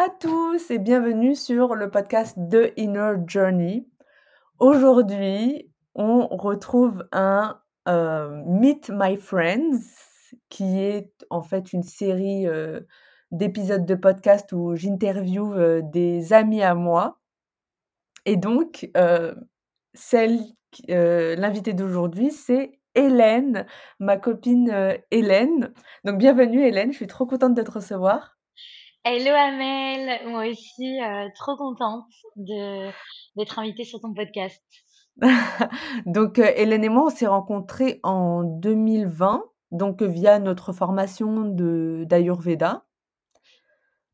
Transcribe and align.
À 0.00 0.10
tous 0.10 0.70
et 0.70 0.78
bienvenue 0.78 1.34
sur 1.34 1.74
le 1.74 1.90
podcast 1.90 2.38
The 2.52 2.72
Inner 2.76 3.14
Journey. 3.26 3.88
Aujourd'hui, 4.60 5.72
on 5.96 6.28
retrouve 6.28 7.08
un 7.10 7.60
euh, 7.88 8.44
Meet 8.46 8.92
My 8.94 9.16
Friends 9.16 9.80
qui 10.50 10.78
est 10.78 11.10
en 11.30 11.42
fait 11.42 11.72
une 11.72 11.82
série 11.82 12.46
euh, 12.46 12.78
d'épisodes 13.32 13.84
de 13.84 13.96
podcast 13.96 14.52
où 14.52 14.76
j'interviewe 14.76 15.58
euh, 15.58 15.82
des 15.82 16.32
amis 16.32 16.62
à 16.62 16.76
moi. 16.76 17.18
Et 18.24 18.36
donc, 18.36 18.88
celle, 19.94 20.38
l'invitée 20.86 21.72
d'aujourd'hui, 21.72 22.30
c'est 22.30 22.78
Hélène, 22.94 23.66
ma 23.98 24.16
copine 24.16 24.96
Hélène. 25.10 25.72
Donc, 26.04 26.18
bienvenue 26.18 26.64
Hélène, 26.64 26.92
je 26.92 26.98
suis 26.98 27.08
trop 27.08 27.26
contente 27.26 27.54
de 27.54 27.62
te 27.62 27.72
recevoir. 27.72 28.37
Hello 29.04 29.30
Amel, 29.30 30.28
moi 30.28 30.46
aussi, 30.48 31.00
euh, 31.02 31.28
trop 31.34 31.56
contente 31.56 32.04
de 32.36 32.90
d'être 33.36 33.58
invitée 33.58 33.84
sur 33.84 34.00
ton 34.00 34.12
podcast. 34.12 34.62
Donc, 36.06 36.38
euh, 36.38 36.50
Hélène 36.56 36.84
et 36.84 36.88
moi, 36.88 37.04
on 37.06 37.10
s'est 37.10 37.26
rencontrés 37.26 38.00
en 38.02 38.42
2020, 38.42 39.44
donc 39.70 40.02
via 40.02 40.38
notre 40.38 40.72
formation 40.72 41.44
de 41.44 42.04
d'Ayurveda. 42.06 42.84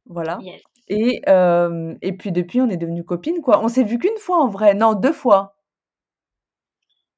Voilà. 0.06 0.38
Et, 0.88 1.22
euh, 1.28 1.94
et 2.02 2.12
puis 2.12 2.30
depuis, 2.30 2.60
on 2.60 2.68
est 2.68 2.76
devenues 2.76 3.04
copines, 3.04 3.40
quoi. 3.40 3.64
On 3.64 3.68
s'est 3.68 3.84
vu 3.84 3.98
qu'une 3.98 4.18
fois 4.18 4.42
en 4.42 4.48
vrai, 4.48 4.74
non, 4.74 4.94
deux 4.94 5.12
fois. 5.12 5.56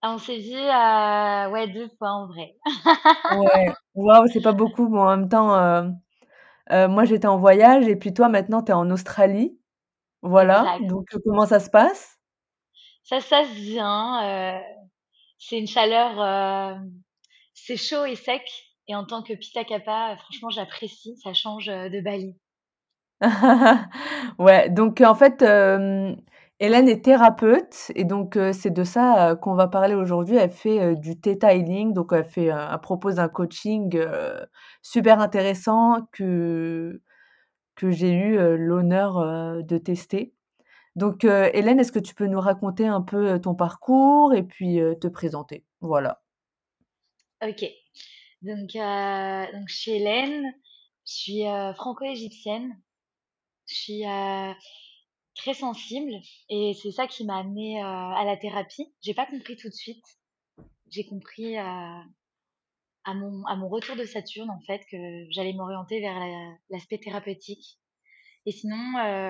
Ah, 0.02 0.14
on 0.14 0.18
s'est 0.18 0.38
vu, 0.38 0.54
ouais, 0.54 1.66
deux 1.68 1.88
fois 1.98 2.10
en 2.10 2.26
vrai. 2.28 2.54
Ouais, 3.40 3.72
waouh, 3.96 4.26
c'est 4.28 4.40
pas 4.42 4.52
beaucoup, 4.52 4.88
mais 4.88 5.00
en 5.00 5.16
même 5.16 5.28
temps, 5.28 5.90
euh, 6.72 6.88
moi, 6.88 7.04
j'étais 7.04 7.26
en 7.26 7.38
voyage 7.38 7.86
et 7.88 7.96
puis 7.96 8.12
toi, 8.12 8.28
maintenant, 8.28 8.62
tu 8.62 8.72
es 8.72 8.74
en 8.74 8.90
Australie. 8.90 9.58
Voilà, 10.22 10.78
donc 10.80 11.06
euh, 11.14 11.18
comment 11.24 11.46
ça 11.46 11.60
se 11.60 11.70
passe? 11.70 12.18
Ça 13.04 13.20
se 13.20 13.28
passe 13.28 13.50
bien, 13.54 14.24
euh, 14.24 14.58
c'est 15.38 15.58
une 15.58 15.68
chaleur, 15.68 16.80
c'est 17.54 17.76
chaud 17.76 18.04
et 18.04 18.16
sec 18.16 18.42
et 18.88 18.96
en 18.96 19.04
tant 19.04 19.22
que 19.22 19.34
Pitta 19.34 19.62
Kappa, 19.64 20.16
franchement, 20.16 20.50
j'apprécie, 20.50 21.16
ça 21.22 21.32
change, 21.32 21.66
de 21.66 22.00
Bali. 22.00 22.36
Ouais, 24.38 24.68
donc 24.68 25.00
en 25.00 25.14
fait, 25.14 25.42
Hélène 26.58 26.88
est 26.88 27.04
thérapeute 27.04 27.92
et 27.94 28.04
donc 28.04 28.38
c'est 28.52 28.70
de 28.70 28.82
ça, 28.82 29.36
qu'on 29.36 29.54
va 29.54 29.68
parler 29.68 29.94
aujourd'hui. 29.94 30.36
Elle 30.36 30.50
fait, 30.50 30.96
du 30.96 31.20
theta 31.20 31.54
healing, 31.54 31.92
donc 31.92 32.12
elle 32.12 32.24
fait, 32.24 32.46
elle 32.46 32.80
propose 32.82 33.18
un 33.18 33.28
coaching, 33.28 33.98
super 34.82 35.20
intéressant 35.20 36.08
que 36.12 37.02
que 37.74 37.90
j'ai 37.90 38.12
eu, 38.12 38.56
l'honneur, 38.56 39.62
de 39.62 39.76
tester. 39.76 40.32
Donc 40.94 41.24
Hélène, 41.24 41.78
est-ce 41.78 41.92
que 41.92 41.98
tu 41.98 42.14
peux 42.14 42.26
nous 42.26 42.40
raconter 42.40 42.86
un 42.86 43.02
peu, 43.02 43.38
ton 43.38 43.54
parcours 43.54 44.32
et 44.32 44.42
puis, 44.42 44.78
te 44.98 45.08
présenter? 45.08 45.62
Voilà. 45.82 46.22
OK. 47.42 47.66
Donc 48.40 48.72
donc 48.72 49.68
je 49.68 49.76
suis 49.76 49.90
Hélène, 49.90 50.42
je 51.06 51.12
suis, 51.12 51.42
franco-égyptienne. 51.76 52.80
Je 53.66 53.74
suis, 53.74 54.02
très 55.36 55.54
sensible 55.54 56.12
et 56.48 56.72
c'est 56.82 56.90
ça 56.90 57.06
qui 57.06 57.24
m'a 57.24 57.38
amenée, 57.38 57.80
à 57.80 58.24
la 58.24 58.36
thérapie. 58.36 58.92
J'ai 59.02 59.14
pas 59.14 59.26
compris 59.26 59.56
tout 59.56 59.68
de 59.68 59.74
suite. 59.74 60.04
J'ai 60.90 61.04
compris, 61.06 61.56
mon 63.06 63.44
à 63.44 63.56
mon 63.56 63.68
retour 63.68 63.96
de 63.96 64.04
Saturne, 64.04 64.50
en 64.50 64.60
fait, 64.66 64.82
que 64.90 64.96
j'allais 65.30 65.52
m'orienter 65.52 66.00
vers 66.00 66.18
l'aspect 66.70 66.98
thérapeutique 66.98 67.78
et 68.46 68.52
sinon, 68.52 68.76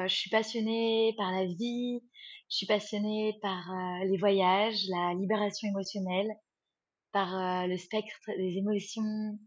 je 0.06 0.14
suis 0.14 0.28
passionnée 0.28 1.14
par 1.16 1.32
la 1.32 1.46
vie, 1.46 2.02
je 2.50 2.56
suis 2.56 2.66
passionnée 2.66 3.38
par, 3.40 3.64
les 4.04 4.18
voyages, 4.18 4.84
la 4.90 5.14
libération 5.14 5.68
émotionnelle, 5.68 6.28
par, 7.12 7.66
le 7.66 7.78
spectre 7.78 8.20
des 8.36 8.58
émotions, 8.58 9.38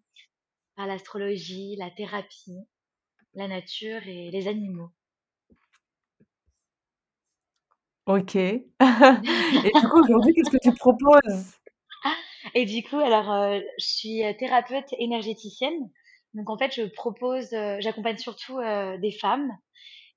par 0.75 0.88
l'astrologie, 0.88 1.75
la 1.78 1.92
thérapie, 1.92 2.58
la 3.36 3.48
nature 3.48 4.02
et 4.08 4.31
les 4.31 4.48
animaux. 4.48 4.90
OK. 8.09 8.36
Et 8.36 9.72
du 9.72 9.88
coup, 9.88 10.02
aujourd'hui, 10.02 10.34
qu'est-ce 10.34 10.50
que 10.50 10.58
tu 10.58 10.74
proposes? 10.74 11.53
Et 12.56 12.66
du 12.66 12.81
coup, 12.81 12.97
alors, 12.97 13.31
euh, 13.31 13.59
je 13.78 13.86
suis, 13.86 14.25
euh, 14.25 14.34
thérapeute 14.34 14.92
énergéticienne. 14.97 15.92
Donc 16.34 16.50
en 16.50 16.58
fait, 16.58 16.74
je 16.74 16.81
propose, 16.88 17.53
euh, 17.53 17.78
j'accompagne 17.81 18.18
surtout, 18.18 18.58
des 19.00 19.12
femmes 19.12 19.52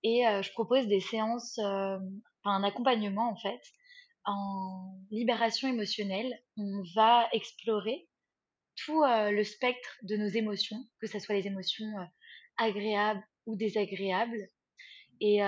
et 0.03 0.25
je 0.25 0.53
propose 0.53 0.87
des 0.89 1.01
séances, 1.01 1.59
un 1.59 2.65
accompagnement 2.65 3.31
en 3.31 3.37
fait, 3.37 3.61
en 4.25 4.95
libération 5.11 5.69
émotionnelle. 5.69 6.33
On 6.57 6.83
va 6.97 7.29
explorer 7.33 8.09
tout, 8.75 9.03
le 9.05 9.43
spectre 9.45 9.99
de 10.03 10.17
nos 10.17 10.29
émotions, 10.29 10.85
que 11.01 11.07
ça 11.07 11.21
soit 11.21 11.37
les 11.37 11.47
émotions, 11.47 11.87
agréables 12.57 13.23
ou 13.47 13.57
désagréables 13.57 14.49
et 15.21 15.41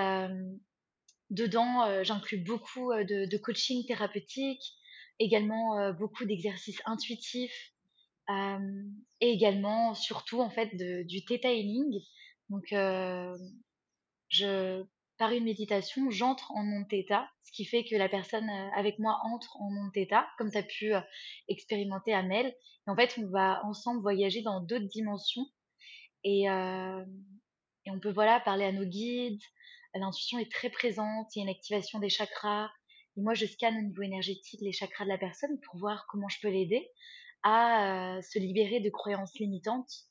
Dedans, 1.29 2.03
j'inclus 2.03 2.37
beaucoup, 2.37 2.93
de 2.93 3.37
coaching 3.37 3.85
thérapeutique, 3.85 4.63
également, 5.19 5.93
beaucoup 5.93 6.25
d'exercices 6.25 6.81
intuitifs, 6.85 7.73
et 8.29 9.29
également, 9.31 9.93
surtout, 9.93 10.41
en 10.41 10.49
fait, 10.49 10.75
du 10.75 11.25
theta 11.25 11.51
healing. 11.51 11.99
Donc, 12.49 12.65
je 14.29 14.83
par 15.17 15.31
une 15.31 15.45
méditation, 15.45 16.09
j'entre 16.09 16.51
en 16.51 16.63
monde 16.63 16.89
theta, 16.89 17.29
ce 17.43 17.51
qui 17.53 17.63
fait 17.63 17.85
que 17.85 17.95
la 17.95 18.09
personne, 18.09 18.49
avec 18.75 18.99
moi 18.99 19.17
entre 19.23 19.55
en 19.61 19.71
monde 19.71 19.93
theta, 19.93 20.27
comme 20.37 20.51
tu 20.51 20.57
as 20.57 20.63
pu, 20.63 20.91
expérimenter 21.47 22.13
Amel 22.13 22.47
et 22.47 22.91
en 22.91 22.95
fait, 22.95 23.17
on 23.17 23.29
va 23.29 23.65
ensemble 23.65 24.01
voyager 24.01 24.41
dans 24.41 24.59
d'autres 24.59 24.87
dimensions 24.87 25.45
et 26.23 26.47
et 27.87 27.91
on 27.91 27.99
peut, 27.99 28.11
voilà, 28.11 28.39
parler 28.39 28.65
à 28.65 28.71
nos 28.71 28.83
guides, 28.83 29.41
l'intuition 29.99 30.39
est 30.39 30.51
très 30.51 30.69
présente, 30.69 31.35
il 31.35 31.39
y 31.39 31.41
a 31.41 31.43
une 31.43 31.49
activation 31.49 31.99
des 31.99 32.09
chakras. 32.09 32.69
Et 33.17 33.21
moi, 33.21 33.33
je 33.33 33.45
scanne 33.45 33.77
au 33.77 33.81
niveau 33.81 34.01
énergétique 34.01 34.59
les 34.61 34.73
chakras 34.73 35.05
de 35.05 35.09
la 35.09 35.17
personne 35.17 35.59
pour 35.61 35.77
voir 35.79 36.05
comment 36.09 36.27
je 36.27 36.39
peux 36.41 36.49
l'aider 36.49 36.91
à 37.43 38.17
euh, 38.17 38.21
se 38.21 38.39
libérer 38.39 38.79
de 38.79 38.89
croyances 38.89 39.37
limitantes 39.39 40.07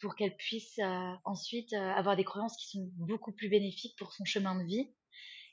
pour 0.00 0.16
qu'elle 0.16 0.34
puisse 0.36 0.78
euh, 0.78 1.12
ensuite 1.24 1.72
euh, 1.74 1.92
avoir 1.92 2.16
des 2.16 2.24
croyances 2.24 2.56
qui 2.56 2.70
sont 2.70 2.90
beaucoup 2.96 3.32
plus 3.32 3.50
bénéfiques 3.50 3.96
pour 3.98 4.12
son 4.12 4.24
chemin 4.24 4.58
de 4.60 4.66
vie 4.66 4.90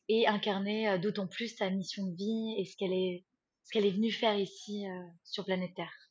et 0.08 0.26
incarner 0.26 0.98
d'autant 1.00 1.28
plus 1.28 1.50
sa 1.58 1.70
mission 1.70 2.06
de 2.08 2.16
vie 2.16 2.56
et 2.58 2.64
ce 2.64 2.78
qu'elle 2.78 2.94
est, 2.94 3.26
ce 3.66 3.74
qu'elle 3.74 3.86
est 3.86 3.92
venue 3.92 4.10
faire 4.10 4.40
ici 4.40 4.86
sur 5.26 5.44
planète 5.44 5.76
Terre. 5.76 6.07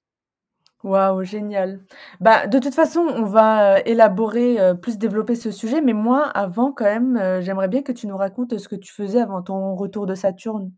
Waouh, 0.86 1.24
génial. 1.24 1.84
Bah, 2.20 2.46
de 2.46 2.60
toute 2.60 2.74
façon, 2.74 3.00
on 3.00 3.24
va, 3.24 3.80
élaborer, 3.80 4.56
plus 4.80 4.98
développer 4.98 5.34
ce 5.34 5.50
sujet, 5.50 5.80
mais 5.80 5.94
moi, 5.94 6.28
avant 6.28 6.70
quand 6.70 6.84
même, 6.84 7.40
j'aimerais 7.42 7.66
bien 7.66 7.82
que 7.82 7.90
tu 7.90 8.06
nous 8.06 8.16
racontes, 8.16 8.56
ce 8.56 8.68
que 8.68 8.76
tu 8.76 8.92
faisais 8.92 9.20
avant 9.20 9.42
ton 9.42 9.74
retour 9.74 10.06
de 10.06 10.14
Saturne. 10.14 10.72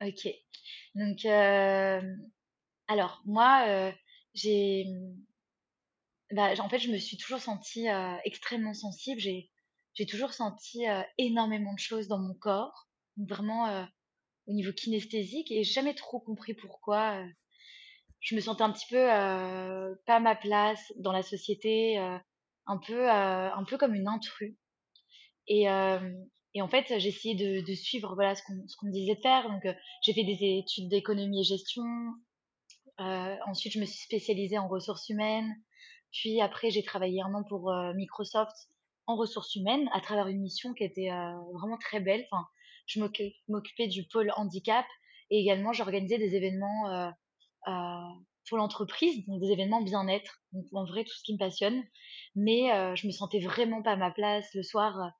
OK. 0.00 0.28
Donc, 0.94 1.24
alors 2.86 3.20
moi, 3.24 3.90
j'ai, 4.32 4.86
bah, 6.30 6.50
en 6.60 6.68
fait, 6.68 6.78
je 6.78 6.92
me 6.92 6.98
suis 6.98 7.16
toujours 7.16 7.40
sentie, 7.40 7.88
extrêmement 8.24 8.74
sensible. 8.74 9.20
J'ai 9.20 10.06
toujours 10.06 10.34
senti, 10.34 10.84
énormément 11.18 11.74
de 11.74 11.80
choses 11.80 12.06
dans 12.06 12.20
mon 12.20 12.34
corps, 12.34 12.86
vraiment, 13.16 13.88
au 14.46 14.52
niveau 14.52 14.72
kinesthésique 14.72 15.50
et 15.50 15.64
jamais 15.64 15.94
trop 15.94 16.20
compris 16.20 16.54
pourquoi, 16.54 17.24
je 18.22 18.36
me 18.36 18.40
sentais 18.40 18.62
un 18.62 18.72
petit 18.72 18.86
peu 18.88 19.12
euh, 19.12 19.94
pas 20.06 20.20
ma 20.20 20.36
place 20.36 20.92
dans 20.96 21.12
la 21.12 21.22
société, 21.22 21.98
euh, 21.98 22.16
un 22.66 22.78
peu 22.78 23.10
euh, 23.10 23.52
un 23.52 23.64
peu 23.64 23.76
comme 23.76 23.94
une 23.94 24.08
intrue. 24.08 24.56
Et, 25.48 25.64
et 26.54 26.62
en 26.62 26.68
fait, 26.68 26.86
j'ai 26.98 27.08
essayé 27.08 27.34
de, 27.34 27.66
de, 27.66 27.74
suivre 27.74 28.14
voilà 28.14 28.36
ce 28.36 28.42
qu'on 28.44 28.54
qu'on 28.78 28.86
me 28.86 28.92
disait 28.92 29.16
de 29.16 29.20
faire. 29.20 29.50
Donc, 29.50 29.62
j'ai 30.02 30.14
fait 30.14 30.22
des 30.22 30.38
études 30.40 30.88
d'économie 30.88 31.40
et 31.40 31.44
gestion. 31.44 31.82
ensuite, 32.98 33.72
je 33.72 33.80
me 33.80 33.84
suis 33.84 34.04
spécialisée 34.04 34.56
en 34.56 34.68
ressources 34.68 35.08
humaines. 35.08 35.52
Puis 36.12 36.40
après, 36.40 36.70
j'ai 36.70 36.84
travaillé 36.84 37.20
un 37.22 37.34
an 37.34 37.42
pour 37.42 37.74
Microsoft 37.96 38.54
en 39.08 39.16
ressources 39.16 39.56
humaines 39.56 39.90
à 39.92 40.00
travers 40.00 40.28
une 40.28 40.40
mission 40.40 40.72
qui 40.74 40.84
était 40.84 41.10
vraiment 41.52 41.76
très 41.76 41.98
belle. 41.98 42.24
Enfin, 42.30 42.46
je 42.86 43.00
m'occupais 43.48 43.88
du 43.88 44.06
pôle 44.06 44.30
handicap 44.36 44.86
et 45.28 45.40
également 45.40 45.72
j'organisais 45.72 46.18
des 46.18 46.36
événements 46.36 47.12
pour 47.64 48.58
l'entreprise, 48.58 49.24
donc 49.26 49.40
des 49.40 49.50
événements 49.50 49.82
bien-être, 49.82 50.42
donc 50.52 50.66
en 50.72 50.84
vrai 50.84 51.04
tout 51.04 51.14
ce 51.14 51.22
qui 51.22 51.34
me 51.34 51.38
passionne. 51.38 51.82
Mais 52.34 52.96
je 52.96 53.06
me 53.06 53.12
sentais 53.12 53.40
vraiment 53.40 53.82
pas 53.82 53.92
à 53.92 53.96
ma 53.96 54.10
place 54.10 54.46
le 54.54 54.62
soir. 54.62 55.12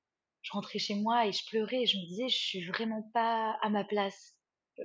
je 0.43 0.53
rentrais 0.53 0.79
chez 0.79 0.94
moi 0.94 1.27
et 1.27 1.33
je 1.33 1.44
pleurais. 1.47 1.83
Et 1.83 1.87
je 1.87 1.99
me 1.99 2.06
disais, 2.06 2.29
je 2.29 2.37
suis 2.37 2.67
vraiment 2.67 3.09
pas 3.15 3.56
à 3.62 3.69
ma 3.69 3.85
place. 3.85 4.37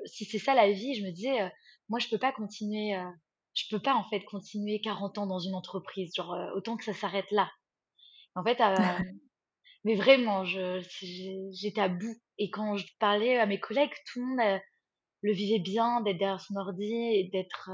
Si 0.06 0.26
c'est 0.26 0.40
ça 0.40 0.54
la 0.54 0.72
vie, 0.72 0.96
je 0.96 1.04
me 1.04 1.12
disais, 1.12 1.52
moi 1.90 2.00
je 2.00 2.08
peux 2.10 2.20
pas 2.20 2.32
continuer 2.32 2.96
je 3.58 3.64
peux 3.70 3.82
pas 3.82 3.96
en 3.96 4.04
fait 4.04 4.22
continuer 4.22 4.80
40 4.82 5.18
ans 5.18 5.26
dans 5.26 5.40
une 5.40 5.56
entreprise, 5.56 6.14
genre 6.16 6.34
euh, 6.34 6.52
autant 6.56 6.78
que 6.78 6.84
ça 6.84 6.94
s'arrête 6.94 7.30
là. 7.32 7.52
En 8.36 8.44
fait, 8.44 8.62
euh, 8.62 8.76
mais 9.84 9.96
vraiment, 9.96 10.46
j'étais 10.46 11.82
à 11.82 11.90
bout. 11.90 12.16
Et 12.38 12.52
quand 12.52 12.78
je 12.78 12.86
parlais 13.00 13.38
à 13.40 13.48
mes 13.48 13.60
collègues, 13.60 13.94
tout 14.06 14.20
le 14.20 14.26
monde 14.28 14.40
euh, 14.40 14.60
le 15.22 15.34
vivait 15.34 15.60
bien 15.60 16.02
d'être 16.02 16.18
derrière 16.18 16.42
son 16.42 16.56
ordi 16.56 16.94
et 16.94 17.30
d'être 17.32 17.70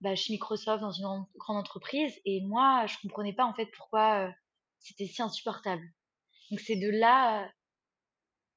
bah, 0.00 0.14
chez 0.14 0.32
Microsoft 0.32 0.80
dans 0.80 0.92
une 0.92 1.24
grande 1.36 1.56
entreprise. 1.56 2.14
Et 2.24 2.40
moi, 2.42 2.86
je 2.86 2.96
comprenais 3.02 3.32
pas 3.32 3.44
en 3.44 3.54
fait 3.54 3.66
pourquoi 3.76 4.32
c'était 4.78 5.06
si 5.06 5.22
insupportable. 5.22 5.82
Donc 6.50 6.60
c'est 6.60 6.76
de 6.76 6.88
là 6.88 7.50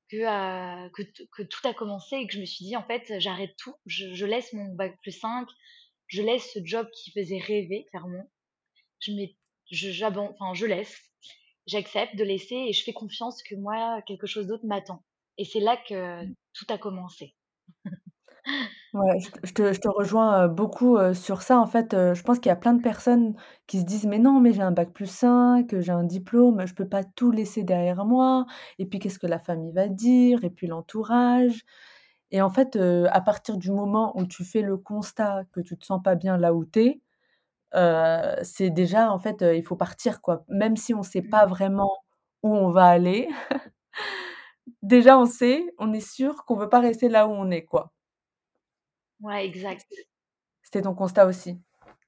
que, 0.09 0.89
que, 0.89 1.03
que, 1.31 1.43
tout 1.43 1.67
a 1.67 1.73
commencé 1.73 2.15
et 2.15 2.27
que 2.27 2.33
je 2.33 2.39
me 2.39 2.45
suis 2.45 2.65
dit 2.65 2.75
en 2.75 2.83
fait 2.83 3.19
j'arrête 3.19 3.55
tout, 3.57 3.73
je, 3.85 4.13
je 4.13 4.25
laisse 4.25 4.51
mon 4.53 4.75
bac 4.75 4.97
plus 5.01 5.11
5, 5.11 5.47
je 6.07 6.21
laisse 6.21 6.51
ce 6.53 6.59
job 6.63 6.87
qui 6.91 7.11
faisait 7.11 7.39
rêver, 7.39 7.85
clairement. 7.89 8.29
Je, 8.99 9.13
mets, 9.13 9.37
je, 9.71 10.05
enfin, 10.05 10.53
je 10.53 10.65
laisse, 10.65 10.95
j'accepte 11.65 12.17
de 12.17 12.23
laisser 12.23 12.55
et 12.55 12.73
je 12.73 12.83
fais 12.83 12.93
confiance 12.93 13.41
que 13.43 13.55
moi, 13.55 14.01
quelque 14.05 14.27
chose 14.27 14.47
d'autre 14.47 14.65
m'attend. 14.65 15.03
Et 15.37 15.45
c'est 15.45 15.61
là 15.61 15.77
que 15.77 16.25
mmh. 16.25 16.35
tout 16.53 16.65
a 16.69 16.77
commencé. 16.77 17.33
Ouais, 18.93 19.19
je 19.43 19.53
te 19.53 19.71
je 19.71 19.79
te 19.79 19.87
rejoins, 19.87 20.49
beaucoup, 20.49 20.97
sur 21.13 21.41
ça. 21.43 21.57
En 21.59 21.65
fait, 21.65 21.91
je 22.13 22.21
pense 22.23 22.39
qu'il 22.39 22.49
y 22.49 22.51
a 22.51 22.57
plein 22.57 22.73
de 22.73 22.81
personnes 22.81 23.35
qui 23.65 23.79
se 23.79 23.85
disent: 23.85 24.05
«Mais 24.05 24.19
non, 24.19 24.41
mais 24.41 24.51
j'ai 24.51 24.61
un 24.63 24.71
bac 24.71 24.91
plus 24.91 25.05
5, 25.09 25.73
j'ai 25.79 25.91
un 25.93 26.03
diplôme, 26.03 26.65
je 26.67 26.73
peux 26.75 26.87
pas 26.89 27.05
tout 27.05 27.31
laisser 27.31 27.63
derrière 27.63 28.03
moi 28.05 28.45
et 28.79 28.85
puis 28.85 28.99
qu'est-ce 28.99 29.17
que 29.19 29.27
la 29.27 29.39
famille 29.39 29.71
va 29.71 29.87
dire 29.87 30.43
et 30.43 30.49
puis 30.49 30.67
l'entourage». 30.67 31.61
Et 32.31 32.41
en 32.41 32.49
fait, 32.49 32.75
heu, 32.77 33.07
à 33.11 33.21
partir 33.21 33.57
du 33.57 33.71
moment 33.71 34.17
où 34.19 34.25
tu 34.25 34.43
fais 34.45 34.61
le 34.61 34.77
constat 34.77 35.43
que 35.53 35.61
tu 35.61 35.77
te 35.77 35.85
sens 35.85 36.01
pas 36.03 36.15
bien 36.15 36.37
là 36.37 36.53
où 36.53 36.65
tu 36.65 36.79
es, 36.81 37.01
heu, 37.75 38.35
c'est 38.43 38.71
déjà 38.71 39.11
en 39.11 39.19
fait, 39.19 39.41
heu, 39.43 39.55
il 39.57 39.63
faut 39.65 39.75
partir 39.77 40.21
quoi. 40.21 40.45
Même 40.49 40.77
si 40.77 40.93
on 40.95 41.03
sait 41.03 41.21
pas 41.23 41.45
Mmh. 41.47 41.49
vraiment 41.51 41.91
où 42.43 42.55
on 42.55 42.69
va 42.71 42.87
aller, 42.87 43.29
déjà 44.81 45.17
on 45.19 45.25
sait, 45.25 45.65
on 45.79 45.93
est 45.93 45.99
sûr 46.01 46.45
qu'on 46.45 46.55
veut 46.55 46.69
pas 46.69 46.79
rester 46.79 47.09
là 47.09 47.27
où 47.27 47.31
on 47.31 47.51
est 47.51 47.63
quoi. 47.65 47.93
Ouais, 49.21 49.45
exact. 49.45 49.87
C'était 50.63 50.81
ton 50.81 50.95
constat 50.95 51.27
aussi? 51.27 51.59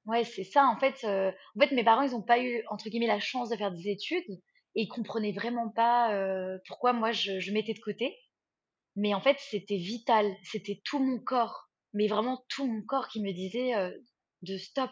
Ouais, 0.05 0.23
c'est 0.25 0.44
ça 0.44 0.65
en 0.67 0.77
fait, 0.77 0.95
heu, 1.05 1.31
en 1.55 1.59
fait 1.59 1.71
mes 1.73 1.83
parents 1.83 2.01
ils 2.01 2.15
ont 2.15 2.21
pas 2.21 2.39
eu 2.39 2.63
entre 2.69 2.89
guillemets 2.89 3.07
«la 3.07 3.19
chance» 3.21 3.50
de 3.50 3.55
faire 3.55 3.71
des 3.71 3.88
études 3.89 4.29
et 4.75 4.81
ils 4.83 4.88
comprenaient 4.89 5.31
vraiment 5.31 5.69
pas, 5.69 6.13
heu, 6.13 6.59
pourquoi 6.67 6.91
moi 6.94 7.11
je 7.11 7.39
je 7.39 7.51
mettais 7.53 7.73
de 7.73 7.79
côté. 7.79 8.17
Mais 8.97 9.13
en 9.15 9.21
fait, 9.21 9.38
c'était 9.39 9.77
vital, 9.77 10.35
c'était 10.44 10.81
tout 10.85 11.00
mon 11.00 11.19
corps, 11.19 11.69
mais 11.94 12.07
vraiment 12.07 12.45
tout 12.50 12.67
mon 12.67 12.83
corps 12.83 13.07
qui 13.09 13.21
me 13.23 13.33
disait, 13.33 13.75
heu, 13.75 14.03
de 14.44 14.57
stop. 14.57 14.91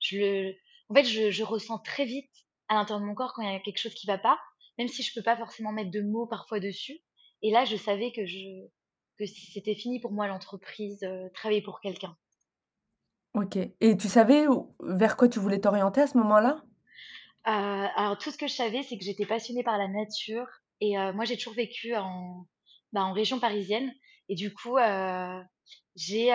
Je 0.00 0.18
le 0.18 0.54
en 0.90 0.94
fait, 0.94 1.04
je 1.04 1.30
je 1.30 1.44
ressens 1.44 1.78
très 1.80 2.04
vite 2.06 2.30
à 2.68 2.74
l'intérieur 2.74 3.00
de 3.02 3.06
mon 3.06 3.14
corps 3.14 3.32
quand 3.34 3.42
il 3.42 3.52
y 3.52 3.56
a 3.56 3.60
quelque 3.60 3.78
chose 3.80 3.94
qui 3.94 4.06
va 4.06 4.18
pas, 4.18 4.38
même 4.78 4.88
si 4.88 5.02
je 5.02 5.12
peux 5.14 5.22
pas 5.22 5.36
forcément 5.36 5.72
mettre 5.72 5.90
de 5.90 6.00
mots 6.02 6.26
parfois 6.26 6.60
dessus. 6.60 6.98
Et 7.42 7.50
là, 7.50 7.64
je 7.64 7.76
savais 7.76 8.12
que 8.12 8.26
je 8.26 8.38
que 9.18 9.26
c'était 9.26 9.74
fini 9.76 10.00
pour 10.00 10.12
moi 10.12 10.26
l'entreprise, 10.26 11.02
heu, 11.04 11.30
travailler 11.34 11.62
pour 11.62 11.80
quelqu'un. 11.80 12.16
OK 13.34 13.56
et 13.80 13.96
tu 13.96 14.08
savais 14.08 14.46
vers 14.80 15.16
quoi 15.16 15.28
tu 15.28 15.38
voulais 15.38 15.60
t'orienter 15.60 16.00
à 16.00 16.06
ce 16.06 16.18
moment-là? 16.18 16.64
Heu, 17.46 17.50
alors 17.96 18.18
tout 18.18 18.30
ce 18.30 18.38
que 18.38 18.46
je 18.46 18.54
savais, 18.54 18.82
c'est 18.82 18.96
que 18.98 19.04
j'étais 19.04 19.26
passionnée 19.26 19.62
par 19.62 19.78
la 19.78 19.88
nature 19.88 20.46
et 20.80 20.96
heu, 20.98 21.12
moi 21.12 21.24
j'ai 21.24 21.36
toujours 21.36 21.54
vécu 21.54 21.94
en, 21.94 22.46
bah, 22.92 23.04
en 23.04 23.12
région 23.12 23.38
parisienne 23.40 23.92
et 24.28 24.34
du 24.34 24.52
coup, 24.54 24.78
j'ai, 25.96 26.30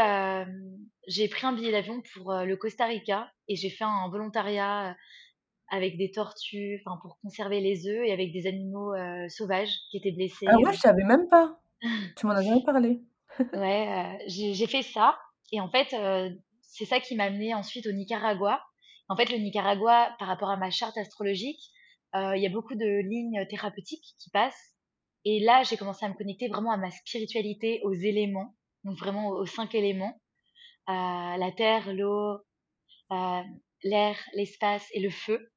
j'ai 1.08 1.28
pris 1.28 1.46
un 1.48 1.54
billet 1.54 1.72
d'avion 1.72 2.02
pour, 2.14 2.34
le 2.34 2.56
Costa 2.56 2.86
Rica 2.86 3.32
et 3.48 3.56
j'ai 3.56 3.70
fait 3.70 3.84
un 3.84 4.10
volontariat, 4.10 4.96
avec 5.72 5.98
des 5.98 6.12
tortues, 6.12 6.82
pour 6.86 7.18
conserver 7.22 7.62
les 7.62 7.88
œufs 7.88 8.08
et 8.08 8.12
avec 8.12 8.32
des 8.34 8.48
animaux, 8.48 8.94
heu, 8.96 9.28
sauvages 9.30 9.74
qui 9.92 9.98
étaient 9.98 10.12
Ah 10.46 10.58
blessés, 10.58 10.60
ouais, 10.60 10.74
je 10.74 10.80
savais 10.80 11.04
même 11.04 11.28
pas. 11.30 11.60
Tu 12.16 12.26
m'en 12.28 12.34
as 12.34 12.44
jamais 12.44 12.64
parlé. 12.64 13.02
Ouais, 13.54 13.88
heu, 13.88 14.24
j'ai 14.28 14.68
fait 14.68 14.84
ça 14.84 15.20
et 15.52 15.60
en 15.60 15.70
fait, 15.70 15.94
heu, 15.94 16.40
c'est 16.62 16.86
ça 16.86 17.00
qui 17.00 17.16
m'a 17.16 17.26
amenée 17.26 17.54
ensuite 17.56 17.88
au 17.88 17.92
Nicaragua. 17.92 18.62
En 19.08 19.16
fait, 19.16 19.30
le 19.32 19.38
Nicaragua, 19.38 20.16
par 20.20 20.28
rapport 20.28 20.50
à 20.52 20.58
ma 20.58 20.70
charte 20.70 20.98
astrologique, 20.98 21.62
il 22.14 22.42
y 22.42 22.46
a 22.46 22.50
beaucoup 22.50 22.76
de 22.76 23.02
lignes 23.08 23.46
thérapeutiques 23.50 24.06
qui 24.20 24.30
passent 24.32 24.76
et 25.26 25.40
là, 25.42 25.64
j'ai 25.64 25.78
commencé 25.78 26.06
à 26.06 26.10
me 26.10 26.14
connecter 26.16 26.48
vraiment 26.48 26.72
à 26.72 26.78
ma 26.78 26.92
spiritualité, 26.92 27.82
aux 27.84 27.94
éléments, 27.94 28.56
donc 28.84 28.98
vraiment 28.98 29.30
aux 29.30 29.46
5 29.46 29.74
éléments, 29.76 30.22
la 30.88 31.52
terre, 31.58 31.94
l'eau, 31.94 32.40
l'air, 33.84 34.18
l'espace 34.34 34.88
et 34.94 35.00
le 35.02 35.10
feu 35.10 35.52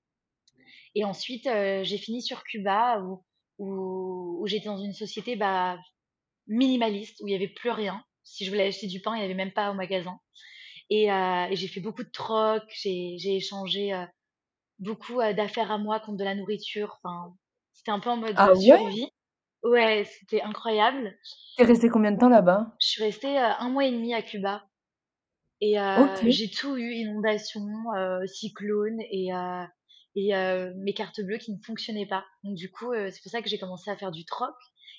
et 0.94 1.04
ensuite, 1.04 1.46
heu, 1.46 1.82
j'ai 1.84 1.98
fini 1.98 2.22
sur 2.22 2.44
Cuba 2.44 3.00
où 3.02 3.24
où 3.58 4.40
où 4.42 4.46
j'étais 4.46 4.66
dans 4.66 4.78
une 4.78 4.94
société, 4.94 5.36
bah, 5.36 5.78
minimaliste 6.48 7.20
où 7.22 7.28
il 7.28 7.32
y 7.32 7.36
avait 7.36 7.48
plus 7.48 7.70
rien. 7.70 8.04
Si 8.24 8.44
je 8.46 8.50
voulais 8.50 8.68
acheter 8.68 8.86
du 8.88 9.00
pain, 9.02 9.16
il 9.16 9.22
y 9.22 9.24
avait 9.24 9.34
même 9.34 9.52
pas 9.52 9.70
au 9.72 9.74
magasin. 9.74 10.18
Et, 10.90 11.10
heu, 11.12 11.48
et 11.52 11.56
j'ai 11.56 11.68
fait 11.68 11.80
beaucoup 11.80 12.04
de 12.04 12.10
troc, 12.10 12.64
j'ai 12.70 13.16
échangé, 13.36 13.94
heu, 13.94 14.06
beaucoup, 14.80 15.18
d'affaires 15.34 15.70
à 15.72 15.78
moi 15.78 16.00
contre 16.00 16.18
de 16.18 16.24
la 16.24 16.34
nourriture. 16.36 16.98
Enfin, 17.04 17.34
c'était 17.74 17.92
un 17.92 18.00
peu 18.00 18.10
en 18.10 18.16
mode, 18.18 18.36
Ah 18.36 18.52
ouais? 18.54 18.82
survie. 18.82 19.08
Ouais, 19.64 20.04
c'était 20.06 20.42
incroyable. 20.42 21.16
Tu 21.56 21.62
es 21.62 21.66
restée 21.66 21.88
combien 21.88 22.12
de 22.12 22.18
temps 22.18 22.28
là-bas? 22.28 22.76
Je 22.80 22.86
suis 22.88 23.02
restée, 23.04 23.38
1 23.38 23.70
mois 23.70 23.84
et 23.86 23.92
demi 23.92 24.12
à 24.14 24.22
Cuba 24.22 24.64
et 25.62 25.76
j'ai 26.28 26.50
tout 26.50 26.76
eu, 26.76 26.92
inondations, 26.94 27.68
heu, 27.96 28.26
cyclones 28.26 29.00
et 29.10 29.30
et 30.16 30.34
heu, 30.34 30.72
mes 30.76 30.94
cartes 30.94 31.20
bleues 31.22 31.38
qui 31.38 31.52
ne 31.52 31.58
fonctionnaient 31.64 32.06
pas. 32.06 32.24
Donc 32.44 32.56
du 32.56 32.70
coup, 32.70 32.92
heu, 32.92 33.10
c'est 33.10 33.22
pour 33.22 33.30
ça 33.32 33.42
que 33.42 33.48
j'ai 33.48 33.58
commencé 33.58 33.90
à 33.90 33.96
faire 33.96 34.10
du 34.12 34.24
troc 34.24 34.54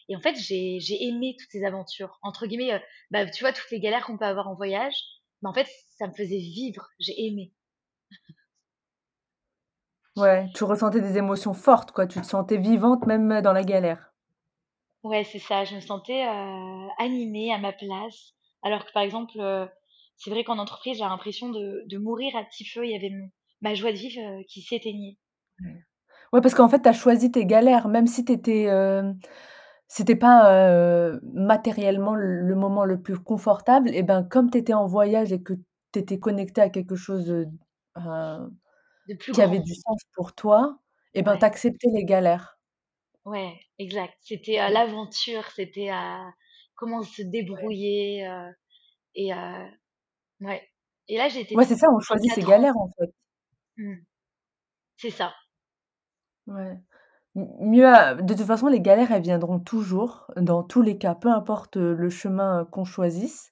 et 0.10 0.16
en 0.16 0.22
fait, 0.22 0.36
j'ai 0.36 0.80
j'ai 0.80 1.04
aimé 1.06 1.36
toutes 1.40 1.50
ces 1.52 1.64
aventures. 1.66 2.20
Entre 2.24 2.46
guillemets, 2.48 2.74
heu, 2.76 2.80
bah, 3.12 3.26
tu 3.30 3.44
vois 3.44 3.54
toutes 3.54 3.72
les 3.72 3.80
galères 3.80 4.06
qu'on 4.06 4.18
peut 4.18 4.26
avoir 4.26 4.48
en 4.48 4.56
voyage, 4.56 4.96
mais 5.42 5.50
en 5.50 5.54
fait, 5.54 5.68
ça 5.98 6.08
me 6.08 6.14
faisait 6.14 6.38
vivre, 6.40 6.88
j'ai 7.00 7.14
aimé. 7.28 7.54
Ouais, 10.16 10.50
tu 10.56 10.64
ressentais 10.64 11.02
des 11.02 11.18
émotions 11.20 11.54
fortes 11.54 11.92
quoi, 11.92 12.08
tu 12.08 12.20
te 12.20 12.26
sentais 12.26 12.58
vivante 12.58 13.06
même, 13.06 13.42
dans 13.44 13.54
la 13.54 13.64
galère? 13.64 14.12
Ouais, 15.04 15.24
c'est 15.26 15.40
ça, 15.40 15.66
je 15.66 15.76
me 15.76 15.82
sentais, 15.82 16.26
heu, 16.26 16.88
animée 16.98 17.54
à 17.54 17.58
ma 17.58 17.74
place. 17.74 18.34
Alors 18.64 18.86
que 18.86 18.92
par 18.94 19.04
exemple, 19.04 19.34
c'est 20.18 20.30
vrai 20.30 20.44
qu'en 20.44 20.58
entreprise, 20.60 20.98
j'ai 20.98 21.04
l'impression 21.04 21.50
de 21.50 21.84
de 21.88 21.98
mourir 21.98 22.36
à 22.38 22.44
petit 22.46 22.66
feu. 22.66 22.86
Il 22.86 22.92
y 22.92 22.96
avait 22.96 23.10
mon 23.10 23.30
ma 23.64 23.76
joie 23.76 23.92
de 23.94 23.98
vivre, 23.98 24.22
heu, 24.42 24.44
qui 24.48 24.62
s'éteignait. 24.62 25.18
Ouais. 25.62 25.84
Ouais, 26.34 26.42
parce 26.42 26.56
qu'en 26.56 26.70
fait, 26.70 26.82
tu 26.82 26.90
as 26.90 26.94
choisi 26.94 27.32
tes 27.32 27.46
galères, 27.46 27.88
même 27.88 28.08
si 28.08 28.26
tu 28.26 28.32
étais, 28.34 28.64
hem, 28.64 29.18
c'était 29.88 30.16
pas, 30.16 30.70
heu, 30.72 31.22
matériellement 31.34 32.16
le 32.16 32.56
moment 32.56 32.86
le 32.86 33.02
plus 33.02 33.20
confortable 33.20 33.90
et 33.96 34.04
ben, 34.04 34.24
comme 34.24 34.50
tu 34.52 34.58
étais 34.60 34.74
en 34.74 34.88
voyage 34.88 35.32
et 35.34 35.42
que 35.44 35.54
tu 35.94 36.00
étais 36.00 36.20
connectée 36.20 36.62
à 36.62 36.70
quelque 36.70 36.96
chose, 36.96 37.32
De 39.08 39.16
plus 39.16 39.34
qui 39.34 39.42
avait 39.42 39.60
du 39.60 39.76
sens 39.76 40.02
pour 40.14 40.34
toi 40.34 40.80
et 41.14 41.24
ben, 41.24 41.36
tu 41.38 41.44
Ouais, 41.44 41.46
acceptais 41.46 41.90
les 41.94 42.06
galères. 42.06 42.58
ouais, 43.26 43.60
exact. 43.80 44.16
C'était, 44.22 44.58
l'aventure, 44.70 45.46
c'était, 45.52 45.90
comment 46.76 47.04
se 47.04 47.22
débrouiller, 47.22 48.28
et 49.16 49.32
ouais 50.42 50.70
et 51.10 51.18
là, 51.18 51.28
j'ai 51.30 51.42
été 51.42 51.56
Ouais, 51.56 51.66
c'est 51.66 51.76
ça, 51.76 51.88
on 51.92 52.00
choisit 52.00 52.32
ses 52.34 52.44
4 52.44 52.56
ans. 52.58 52.68
galères, 52.68 52.78
en 52.78 52.90
fait. 52.98 53.14
Mmh, 53.78 54.06
c'est 54.98 55.12
ça. 55.12 55.34
Ouais. 56.48 56.78
M 57.36 57.48
mieux 57.62 57.88
à 57.88 58.16
de 58.16 58.34
toute 58.36 58.46
façon, 58.48 58.68
les 58.68 58.82
galères, 58.82 59.12
elles 59.12 59.22
viendront 59.24 59.60
toujours, 59.60 60.28
dans 60.38 60.64
tous 60.64 60.82
les 60.82 60.98
cas, 60.98 61.16
peu 61.16 61.30
importe, 61.32 61.78
le 61.78 62.10
chemin, 62.10 62.66
qu'on 62.72 62.86
choisisse 62.86 63.52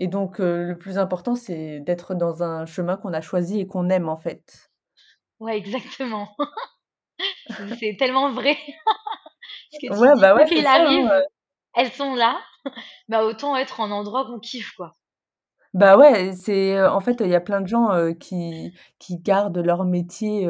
et 0.00 0.08
donc 0.08 0.38
le 0.40 0.74
plus 0.78 0.98
important, 0.98 1.36
c'est 1.36 1.80
d'être 1.80 2.14
dans 2.14 2.42
un 2.44 2.66
chemin 2.66 2.96
qu'on 2.98 3.12
a 3.14 3.20
choisi 3.22 3.60
et 3.60 3.66
qu'on 3.68 3.90
aime, 3.90 4.08
en 4.10 4.16
fait. 4.18 4.70
Ouais, 5.40 5.56
exactement. 5.56 6.36
C'est 7.48 7.66
c'est 7.78 7.96
tellement 7.98 8.32
vrai 8.32 8.56
ce 9.72 9.78
que 9.80 9.92
tu 9.92 9.98
Ouais, 9.98 10.14
dis. 10.14 10.20
bah, 10.20 10.34
Quoi 10.34 10.44
ouais, 10.44 10.48
c'est 10.54 10.62
qu'il 10.62 10.64
ça, 10.64 10.84
hein, 10.86 11.22
elles 11.74 11.92
sont 11.92 12.14
là, 12.14 12.40
bah, 13.08 13.24
autant 13.24 13.56
être 13.56 13.80
en 13.80 13.90
endroit 13.90 14.26
qu'on 14.26 14.40
kiffe, 14.40 14.72
quoi. 14.76 14.92
Bah, 15.74 15.96
ouais, 15.96 16.32
c'est, 16.32 16.82
en 16.82 16.98
fait, 16.98 17.20
il 17.20 17.28
y 17.28 17.34
a 17.36 17.40
plein 17.40 17.60
de 17.60 17.68
gens, 17.68 17.90
qui 18.18 18.74
qui 18.98 19.18
gardent 19.18 19.58
leur 19.58 19.84
métier, 19.84 20.48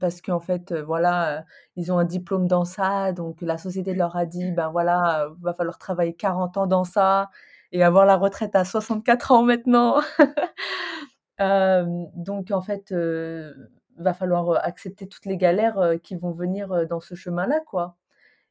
parce 0.00 0.20
qu'en 0.20 0.40
fait, 0.40 0.72
voilà, 0.72 1.44
ils 1.76 1.92
ont 1.92 1.98
un 1.98 2.04
diplôme 2.04 2.48
dans 2.48 2.64
ça, 2.64 3.12
donc 3.12 3.40
la 3.42 3.58
société 3.58 3.94
leur 3.94 4.16
a 4.16 4.26
dit: 4.26 4.50
«Ben, 4.50 4.68
voilà, 4.70 5.26
heu, 5.28 5.36
va 5.40 5.54
falloir 5.54 5.78
travailler 5.78 6.14
40 6.14 6.56
ans 6.56 6.66
dans 6.66 6.82
ça 6.82 7.30
et 7.70 7.84
avoir 7.84 8.04
la 8.06 8.16
retraite 8.16 8.56
à 8.56 8.64
64 8.64 9.30
ans 9.30 9.44
maintenant». 9.44 10.00
Donc 12.16 12.50
en 12.52 12.62
fait, 12.62 12.92
heu, 12.92 13.54
va 13.98 14.14
falloir, 14.14 14.64
accepter 14.64 15.08
toutes 15.08 15.26
les 15.26 15.36
galères, 15.38 15.94
qui 16.02 16.16
vont 16.16 16.32
venir, 16.32 16.86
dans 16.88 17.00
ce 17.00 17.14
chemin-là, 17.16 17.60
quoi 17.66 17.96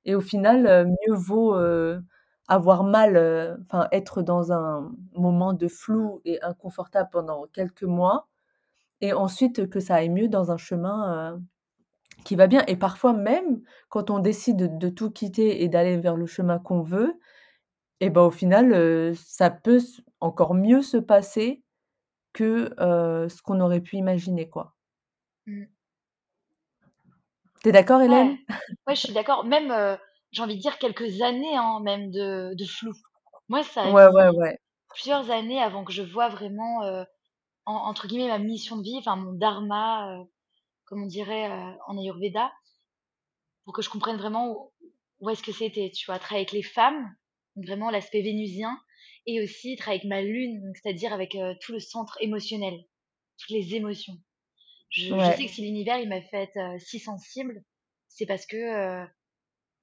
et 0.06 0.16
au 0.16 0.22
final, 0.22 0.88
mieux 0.88 1.16
vaut, 1.16 1.56
avoir 2.50 2.84
mal, 2.86 3.18
heu, 3.18 3.58
enfin 3.68 3.88
être 3.94 4.24
dans 4.24 4.54
un 4.54 4.92
moment 5.16 5.54
de 5.54 5.68
flou 5.70 6.22
et 6.26 6.42
inconfortable 6.44 7.10
pendant 7.12 7.48
quelques 7.54 7.84
mois 7.84 8.28
et 9.02 9.14
ensuite 9.14 9.70
que 9.70 9.80
ça 9.82 9.96
aille 9.98 10.10
mieux 10.10 10.30
dans 10.30 10.52
un 10.52 10.58
chemin, 10.58 11.36
heu, 11.38 11.42
qui 12.26 12.36
va 12.38 12.48
bien 12.48 12.64
et 12.68 12.78
parfois 12.78 13.14
même 13.14 13.62
quand 13.90 14.10
on 14.12 14.20
décide 14.20 14.58
de 14.58 14.68
de 14.68 14.90
tout 14.90 15.12
quitter 15.12 15.64
et 15.64 15.70
d'aller 15.70 15.98
vers 15.98 16.16
le 16.18 16.26
chemin 16.28 16.60
qu'on 16.60 16.82
veut 16.82 17.16
et 18.02 18.10
bah, 18.10 18.24
au 18.24 18.32
final, 18.32 18.74
heu, 18.74 19.14
ça 19.16 19.50
peut 19.50 19.80
encore 20.22 20.54
mieux 20.56 20.82
se 20.82 20.98
passer 20.98 21.64
que, 22.34 22.72
ce 22.80 23.42
qu'on 23.44 23.60
aurait 23.62 23.82
pu 23.82 23.98
imaginer, 23.98 24.50
quoi. 24.50 24.76
Mmh. 25.48 25.66
Tu 27.64 27.70
es 27.70 27.72
d'accord, 27.72 28.02
Ouais, 28.08 28.26
Hélène? 28.26 28.38
ouais, 28.88 28.96
je 28.96 29.02
suis 29.02 29.14
d'accord. 29.14 29.46
Même, 29.46 29.72
j'ai 30.32 30.42
envie 30.44 30.56
de 30.58 30.62
dire 30.62 30.78
quelques 30.80 31.22
années, 31.22 31.56
hein, 31.56 31.80
même 31.84 32.12
de 32.12 32.54
de 32.56 32.66
flou. 32.66 32.94
Moi, 33.50 33.64
ça 33.64 33.84
a 33.90 33.94
Ouais, 33.94 34.08
ouais, 34.08 34.30
mis 34.30 34.38
ouais. 34.38 34.60
plusieurs 34.90 35.32
années 35.32 35.62
avant 35.62 35.86
que 35.86 35.94
je 35.94 36.04
voie 36.04 36.30
vraiment, 36.30 36.82
en 37.66 37.76
entre 37.76 38.08
guillemets 38.08 38.30
«ma 38.30 38.40
mission 38.40 38.78
de 38.78 38.84
vie», 38.84 38.98
enfin 39.00 39.16
mon 39.18 39.34
dharma, 39.34 40.20
heu, 40.22 40.26
comme 40.86 41.04
on 41.04 41.08
dirait, 41.08 41.50
heu, 41.50 41.78
en 41.88 41.98
ayurveda, 42.00 42.52
pour 43.66 43.74
que 43.74 43.82
je 43.82 43.90
comprenne 43.90 44.18
vraiment 44.18 44.50
où 44.52 44.74
où 45.22 45.30
est-ce 45.30 45.44
que 45.44 45.52
c'était, 45.52 45.92
tu 45.92 46.06
vois? 46.06 46.18
Travailler 46.18 46.44
avec 46.46 46.54
les 46.54 46.64
femmes, 46.64 47.14
vraiment 47.58 47.90
l'aspect 47.92 48.22
vénusien 48.22 48.80
et 49.26 49.42
aussi 49.44 49.76
travailler 49.76 50.00
avec 50.02 50.10
ma 50.10 50.22
lune, 50.22 50.62
c'est-à-dire 50.82 51.12
avec, 51.14 51.36
heu, 51.36 51.56
tout 51.62 51.74
le 51.74 51.80
centre 51.80 52.18
émotionnel, 52.22 52.80
toutes 53.38 53.52
les 53.52 53.76
émotions. 53.76 54.16
Je 54.90 55.20
je 55.20 55.32
sais 55.32 55.46
que 55.46 55.52
si 55.52 55.62
l'univers 55.64 56.00
il 56.00 56.10
m'a 56.10 56.22
faite, 56.22 56.52
heu, 56.58 56.80
si 56.80 57.00
sensible, 57.00 57.64
c'est 58.10 58.26
parce 58.28 58.46
que, 58.48 58.58
heu, 59.06 59.08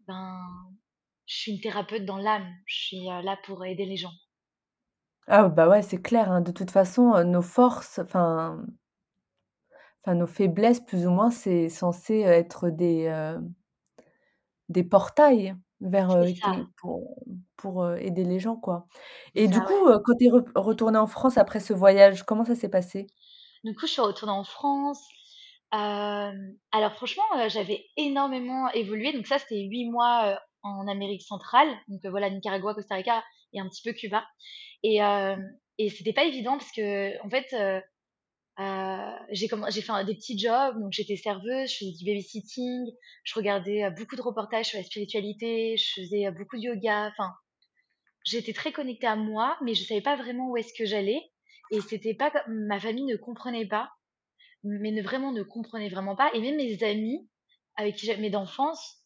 ben, 0.06 0.40
je 1.26 1.36
suis 1.36 1.52
une 1.52 1.60
thérapeute 1.60 2.04
dans 2.06 2.18
l'âme. 2.18 2.54
Je 2.66 2.76
suis, 2.86 3.10
heu, 3.10 3.22
là 3.22 3.38
pour 3.44 3.64
aider 3.66 3.86
les 3.86 3.96
gens. 3.98 4.14
Ah 5.28 5.48
bah, 5.48 5.68
ouais, 5.68 5.82
c'est 5.82 6.02
clair, 6.02 6.30
hein. 6.32 6.40
De 6.40 6.50
toute 6.52 6.70
façon, 6.72 7.14
heu, 7.16 7.22
nos 7.24 7.40
forces, 7.42 7.98
enfin 8.00 8.64
enfin 10.04 10.14
nos 10.14 10.26
faiblesses 10.26 10.80
plus 10.80 11.06
ou 11.06 11.10
moins, 11.10 11.30
c'est 11.30 11.68
censé 11.68 12.20
être 12.20 12.70
des, 12.70 13.08
des 14.68 14.84
portails 14.84 15.54
vers, 15.80 16.10
C'est 16.10 16.26
heu, 16.28 16.32
ça, 16.40 16.52
qui 16.52 16.68
pour 16.76 17.16
pour, 17.56 17.90
aider 17.92 18.24
les 18.24 18.38
gens, 18.40 18.56
quoi 18.56 18.86
c'est 19.32 19.38
et 19.38 19.48
du 19.48 19.62
ça, 19.62 19.64
ouais. 19.64 19.64
coup, 19.64 19.88
heu, 19.88 19.98
quand 20.04 20.14
tu 20.18 20.26
es 20.26 20.30
re 20.30 20.42
retournée 20.56 20.98
en 20.98 21.06
France 21.06 21.38
après 21.38 21.60
ce 21.60 21.72
voyage, 21.74 22.24
comment 22.24 22.44
ça 22.44 22.54
s'est 22.54 22.68
passé? 22.70 23.10
Du 23.64 23.74
coup, 23.74 23.86
je 23.86 23.92
suis 23.92 24.00
retournée 24.00 24.32
en 24.32 24.44
France. 24.44 25.02
Alors 26.72 26.94
franchement, 26.94 27.24
j'avais 27.48 27.86
énormément 27.96 28.70
évolué. 28.72 29.12
Donc 29.12 29.26
ça, 29.26 29.38
c'était 29.38 29.62
8 29.62 29.88
mois, 29.90 30.40
en 30.62 30.88
Amérique 30.88 31.22
centrale. 31.22 31.68
Donc, 31.88 32.00
voilà, 32.06 32.30
Nicaragua, 32.30 32.74
Costa 32.74 32.96
Rica 32.96 33.22
et 33.52 33.60
un 33.60 33.68
petit 33.68 33.82
peu 33.82 33.92
Cuba 33.92 34.24
et 34.82 35.00
et 35.78 35.90
c'était 35.90 36.14
pas 36.14 36.24
évident 36.24 36.56
parce 36.58 36.72
qu'en 36.72 37.28
fait, 37.30 37.46
heu 37.52 37.82
heu, 38.60 39.12
j'ai 39.32 39.48
fait 39.48 40.04
des 40.06 40.14
petits 40.16 40.38
jobs. 40.38 40.80
Donc 40.80 40.92
j'étais 40.92 41.16
serveuse, 41.16 41.70
je 41.70 41.76
faisais 41.78 41.92
du 41.98 42.04
babysitting, 42.06 42.86
je 43.24 43.34
regardais, 43.34 43.90
beaucoup 43.96 44.16
de 44.16 44.22
reportages 44.22 44.66
sur 44.68 44.78
la 44.78 44.84
spiritualité, 44.84 45.76
je 45.76 46.02
faisais, 46.02 46.30
beaucoup 46.32 46.56
de 46.56 46.62
yoga. 46.62 47.08
Enfin, 47.08 47.32
j'étais 48.24 48.52
très 48.54 48.72
connectée 48.72 49.06
à 49.08 49.16
moi, 49.16 49.56
mais 49.62 49.74
je 49.74 49.84
savais 49.84 50.02
pas 50.02 50.16
vraiment 50.16 50.50
où 50.50 50.56
est-ce 50.56 50.74
que 50.78 50.86
j'allais 50.86 51.22
et 51.72 51.80
c'était 51.82 52.14
pas 52.14 52.32
ma 52.48 52.80
famille 52.80 53.06
ne 53.06 53.16
comprenait 53.16 53.66
pas 53.66 53.90
mais 54.66 54.90
ne 54.92 55.02
vraiment 55.02 55.32
ne 55.32 55.42
comprenait 55.42 55.88
vraiment 55.88 56.16
pas 56.16 56.30
et 56.34 56.40
même 56.40 56.56
mes 56.56 56.82
amis 56.82 57.28
avec 57.76 57.96
qui 57.96 58.06
j'aimais 58.06 58.30
d'enfance, 58.30 59.02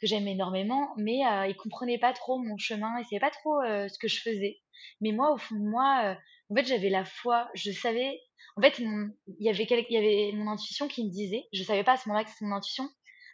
que 0.00 0.06
j'aime 0.06 0.26
énormément, 0.28 0.90
mais 0.96 1.20
heu, 1.24 1.48
ils 1.50 1.56
comprenaient 1.56 1.98
pas 1.98 2.12
trop 2.12 2.38
mon 2.38 2.56
chemin, 2.58 2.98
ils 3.00 3.04
savaient 3.04 3.20
pas 3.20 3.30
trop, 3.30 3.62
heu, 3.62 3.88
ce 3.88 3.98
que 3.98 4.08
je 4.08 4.20
faisais. 4.20 4.60
Mais 5.00 5.12
moi, 5.12 5.32
au 5.32 5.38
fond 5.38 5.54
de 5.56 5.68
moi, 5.68 6.12
heu, 6.14 6.16
en 6.50 6.54
fait, 6.56 6.64
j'avais 6.66 6.90
la 6.90 7.04
foi, 7.04 7.48
je 7.54 7.70
savais 7.72 8.20
en 8.56 8.62
fait, 8.62 8.78
il 8.78 9.10
y 9.40 9.48
avait 9.48 9.64
il 9.64 9.92
y 9.92 9.96
avait 9.96 10.32
mon 10.36 10.50
intuition 10.50 10.86
qui 10.88 11.04
me 11.04 11.10
disait, 11.10 11.44
je 11.52 11.62
savais 11.64 11.82
pas 11.84 11.92
à 11.94 11.96
ce 11.96 12.08
moment-là 12.08 12.24
que 12.24 12.30
c'était 12.30 12.44
mon 12.46 12.54
intuition, 12.56 12.88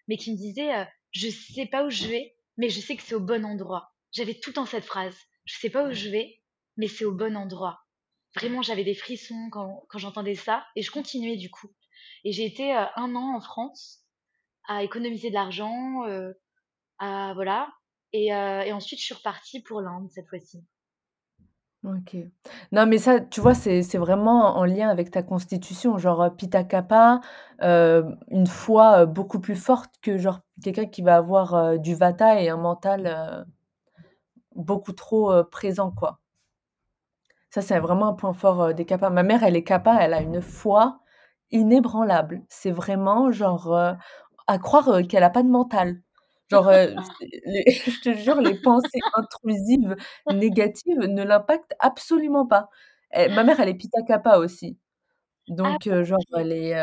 mais 0.09 0.17
qui 0.17 0.33
me 0.33 0.37
disait, 0.37 0.75
heu: 0.75 0.87
«Je 1.13 1.29
sais 1.29 1.67
pas 1.67 1.85
où 1.85 1.91
je 1.91 2.07
vais, 2.07 2.35
mais 2.57 2.69
je 2.71 2.81
sais 2.81 2.97
que 2.97 3.03
c'est 3.03 3.15
au 3.15 3.21
bon 3.21 3.45
endroit». 3.45 3.91
J'avais 4.13 4.35
tout 4.35 4.51
le 4.51 4.55
temps 4.55 4.67
cette 4.67 4.85
phrase: 4.85 5.17
«Je 5.45 5.59
sais 5.59 5.71
pas 5.71 5.89
où 5.89 5.93
je 5.93 6.09
vais, 6.11 6.41
mais 6.77 6.89
c'est 6.89 7.05
au 7.05 7.13
bon 7.15 7.37
endroit». 7.37 7.81
Vraiment, 8.37 8.63
j'avais 8.63 8.85
des 8.85 8.95
frissons 8.95 9.49
quand 9.51 9.85
quand 9.89 9.99
j'entendais 9.99 10.37
ça 10.37 10.65
et 10.77 10.83
je 10.83 10.91
continuais 10.93 11.37
du 11.37 11.51
coup 11.51 11.69
et 12.25 12.33
j'ai 12.33 12.45
été, 12.47 12.73
heu, 12.75 12.87
1 12.97 13.15
an 13.17 13.35
en 13.37 13.41
France 13.41 14.05
à 14.69 14.85
économiser 14.85 15.31
de 15.31 15.35
l'argent, 15.35 16.07
heu, 16.09 16.35
à 16.99 17.33
voilà 17.35 17.71
et 18.15 18.33
heu 18.35 18.63
et 18.67 18.73
ensuite 18.73 19.01
je 19.01 19.07
suis 19.07 19.15
repartie 19.15 19.63
pour 19.63 19.81
l'Inde 19.83 20.11
cette 20.13 20.29
fois-ci. 20.29 20.65
OK. 21.85 22.15
Non, 22.73 22.87
mais 22.87 22.99
ça, 22.99 23.21
tu 23.21 23.41
vois, 23.41 23.55
c'est 23.55 23.81
vraiment 23.97 24.57
en 24.59 24.65
lien 24.67 24.91
avec 24.91 25.11
ta 25.11 25.23
constitution, 25.23 25.97
genre, 25.97 26.23
heu, 26.23 26.31
Pitta 26.37 26.63
Kappa, 26.63 27.21
heu, 27.63 28.05
une 28.29 28.47
foi, 28.47 29.07
beaucoup 29.07 29.41
plus 29.41 29.57
forte 29.57 29.95
que 30.03 30.19
genre 30.19 30.41
quelqu'un 30.63 30.85
qui 30.87 31.01
va 31.03 31.17
avoir, 31.17 31.79
du 31.79 31.95
Vata 31.95 32.41
et 32.43 32.51
un 32.51 32.59
mental, 32.59 33.47
beaucoup 34.57 34.93
trop, 34.93 35.45
présent, 35.45 35.91
quoi. 35.93 36.20
Ça, 37.51 37.63
c'est 37.63 37.81
vraiment 37.81 38.09
un 38.09 38.13
point 38.15 38.33
fort, 38.33 38.63
heu, 38.63 38.75
des 38.75 38.85
Kappa. 38.85 39.11
Ma 39.11 39.23
mère, 39.25 39.43
elle 39.43 39.57
est 39.57 39.65
Kappa, 39.65 39.97
elle 40.01 40.15
a 40.15 40.21
une 40.21 40.41
foi 40.41 41.01
inébranlable. 41.51 42.43
C'est 42.49 42.71
vraiment 42.71 43.33
genre, 43.33 43.75
heu, 43.77 43.95
à 44.47 44.59
croire, 44.59 44.89
heu, 44.91 45.03
qu'elle 45.03 45.25
a 45.25 45.31
pas 45.31 45.43
de 45.43 45.49
mental. 45.49 46.01
Genre, 46.51 46.71
les 47.47 47.65
je 47.87 48.01
te 48.01 48.15
jure, 48.15 48.41
les 48.41 48.55
pensées 48.55 49.03
intrusives, 49.15 49.97
négatives 50.31 50.99
ne 51.01 51.23
l'impactent 51.25 51.75
absolument 51.81 52.47
pas. 52.47 52.69
Elle 53.11 53.33
ma 53.35 53.43
mère, 53.45 53.59
elle 53.61 53.69
est 53.69 53.75
Pitta 53.75 54.03
Kappa 54.07 54.39
aussi. 54.39 54.79
Ah 55.49 55.55
Donc, 55.55 55.89
genre, 56.05 56.21
elle 56.37 56.53
est, 56.53 56.75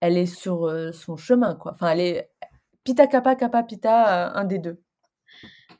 elle 0.00 0.18
est 0.18 0.26
sur, 0.26 0.70
son 0.94 1.16
chemin, 1.16 1.54
quoi. 1.54 1.72
Enfin, 1.72 1.90
elle 1.90 2.00
est 2.00 2.30
Pitta 2.84 3.06
Kappa, 3.06 3.36
Kappa 3.36 3.62
Pitta, 3.62 4.28
heu, 4.30 4.36
un 4.36 4.44
des 4.44 4.58
2. 4.58 4.82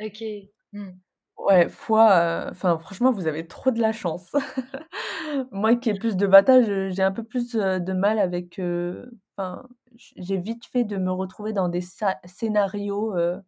OK. 0.01 0.51
Mmh. 0.73 1.01
Ouais, 1.47 1.69
foi, 1.69 2.11
heu, 2.47 2.51
enfin 2.51 2.79
franchement 2.79 3.11
vous 3.13 3.27
avez 3.27 3.47
trop 3.47 3.71
de 3.71 3.81
la 3.81 3.93
chance. 3.93 4.33
Moi 5.53 5.77
qui 5.77 5.91
ai 5.91 5.95
plus 5.95 6.17
de 6.17 6.27
Vata, 6.27 6.63
je 6.63 6.91
j'ai 6.91 7.03
un 7.03 7.13
peu 7.13 7.23
plus, 7.25 7.55
heu, 7.57 7.81
de 7.81 7.93
mal 7.95 8.19
avec, 8.19 8.59
heu, 8.59 9.11
enfin, 9.37 9.67
j 9.97 10.13
j'ai 10.19 10.37
vite 10.39 10.67
fait 10.67 10.85
de 10.85 10.97
me 10.99 11.11
retrouver 11.13 11.53
dans 11.53 11.69
des 11.69 11.81
sa 11.81 12.19
scénarios, 12.27 13.17
heu 13.17 13.41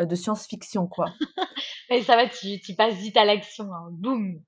heu, 0.00 0.06
de 0.06 0.16
science-fiction, 0.16 0.88
quoi. 0.88 1.14
Mais 1.90 2.02
ça 2.02 2.16
va, 2.16 2.28
tu 2.28 2.60
tu 2.60 2.74
passes 2.76 2.96
vite 2.96 3.18
à 3.18 3.26
l'action, 3.26 3.72
hein, 3.74 3.88
boum! 3.92 4.42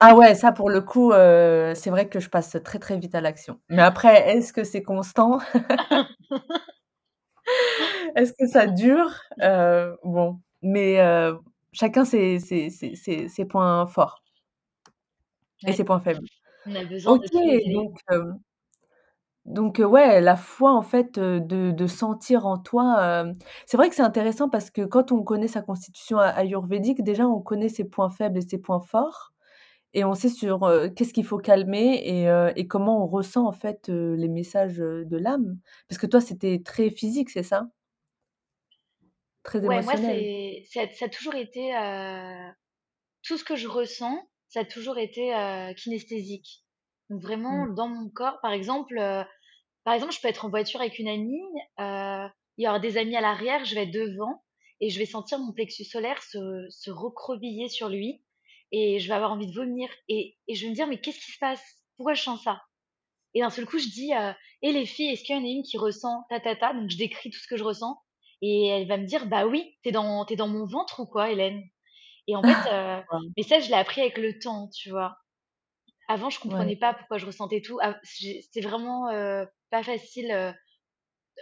Ah 0.00 0.14
ouais, 0.16 0.34
ça 0.34 0.52
pour 0.52 0.68
le 0.70 0.80
coup, 0.82 1.12
heu, 1.12 1.72
c'est 1.76 1.90
vrai 1.90 2.08
que 2.08 2.20
je 2.20 2.28
passe 2.30 2.56
très, 2.64 2.78
très 2.80 2.98
vite 2.98 3.14
à 3.14 3.20
l'action. 3.22 3.60
Mais 3.70 3.82
après, 3.82 4.30
est-ce 4.36 4.52
que 4.52 4.64
c'est 4.64 4.82
constant? 4.82 5.38
Est-ce 8.16 8.32
que 8.32 8.46
ça 8.46 8.66
dure? 8.66 9.10
Heu, 9.42 9.96
bon, 10.04 10.40
mais 10.62 10.98
heu, 11.00 11.38
chacun 11.72 12.04
ses 12.04 12.38
ses 12.40 12.70
ses 12.70 12.94
ses 12.96 13.28
ses 13.28 13.44
points 13.46 13.86
forts 13.86 14.22
et 15.66 15.72
ses 15.72 15.84
points 15.84 16.00
faibles. 16.00 16.26
on 16.64 16.74
a 16.74 16.84
besoin 16.84 17.16
OK, 17.16 17.30
de 17.30 17.30
donc 17.72 17.98
hem 18.10 18.40
Donc 19.46 19.80
heu, 19.80 19.86
ouais, 19.86 20.20
la 20.20 20.36
foi 20.36 20.72
en 20.74 20.82
fait, 20.82 21.16
heu, 21.18 21.40
de 21.40 21.70
de 21.72 21.86
sentir 21.86 22.46
en 22.46 22.58
toi, 22.58 23.24
c'est 23.66 23.76
vrai 23.78 23.88
que 23.88 23.94
c'est 23.94 24.02
intéressant 24.02 24.48
parce 24.50 24.70
que 24.70 24.82
quand 24.82 25.12
on 25.12 25.22
connaît 25.22 25.48
sa 25.48 25.62
constitution 25.62 26.18
ayurvédique, 26.18 27.02
déjà 27.02 27.26
on 27.26 27.40
connaît 27.40 27.70
ses 27.70 27.84
points 27.84 28.10
faibles 28.10 28.38
et 28.38 28.42
ses 28.42 28.58
points 28.58 28.80
forts 28.80 29.32
et 29.94 30.04
on 30.04 30.14
sait 30.14 30.28
sur, 30.30 30.60
qu'est-ce 30.96 31.14
qu'il 31.14 31.24
faut 31.26 31.38
calmer 31.38 32.02
et 32.56 32.68
comment 32.68 33.04
on 33.04 33.08
ressent 33.08 33.46
en 33.48 33.52
fait, 33.52 33.88
les 33.90 34.28
messages, 34.28 34.78
de 34.78 35.16
l'âme. 35.18 35.58
Parce 35.88 35.98
que 36.00 36.06
toi, 36.08 36.20
c'était 36.22 36.62
très 36.64 36.90
physique, 36.90 37.30
c'est 37.30 37.42
ça? 37.44 37.68
Très 39.42 39.62
Ouais, 39.62 39.82
moi 39.82 39.96
émotionnel? 39.96 40.32
ça 40.66 40.88
ça 40.92 41.04
a 41.06 41.08
toujours 41.08 41.34
été, 41.34 41.74
heu, 41.74 42.52
tout 43.24 43.38
ce 43.38 43.44
que 43.44 43.56
je 43.56 43.68
ressens, 43.68 44.28
ça 44.48 44.60
a 44.60 44.66
toujours 44.66 44.98
été, 44.98 45.34
heu, 45.34 45.74
kinesthésique. 45.74 46.64
Donc 47.10 47.22
vraiment 47.22 47.66
Mmh. 47.66 47.68
dans 47.68 47.88
mon 47.88 48.10
corps, 48.10 48.40
par 48.42 48.52
exemple, 48.52 48.98
heu 48.98 49.24
Par 49.84 49.94
exemple, 49.94 50.14
je 50.14 50.20
peux 50.22 50.28
être 50.28 50.44
en 50.46 50.50
voiture 50.50 50.80
avec 50.82 50.98
une 51.00 51.08
amie, 51.08 51.42
il 52.58 52.64
y 52.64 52.68
aura 52.68 52.78
des 52.80 52.96
amis 52.96 53.16
à 53.16 53.20
l'arrière, 53.20 53.64
je 53.64 53.74
vais 53.74 53.82
être 53.84 53.90
devant 53.92 54.44
et 54.80 54.90
je 54.90 54.98
vais 54.98 55.06
sentir 55.06 55.38
mon 55.38 55.52
plexus 55.52 55.84
solaire 55.84 56.22
se 56.22 56.66
se 56.70 56.90
recroqueviller 56.90 57.68
sur 57.68 57.88
lui 57.88 58.24
et 58.72 58.98
je 59.00 59.08
vais 59.08 59.14
avoir 59.14 59.32
envie 59.32 59.46
de 59.48 59.54
vomir 59.54 59.88
et, 60.08 60.38
et 60.48 60.54
je 60.54 60.64
vais 60.64 60.70
me 60.70 60.74
dire 60.74 60.86
mais 60.86 61.00
qu'est-ce 61.00 61.20
qui 61.24 61.32
se 61.32 61.38
passe? 61.38 61.64
Pourquoi 61.96 62.14
je 62.14 62.22
sens 62.22 62.42
ça? 62.44 62.62
Et 63.34 63.40
d'un 63.40 63.50
seul 63.50 63.66
coup 63.66 63.78
je 63.78 63.88
dis 63.88 64.14
euh, 64.14 64.32
et 64.62 64.72
les 64.72 64.86
filles 64.86 65.10
est-ce 65.10 65.24
qu'il 65.24 65.36
y 65.36 65.38
en 65.38 65.44
a 65.44 65.48
une 65.48 65.62
qui 65.64 65.78
ressent 65.78 66.24
ta 66.30 66.40
ta 66.40 66.56
ta? 66.56 66.74
Donc 66.74 66.90
je 66.90 66.96
décris 66.98 67.30
tout 67.30 67.38
ce 67.40 67.48
que 67.48 67.56
je 67.56 67.64
ressens 67.64 67.98
et 68.42 68.66
elle 68.68 68.88
va 68.88 68.96
me 68.98 69.06
dire 69.06 69.26
bah 69.26 69.46
oui 69.46 69.76
t'es 69.82 69.92
dans 69.92 70.24
t'es 70.24 70.36
dans 70.36 70.48
mon 70.48 70.66
ventre 70.66 71.00
ou 71.00 71.06
quoi 71.06 71.30
Hélène? 71.30 71.62
Et 72.28 72.36
en 72.36 72.44
fait 72.44 72.66
euh, 72.66 73.00
Waouh. 73.12 73.30
mais 73.36 73.42
ça 73.42 73.60
je 73.60 73.68
l'ai 73.68 73.74
appris 73.74 74.00
avec 74.02 74.18
le 74.18 74.38
temps 74.38 74.68
tu 74.68 74.90
vois. 74.90 75.16
Avant 76.08 76.30
je 76.30 76.38
Ouais. 76.38 76.42
comprenais 76.50 76.76
pas 76.76 76.94
pourquoi 76.94 77.18
je 77.18 77.26
ressentais 77.26 77.62
tout. 77.62 77.78
Ah, 77.82 77.98
C'était 78.02 78.60
vraiment 78.60 79.08
euh, 79.10 79.44
pas 79.70 79.82
facile 79.82 80.30
euh, 80.32 80.52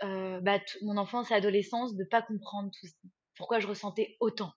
euh, 0.04 0.40
bah, 0.40 0.58
mon 0.82 0.96
enfance 0.96 1.30
et 1.30 1.34
adolescence 1.34 1.96
de 1.96 2.04
pas 2.04 2.22
comprendre 2.22 2.70
tout, 2.80 2.88
pourquoi 3.36 3.60
je 3.60 3.66
ressentais 3.66 4.16
autant. 4.20 4.52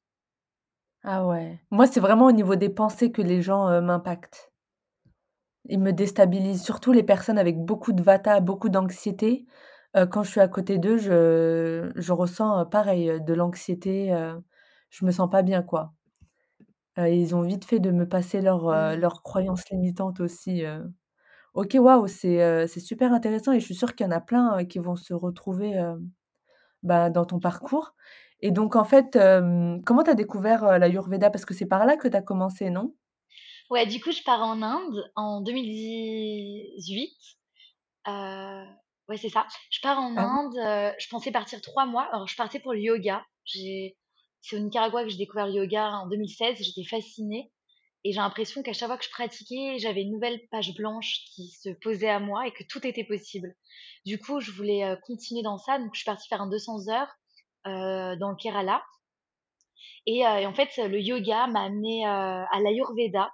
Ah 1.03 1.27
ouais. 1.27 1.59
Moi, 1.71 1.85
c'est 1.87 1.99
vraiment 1.99 2.25
au 2.25 2.31
niveau 2.31 2.55
des 2.55 2.69
pensées 2.69 3.11
que 3.11 3.21
les 3.21 3.41
gens, 3.41 3.81
m'impactent. 3.81 4.51
Ils 5.65 5.79
me 5.79 5.91
déstabilisent, 5.91 6.63
surtout 6.63 6.91
les 6.91 7.01
personnes 7.03 7.39
avec 7.39 7.57
beaucoup 7.57 7.93
de 7.93 8.03
vata, 8.03 8.39
beaucoup 8.41 8.69
d'anxiété. 8.69 9.45
Heu, 9.95 10.05
quand 10.07 10.23
je 10.23 10.31
suis 10.31 10.39
à 10.41 10.47
côté 10.49 10.77
d'eux, 10.79 10.97
je 10.97 11.91
je 11.95 12.11
ressens, 12.13 12.61
heu, 12.61 12.69
pareil, 12.69 13.09
heu, 13.09 13.19
de 13.21 13.33
l'anxiété, 13.33 14.13
heu, 14.13 14.43
je 14.89 15.05
me 15.05 15.11
sens 15.11 15.29
pas 15.29 15.41
bien, 15.43 15.63
quoi. 15.63 15.93
Heu, 16.97 17.07
ils 17.13 17.35
ont 17.35 17.41
vite 17.41 17.65
fait 17.65 17.79
de 17.79 17.91
me 17.91 18.07
passer 18.07 18.41
leurs, 18.41 18.69
heu, 18.69 18.95
leurs 18.97 19.23
croyances 19.23 19.69
limitantes 19.69 20.19
aussi, 20.19 20.63
heu. 20.65 20.91
OK, 21.55 21.75
waouh, 21.79 22.07
c'est, 22.07 22.41
heu, 22.43 22.67
c'est 22.67 22.79
super 22.81 23.13
intéressant 23.13 23.53
et 23.53 23.59
je 23.61 23.65
suis 23.65 23.75
sûre 23.75 23.95
qu'il 23.95 24.05
y 24.05 24.09
en 24.09 24.13
a 24.13 24.21
plein, 24.21 24.59
heu, 24.61 24.63
qui 24.65 24.79
vont 24.79 24.95
se 24.97 25.13
retrouver, 25.15 25.75
bah, 26.83 27.09
dans 27.09 27.25
ton 27.25 27.39
parcours 27.39 27.95
et 28.43 28.49
donc 28.51 28.75
en 28.75 28.83
fait, 28.83 29.15
hem, 29.15 29.83
comment 29.85 30.03
tu 30.03 30.09
as 30.09 30.15
découvert, 30.15 30.63
heu, 30.65 30.77
l'Ayurveda? 30.79 31.29
Parce 31.29 31.45
que 31.45 31.53
c'est 31.53 31.67
par 31.67 31.85
là 31.85 31.95
que 31.97 32.07
tu 32.07 32.15
as 32.17 32.21
commencé, 32.23 32.69
non? 32.71 32.95
Ouais, 33.69 33.85
du 33.85 33.99
coup, 34.01 34.11
je 34.11 34.23
pars 34.23 34.41
en 34.41 34.61
Inde 34.61 35.11
en 35.15 35.41
2018. 35.41 37.17
Euh, 38.07 38.65
ouais, 39.11 39.17
c'est 39.17 39.29
ça. 39.29 39.45
Je 39.69 39.79
pars 39.81 39.99
en 39.99 40.15
Ah? 40.17 40.21
Inde. 40.23 40.57
euh, 40.57 40.91
je 40.99 41.07
pensais 41.09 41.31
partir 41.31 41.61
trois 41.61 41.85
mois. 41.85 42.07
Alors, 42.11 42.27
je 42.27 42.35
partais 42.35 42.59
pour 42.59 42.73
le 42.73 42.79
yoga. 42.79 43.23
J'ai, 43.45 43.97
c'est 44.41 44.55
au 44.55 44.59
Nicaragua 44.59 45.03
que 45.03 45.09
j'ai 45.09 45.17
découvert 45.17 45.47
le 45.47 45.53
yoga 45.53 45.89
en 45.91 46.07
2016. 46.07 46.57
J'étais 46.59 46.87
fascinée. 46.87 47.51
Et 48.03 48.13
j'ai 48.13 48.19
l'impression 48.19 48.63
qu'à 48.63 48.73
chaque 48.73 48.87
fois 48.87 48.97
que 48.97 49.05
je 49.05 49.11
pratiquais, 49.11 49.77
j'avais 49.77 50.01
une 50.01 50.11
nouvelle 50.11 50.41
page 50.49 50.73
blanche 50.73 51.19
qui 51.35 51.49
se 51.49 51.69
posait 51.69 52.09
à 52.09 52.19
moi 52.19 52.47
et 52.47 52.51
que 52.51 52.63
tout 52.67 52.85
était 52.87 53.03
possible. 53.03 53.53
Du 54.07 54.17
coup, 54.17 54.39
je 54.39 54.51
voulais 54.51 54.83
euh, 54.83 54.95
continuer 55.05 55.43
dans 55.43 55.59
ça. 55.59 55.77
Donc, 55.77 55.91
je 55.93 55.99
suis 55.99 56.05
partie 56.05 56.27
faire 56.27 56.41
un 56.41 56.49
200 56.49 56.89
heures 56.89 57.13
euh, 57.67 58.15
dans 58.15 58.31
le 58.31 58.35
Kerala. 58.37 58.81
Et, 60.07 60.25
euh, 60.25 60.37
et 60.39 60.45
en 60.47 60.53
fait, 60.55 60.69
le 60.77 60.99
yoga 60.99 61.45
m'a 61.47 61.63
amené 61.65 62.07
euh, 62.07 62.09
à 62.51 62.59
l'Ayurveda. 62.59 63.31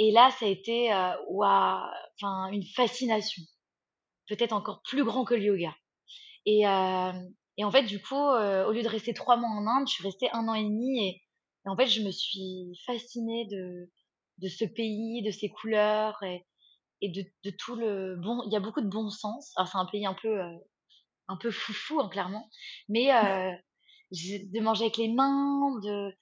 Et 0.00 0.10
là, 0.10 0.30
ça 0.38 0.46
a 0.46 0.48
été 0.48 0.92
euh, 0.92 1.12
ouah, 1.28 1.88
enfin, 2.20 2.50
une 2.52 2.64
fascination, 2.64 3.42
peut-être 4.28 4.52
encore 4.52 4.82
plus 4.82 5.04
grand 5.04 5.24
que 5.24 5.34
le 5.34 5.42
yoga. 5.42 5.74
Et, 6.46 6.66
euh, 6.66 7.12
en 7.62 7.70
fait, 7.70 7.82
du 7.82 8.00
coup, 8.00 8.14
euh, 8.14 8.66
au 8.66 8.72
lieu 8.72 8.82
de 8.82 8.88
rester 8.88 9.12
trois 9.12 9.36
mois 9.36 9.50
en 9.50 9.66
Inde, 9.66 9.88
je 9.88 9.94
suis 9.94 10.04
restée 10.04 10.30
un 10.32 10.48
an 10.48 10.54
et 10.54 10.62
demi. 10.62 11.08
Et, 11.08 11.22
en 11.66 11.76
fait, 11.76 11.86
je 11.86 12.02
me 12.02 12.12
suis 12.12 12.80
fascinée 12.86 13.46
de, 13.50 14.48
ce 14.48 14.64
pays, 14.64 15.22
de 15.22 15.32
ses 15.32 15.48
couleurs 15.48 16.22
et, 16.22 16.46
de, 17.02 17.50
tout 17.58 17.74
le 17.74 18.16
bon. 18.16 18.42
Il 18.46 18.52
y 18.52 18.56
a 18.56 18.60
beaucoup 18.60 18.80
de 18.80 18.88
bon 18.88 19.10
sens. 19.10 19.52
C'est 19.56 19.78
un 19.78 19.86
pays 19.86 20.06
un 20.06 20.14
peu, 20.14 20.40
euh, 20.40 20.56
un 21.28 21.36
peu 21.36 21.50
foufou, 21.50 22.00
hein, 22.00 22.08
clairement. 22.08 22.48
Mais 22.88 23.08
de 24.12 24.60
manger 24.60 24.84
avec 24.84 24.98
les 24.98 25.08
mains, 25.08 25.80
de 25.82 26.14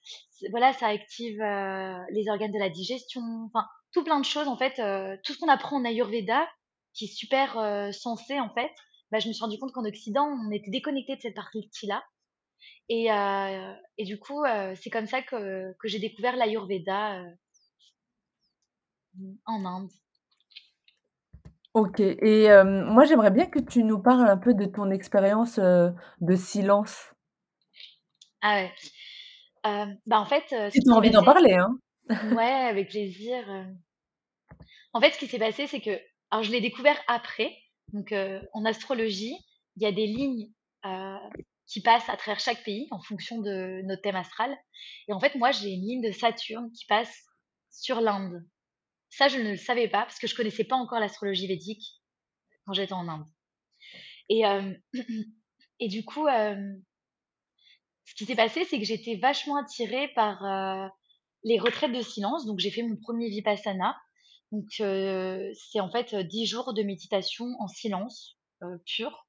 voilà, 0.49 0.73
ça 0.73 0.87
active 0.87 1.37
les 1.37 2.27
organes 2.27 2.51
de 2.51 2.59
la 2.59 2.69
digestion, 2.69 3.21
enfin 3.45 3.67
tout 3.91 4.03
plein 4.03 4.19
de 4.19 4.25
choses 4.25 4.47
en 4.47 4.57
fait, 4.57 4.73
tout 5.23 5.33
ce 5.33 5.37
qu'on 5.37 5.47
apprend 5.47 5.77
en 5.77 5.85
Ayurveda, 5.85 6.47
qui 6.95 7.05
est 7.05 7.13
super 7.15 7.57
euh, 7.57 7.91
sensé 7.91 8.39
en 8.39 8.49
fait. 8.53 8.71
Bah, 9.11 9.19
je 9.19 9.27
me 9.27 9.33
suis 9.33 9.43
rendu 9.43 9.59
compte 9.59 9.71
qu'en 9.71 9.85
Occident, 9.85 10.27
on 10.27 10.51
était 10.51 10.71
déconnecté 10.71 11.15
de 11.15 11.21
cette 11.21 11.35
partie-là. 11.35 12.03
Et, 12.89 13.11
euh, 13.11 13.73
et 13.97 14.05
du 14.05 14.19
coup, 14.19 14.43
euh, 14.43 14.73
c'est 14.81 14.89
comme 14.89 15.07
ça 15.07 15.21
que, 15.21 15.73
que 15.79 15.87
j'ai 15.87 15.99
découvert 15.99 16.35
l'Ayurveda 16.35 17.19
euh, 17.19 17.29
en 19.45 19.65
Inde. 19.65 19.89
OK 21.73 21.99
et 21.99 22.47
moi, 22.63 23.03
j'aimerais 23.03 23.31
bien 23.31 23.47
que 23.47 23.59
tu 23.59 23.83
nous 23.83 23.99
parles 24.01 24.29
un 24.29 24.37
peu 24.37 24.53
de 24.53 24.65
ton 24.65 24.89
expérience, 24.91 25.59
de 25.59 26.35
silence. 26.35 27.13
Ah 28.41 28.61
ouais. 28.61 28.71
Bah 30.05 30.21
en 30.21 30.25
fait, 30.25 30.45
Si 30.71 30.79
tu 30.79 30.89
as 30.89 30.95
envie 30.95 31.11
d'en 31.11 31.23
parler, 31.23 31.53
hein? 31.53 31.77
ouais, 32.33 32.69
avec 32.69 32.89
plaisir. 32.89 33.43
En 34.93 35.01
fait, 35.01 35.11
ce 35.11 35.19
qui 35.19 35.27
s'est 35.27 35.39
passé, 35.39 35.67
c'est 35.67 35.81
que, 35.81 35.99
alors 36.31 36.43
je 36.43 36.51
l'ai 36.51 36.61
découvert 36.61 36.99
après. 37.07 37.55
Donc, 37.93 38.11
euh, 38.11 38.41
en 38.53 38.65
astrologie, 38.65 39.35
il 39.75 39.83
y 39.83 39.85
a 39.85 39.91
des 39.91 40.07
lignes 40.07 40.51
euh, 40.85 41.17
qui 41.67 41.81
passent 41.81 42.09
à 42.09 42.17
travers 42.17 42.39
chaque 42.39 42.63
pays 42.63 42.87
en 42.91 43.01
fonction 43.01 43.41
de 43.41 43.81
notre 43.85 44.01
thème 44.01 44.15
astral. 44.15 44.55
Et 45.07 45.13
en 45.13 45.19
fait, 45.19 45.35
moi, 45.35 45.51
j'ai 45.51 45.69
une 45.69 45.81
ligne 45.81 46.01
de 46.01 46.11
Saturne 46.11 46.71
qui 46.71 46.85
passe 46.85 47.23
sur 47.71 48.01
l'Inde. 48.01 48.43
Ça, 49.09 49.27
je 49.27 49.37
ne 49.37 49.51
le 49.51 49.57
savais 49.57 49.87
pas 49.87 50.03
parce 50.03 50.19
que 50.19 50.27
je 50.27 50.35
connaissais 50.35 50.63
pas 50.63 50.75
encore 50.75 50.99
l'astrologie 50.99 51.47
védique 51.47 51.83
quand 52.65 52.73
j'étais 52.73 52.93
en 52.93 53.07
Inde. 53.07 53.25
Et, 54.29 54.45
euh, 54.45 54.73
et 55.79 55.87
du 55.87 56.03
coup, 56.03 56.27
ce 56.27 58.15
qui 58.17 58.25
s'est 58.25 58.35
passé, 58.35 58.65
c'est 58.65 58.79
que 58.79 58.85
j'étais 58.85 59.15
vachement 59.15 59.57
attirée 59.57 60.09
par 60.15 60.91
les 61.43 61.59
retraites 61.59 61.93
de 61.93 62.01
silence. 62.01 62.45
Donc, 62.45 62.59
j'ai 62.59 62.71
fait 62.71 62.83
mon 62.83 62.97
premier 62.97 63.29
Vipassana. 63.29 63.95
Donc, 64.51 64.65
c'est 64.69 65.79
en 65.79 65.91
fait 65.91 66.13
euh, 66.13 66.23
10 66.23 66.45
jours 66.45 66.73
de 66.73 66.83
méditation 66.83 67.45
en 67.59 67.67
silence 67.67 68.37
pur. 68.85 69.27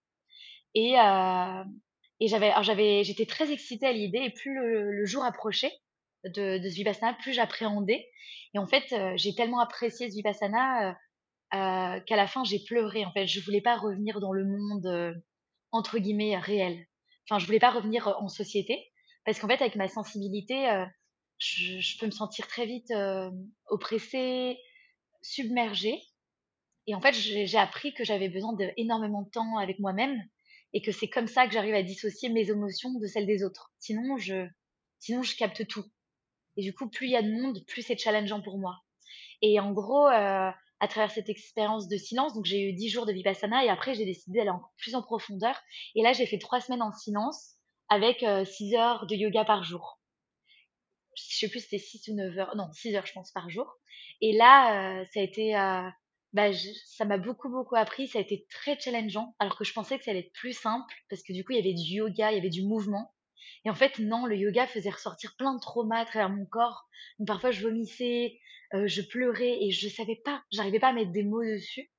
Et, 0.74 0.94
et 0.94 2.29
j'avais, 2.29 2.52
j'avais, 2.62 3.02
j'étais 3.05 3.26
très 3.26 3.50
excitée 3.50 3.87
à 3.87 3.92
l'idée. 3.92 4.18
Et 4.18 4.31
plus 4.31 4.55
le, 4.55 5.05
jour 5.05 5.24
approchait 5.24 5.72
de, 6.24 6.59
de 6.59 6.68
ce 6.68 6.74
Vipassana, 6.74 7.14
plus 7.14 7.33
j'appréhendais. 7.33 8.09
Et 8.55 8.59
en 8.59 8.66
fait, 8.66 8.94
j'ai 9.16 9.35
tellement 9.35 9.61
apprécié 9.61 10.09
ce 10.09 10.14
Vipassana 10.14 10.96
qu'à 11.50 12.16
la 12.16 12.26
fin, 12.26 12.44
j'ai 12.44 12.61
pleuré. 12.61 13.05
En 13.05 13.12
fait, 13.12 13.26
je 13.26 13.40
voulais 13.40 13.61
pas 13.61 13.76
revenir 13.76 14.20
dans 14.20 14.33
le 14.33 14.44
monde 14.44 15.22
entre 15.72 15.98
guillemets 15.98 16.38
réel. 16.38 16.87
Enfin, 17.29 17.38
je 17.38 17.46
voulais 17.46 17.59
pas 17.59 17.70
revenir 17.70 18.14
en 18.20 18.29
société 18.29 18.92
parce 19.24 19.38
qu'en 19.40 19.48
fait, 19.48 19.61
avec 19.61 19.76
ma 19.76 19.88
sensibilité, 19.88 20.85
je, 21.38 21.81
je 21.81 21.98
peux 21.98 22.07
me 22.07 22.11
sentir 22.11 22.46
très 22.46 22.66
vite 22.66 22.92
oppressée, 23.68 24.59
submergée. 25.22 26.02
Et 26.87 26.94
en 26.94 27.00
fait, 27.00 27.12
j'ai 27.12 27.59
appris 27.59 27.92
que 27.94 28.05
j'avais 28.05 28.29
besoin 28.29 28.52
d'énormément 28.55 29.22
de 29.22 29.31
temps 29.31 29.59
avec 29.59 29.79
moi-même 29.79 30.22
et 30.72 30.83
que 30.83 30.92
c'est 30.92 31.09
comme 31.09 31.26
ça 31.26 31.46
que 31.46 31.52
j'arrive 31.52 31.74
à 31.74 31.83
dissocier 31.83 32.29
mes 32.29 32.50
émotions 32.50 32.92
de 32.98 33.07
celles 33.07 33.26
des 33.26 33.42
autres. 33.42 33.72
Sinon, 33.79 34.16
je, 34.18 34.46
sinon, 34.98 35.22
je 35.22 35.37
capte 35.37 35.66
tout. 35.66 35.85
Et 36.57 36.62
du 36.62 36.74
coup, 36.74 36.88
plus 36.88 37.07
il 37.07 37.12
y 37.12 37.16
a 37.16 37.22
de 37.22 37.31
monde, 37.31 37.64
plus 37.66 37.83
c'est 37.83 37.98
challengeant 37.98 38.40
pour 38.40 38.59
moi. 38.59 38.76
Et 39.42 39.61
en 39.61 39.72
gros, 39.72 40.07
euh, 40.07 40.50
à 40.81 40.88
travers 40.88 41.11
cette 41.11 41.29
expérience 41.29 41.88
de 41.88 41.96
silence, 41.96 42.35
donc 42.35 42.44
j'ai 42.44 42.68
eu 42.68 42.72
10 42.72 42.88
jours 42.88 43.07
de 43.07 43.12
Vipassana 43.12 43.64
et 43.64 43.68
après 43.68 43.94
j'ai 43.94 44.05
décidé 44.05 44.38
d'aller 44.38 44.50
plus 44.79 44.94
en 44.94 45.02
profondeur. 45.02 45.59
Et 45.94 46.02
là, 46.02 46.12
j'ai 46.12 46.26
fait 46.26 46.38
trois 46.38 46.61
semaines 46.61 46.83
en 46.83 46.92
silence 46.92 47.57
avec 47.88 48.22
euh, 48.22 48.44
6 48.44 48.74
heures 48.74 49.07
de 49.07 49.14
yoga 49.14 49.44
par 49.44 49.64
jour. 49.64 49.95
Je 51.16 51.38
sais 51.38 51.48
plus 51.48 51.61
c'était 51.61 51.79
6 51.79 52.09
ou 52.09 52.14
9 52.14 52.38
heures, 52.38 52.57
non, 52.57 52.70
6 52.72 52.94
heures 52.94 53.07
je 53.07 53.12
pense 53.12 53.33
par 53.33 53.48
jour. 53.50 53.72
Et 54.20 54.33
là, 54.37 55.00
euh, 55.00 55.05
ça 55.12 55.20
a 55.20 55.22
été, 55.22 55.57
euh, 55.57 55.88
bah, 56.33 56.50
ça 56.87 57.05
m'a 57.05 57.18
beaucoup 57.18 57.48
beaucoup 57.48 57.76
appris, 57.76 58.09
ça 58.09 58.18
a 58.18 58.22
été 58.22 58.46
très 58.50 58.79
challengeant, 58.79 59.35
alors 59.38 59.57
que 59.57 59.64
je 59.64 59.72
pensais 59.72 59.98
que 59.98 60.05
ça 60.05 60.11
allait 60.11 60.20
être 60.20 60.33
plus 60.33 60.52
simple, 60.52 60.94
parce 61.11 61.22
que 61.22 61.33
du 61.33 61.44
coup 61.44 61.52
il 61.52 61.57
y 61.57 61.61
avait 61.61 61.74
du 61.74 61.94
yoga, 61.94 62.33
il 62.33 62.37
y 62.37 62.38
avait 62.38 62.50
du 62.50 62.62
mouvement. 62.64 63.12
Et 63.64 63.70
en 63.70 63.74
fait, 63.74 63.98
non, 63.98 64.26
le 64.26 64.37
yoga 64.37 64.66
faisait 64.66 64.90
ressortir 64.90 65.35
plein 65.38 65.55
de 65.55 65.61
traumas 65.61 66.00
à 66.00 66.05
travers 66.05 66.31
mon 66.31 66.46
corps. 66.46 66.87
Donc 67.18 67.29
parfois, 67.29 67.50
je 67.50 67.62
vomissais, 67.62 68.38
euh, 68.74 68.87
je 68.87 69.02
pleurais 69.02 69.59
et 69.61 69.70
je 69.70 69.88
savais 69.88 70.20
pas, 70.24 70.42
j'arrivais 70.52 70.79
pas 70.79 70.88
à 70.88 70.92
mettre 70.92 71.12
des 71.12 71.24
mots 71.24 71.44
dessus. 71.44 71.90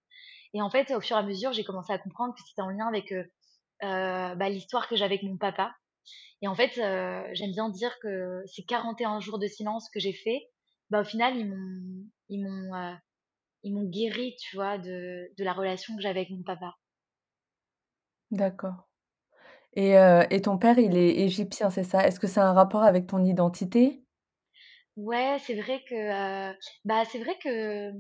Et 0.53 0.62
en 0.62 0.69
fait, 0.69 0.91
au 0.91 1.01
fur 1.01 1.17
et 1.17 1.19
à 1.19 1.23
mesure, 1.23 1.53
j'ai 1.53 1.63
commencé 1.63 1.91
à 1.91 1.99
comprendre 1.99 2.34
que 2.34 2.41
c'était 2.47 2.62
en 2.62 2.69
lien 2.69 2.88
avec 2.88 3.13
bah, 3.82 4.49
l'histoire 4.49 4.88
que 4.88 4.95
j'avais 4.95 5.15
avec 5.15 5.23
mon 5.23 5.38
papa. 5.38 5.75
Et 6.41 6.48
en 6.48 6.56
fait, 6.56 6.78
euh, 6.78 7.28
j'aime 7.34 7.52
bien 7.52 7.70
dire 7.70 7.98
que 8.02 8.43
ces 8.48 8.63
41 8.63 9.20
jours 9.20 9.39
de 9.39 9.48
silence 9.48 9.89
que 9.93 10.00
j'ai 10.00 10.13
fait, 10.13 10.41
bah, 10.89 11.02
au 11.02 11.06
final, 11.06 11.38
ils 11.38 11.48
m'ont, 11.50 12.06
ils 12.30 12.43
m'ont, 12.43 12.76
euh, 12.76 12.93
ils 13.63 13.74
m'ont 13.74 13.89
guéri, 13.89 14.36
tu 14.39 14.58
vois, 14.58 14.78
de, 14.80 15.30
de 15.38 15.43
la 15.46 15.54
relation 15.54 15.96
que 15.98 16.02
j'avais 16.04 16.22
avec 16.22 16.32
mon 16.32 16.43
papa. 16.43 16.76
D'accord 18.32 18.88
et 19.74 19.98
heu 19.98 20.26
et 20.32 20.41
ton 20.41 20.58
père, 20.58 20.80
il 20.80 20.98
est 20.98 21.20
égyptien, 21.22 21.70
c'est 21.72 21.84
ça? 21.86 22.08
Est-ce 22.08 22.20
que 22.20 22.28
a 22.39 22.50
un 22.50 22.54
rapport 22.54 22.84
avec 22.84 23.08
ton 23.08 23.24
identité? 23.26 24.06
Ouais, 24.96 25.38
c'est 25.39 25.56
vrai 25.62 25.84
que, 25.88 26.54
bah, 26.86 27.06
c'est 27.06 27.20
vrai 27.20 27.38
que, 27.41 27.91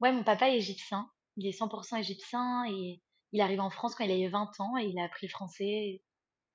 ouais, 0.00 0.12
mon 0.12 0.24
papa 0.24 0.48
est 0.50 0.56
égyptien. 0.56 1.10
Il 1.36 1.46
est 1.46 1.52
100% 1.52 1.96
égyptien 1.96 2.64
et 2.68 3.02
il 3.32 3.40
est 3.40 3.42
arrivé 3.42 3.60
en 3.60 3.70
France 3.70 3.94
quand 3.94 4.04
il 4.04 4.10
avait 4.10 4.28
20 4.28 4.50
ans 4.60 4.76
et 4.78 4.84
il 4.86 4.98
a 4.98 5.04
appris 5.04 5.26
le 5.26 5.30
français, 5.30 6.02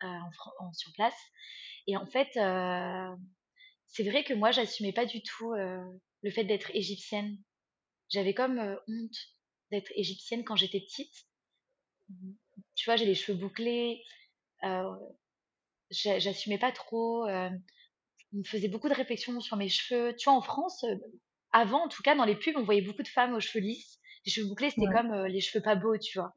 en 0.04 0.32
Fran 0.34 0.52
en 0.60 0.74
sur 0.74 0.92
place 0.94 1.16
et 1.88 1.98
en 1.98 2.08
fait, 2.08 2.30
heu, 2.38 3.16
c'est 3.88 4.04
vrai 4.04 4.24
que 4.26 4.34
moi, 4.36 4.52
j'assumais 4.52 4.94
pas 4.94 5.06
du 5.06 5.24
tout, 5.24 5.54
heu, 5.56 5.80
le 6.24 6.32
fait 6.32 6.44
d'être 6.46 6.72
égyptienne. 6.76 7.38
J'avais 8.10 8.34
comme, 8.36 8.60
honte 8.88 9.18
d'être 9.72 9.92
égyptienne 9.96 10.44
quand 10.46 10.56
j'étais 10.58 10.82
petite. 10.82 11.14
Tu 12.76 12.86
vois, 12.86 12.96
j'ai 12.96 13.06
les 13.06 13.16
cheveux 13.16 13.38
bouclés, 13.38 14.04
j'assumais 15.92 16.58
pas 16.58 16.72
trop, 16.72 17.28
on 17.28 17.60
me 18.38 18.44
faisait 18.44 18.68
beaucoup 18.68 18.90
de 18.90 18.94
réflexions 18.94 19.40
sur 19.42 19.58
mes 19.58 19.70
cheveux. 19.70 20.16
Tu 20.16 20.26
vois, 20.26 20.34
en 20.38 20.42
France, 20.42 20.86
avant, 21.52 21.86
en 21.86 21.90
tout 21.90 22.04
cas, 22.04 22.16
dans 22.16 22.26
les 22.26 22.36
pubs, 22.38 22.58
on 22.58 22.64
voyait 22.64 22.82
beaucoup 22.82 23.04
de 23.04 23.08
femmes 23.08 23.34
aux 23.36 23.40
cheveux 23.40 23.64
lisses. 23.64 24.00
Les 24.26 24.32
cheveux 24.32 24.48
bouclés, 24.48 24.70
c'était 24.72 24.88
Ouais. 24.88 24.90
comme, 24.90 25.14
les 25.28 25.42
cheveux 25.42 25.64
pas 25.64 25.76
beaux, 25.76 25.98
tu 25.98 26.20
vois? 26.20 26.36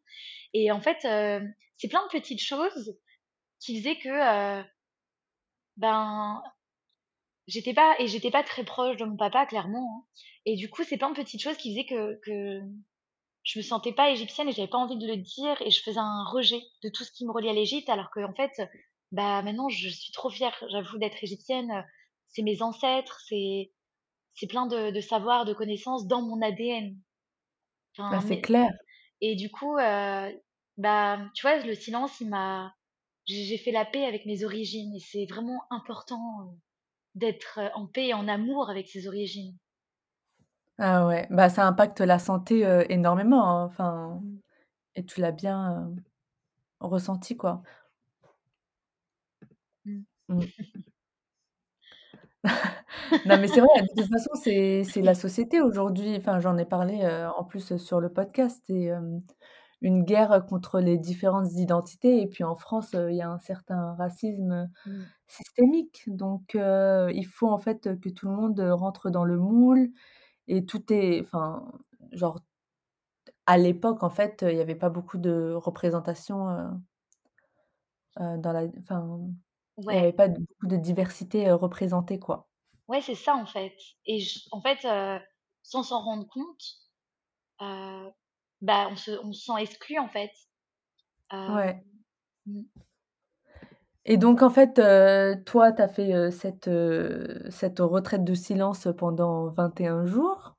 Et 0.55 0.73
en 0.73 0.81
fait, 0.81 0.99
c'est 1.03 1.89
plein 1.89 2.05
de 2.07 2.11
petites 2.13 2.43
choses 2.43 2.99
qui 3.61 3.79
faisaient 3.79 3.99
que, 3.99 4.63
ben, 5.77 6.43
j'étais 7.47 7.75
pas 7.75 7.95
et 8.01 8.07
j'étais 8.09 8.31
pas 8.31 8.43
très 8.43 8.65
proche 8.65 8.97
de 8.97 9.05
mon 9.05 9.17
papa, 9.17 9.47
clairement, 9.47 10.05
hein. 10.05 10.07
Et 10.47 10.57
du 10.57 10.71
coup, 10.71 10.85
c'est 10.85 10.97
plein 10.97 11.11
de 11.11 11.17
petites 11.17 11.43
choses 11.43 11.57
qui 11.57 11.71
faisaient 11.71 11.87
que 11.87 12.21
que 12.25 12.61
je 13.45 13.59
me 13.61 13.65
sentais 13.65 13.93
pas 13.95 14.11
égyptienne 14.11 14.49
et 14.49 14.53
j'avais 14.53 14.69
pas 14.69 14.79
envie 14.79 14.99
de 14.99 15.07
le 15.09 15.17
dire 15.19 15.61
et 15.63 15.71
je 15.71 15.83
faisais 15.83 16.01
un 16.01 16.25
rejet 16.27 16.63
de 16.85 16.91
tout 16.91 17.05
ce 17.05 17.13
qui 17.13 17.27
me 17.27 17.33
reliait 17.33 17.51
à 17.51 17.55
l'Égypte 17.55 17.89
alors 17.91 18.11
qu'en 18.11 18.35
fait, 18.35 18.53
bah, 19.13 19.43
maintenant 19.43 19.69
je 19.69 19.89
suis 19.91 20.13
trop 20.13 20.31
fière, 20.31 20.57
j'avoue, 20.71 20.99
d'être 20.99 21.23
égyptienne, 21.25 21.85
c'est 22.29 22.43
mes 22.43 22.63
ancêtres, 22.63 23.21
c'est 23.29 23.73
c'est 24.35 24.49
plein 24.49 24.67
de 24.69 24.91
de 24.93 25.01
savoirs, 25.03 25.47
de 25.47 25.55
connaissances 25.55 26.07
dans 26.09 26.23
mon 26.23 26.43
ADN. 26.43 26.97
Bah, 28.11 28.21
Enfin, 28.21 28.21
c'est 28.21 28.41
mais 28.41 28.41
clair. 28.41 28.71
et 29.23 29.37
du 29.37 29.51
coup, 29.51 29.77
bah, 29.77 30.31
tu 31.35 31.43
vois, 31.43 31.59
le 31.59 31.75
silence, 31.75 32.21
il 32.21 32.29
m'a 32.31 32.76
j'ai 33.27 33.59
fait 33.59 33.73
la 33.73 33.85
paix 33.85 34.05
avec 34.07 34.27
mes 34.27 34.45
origines 34.45 34.95
et 34.95 35.01
c'est 35.01 35.27
vraiment 35.27 35.63
important, 35.71 36.43
heu, 36.45 36.59
d'être, 37.17 37.61
heu, 37.63 37.71
en 37.75 37.87
paix 37.89 38.09
et 38.09 38.15
en 38.15 38.29
amour 38.29 38.71
avec 38.71 38.89
ses 38.89 39.09
origines. 39.09 39.57
Ah 40.79 41.07
ouais, 41.07 41.27
bah, 41.31 41.49
ça 41.49 41.67
impacte 41.67 42.01
la 42.03 42.19
santé, 42.19 42.67
heu, 42.67 42.85
énormément, 42.93 43.49
hein, 43.49 43.65
enfin 43.65 44.21
et 44.97 45.05
tu 45.07 45.21
l'as 45.21 45.33
bien, 45.33 45.95
ressenti, 46.81 47.37
quoi. 47.37 47.63
Mmh. 49.85 50.05
Mmh. 50.29 50.47
Non, 53.25 53.39
mais 53.39 53.49
c'est 53.49 53.61
vrai, 53.61 53.69
de 53.83 53.89
toute 54.03 54.11
façon, 54.13 54.31
c'est 54.43 54.85
c'est 54.85 55.03
la 55.03 55.15
société 55.15 55.61
aujourd'hui, 55.61 56.17
enfin, 56.17 56.39
j'en 56.41 56.57
ai 56.59 56.65
parlé, 56.65 57.01
en 57.37 57.45
plus, 57.45 57.77
sur 57.77 58.01
le 58.01 58.09
podcast 58.13 58.63
et 58.71 58.91
une 59.83 60.05
guerre 60.05 60.47
contre 60.49 60.81
les 60.81 60.99
différentes 60.99 61.53
identités 61.55 62.23
et 62.23 62.27
puis 62.29 62.45
en 62.45 62.57
France, 62.57 62.95
il 62.95 63.15
y 63.17 63.23
a 63.23 63.31
un 63.31 63.39
certain 63.39 63.95
racisme, 63.97 64.71
Mmh. 64.85 65.17
systémique 65.29 66.05
donc 66.09 66.53
il 66.57 67.27
faut 67.27 67.49
en 67.51 67.59
fait, 67.59 67.99
que 68.01 68.09
tout 68.11 68.29
le 68.29 68.35
monde, 68.37 68.61
rentre 68.61 69.11
dans 69.11 69.25
le 69.25 69.39
moule 69.39 69.91
et 70.49 70.67
tout 70.67 70.93
est 70.93 71.21
enfin, 71.23 71.73
genre, 72.13 72.41
à 73.47 73.59
l'époque, 73.59 74.03
en 74.05 74.11
fait, 74.11 74.45
il 74.49 74.57
y 74.57 74.61
avait 74.63 74.77
pas 74.77 74.91
beaucoup 74.91 75.19
de 75.19 75.53
représentation, 75.55 76.51
heu, 78.21 78.39
dans 78.39 78.53
la 78.53 78.65
enfin, 78.81 79.21
il 79.91 79.97
y 79.97 79.99
Ouais. 79.99 80.01
avait 80.01 80.13
pas 80.15 80.29
de 80.29 80.39
beaucoup 80.41 80.67
de 80.69 80.77
diversité, 80.79 81.51
représentée, 81.53 82.19
quoi. 82.21 82.49
Ouais, 82.89 83.01
c'est 83.03 83.17
ça, 83.17 83.35
en 83.35 83.47
fait 83.47 83.77
et 84.07 84.25
en 84.53 84.61
fait, 84.61 84.87
sans 85.63 85.83
s'en 85.83 86.03
rendre 86.03 86.27
compte, 86.29 86.63
bah, 88.67 88.89
on 88.91 88.97
se 88.97 89.13
on 89.25 89.33
se 89.33 89.45
sent 89.47 89.61
exclu, 89.61 89.99
en 89.99 90.09
fait. 90.09 90.33
Heu, 91.33 91.37
Ouais. 91.49 91.83
mmh. 92.47 92.63
Et 94.05 94.19
donc 94.19 94.43
en 94.43 94.51
fait, 94.51 94.79
heu, 94.79 95.43
toi, 95.45 95.73
tu 95.73 95.83
as 95.83 95.89
fait, 95.89 96.13
heu, 96.15 96.31
cette, 96.31 96.71
cette 97.51 97.81
retraite 97.81 98.25
de 98.25 98.35
silence 98.35 98.89
pendant 98.97 99.49
21 99.49 100.07
jours 100.07 100.55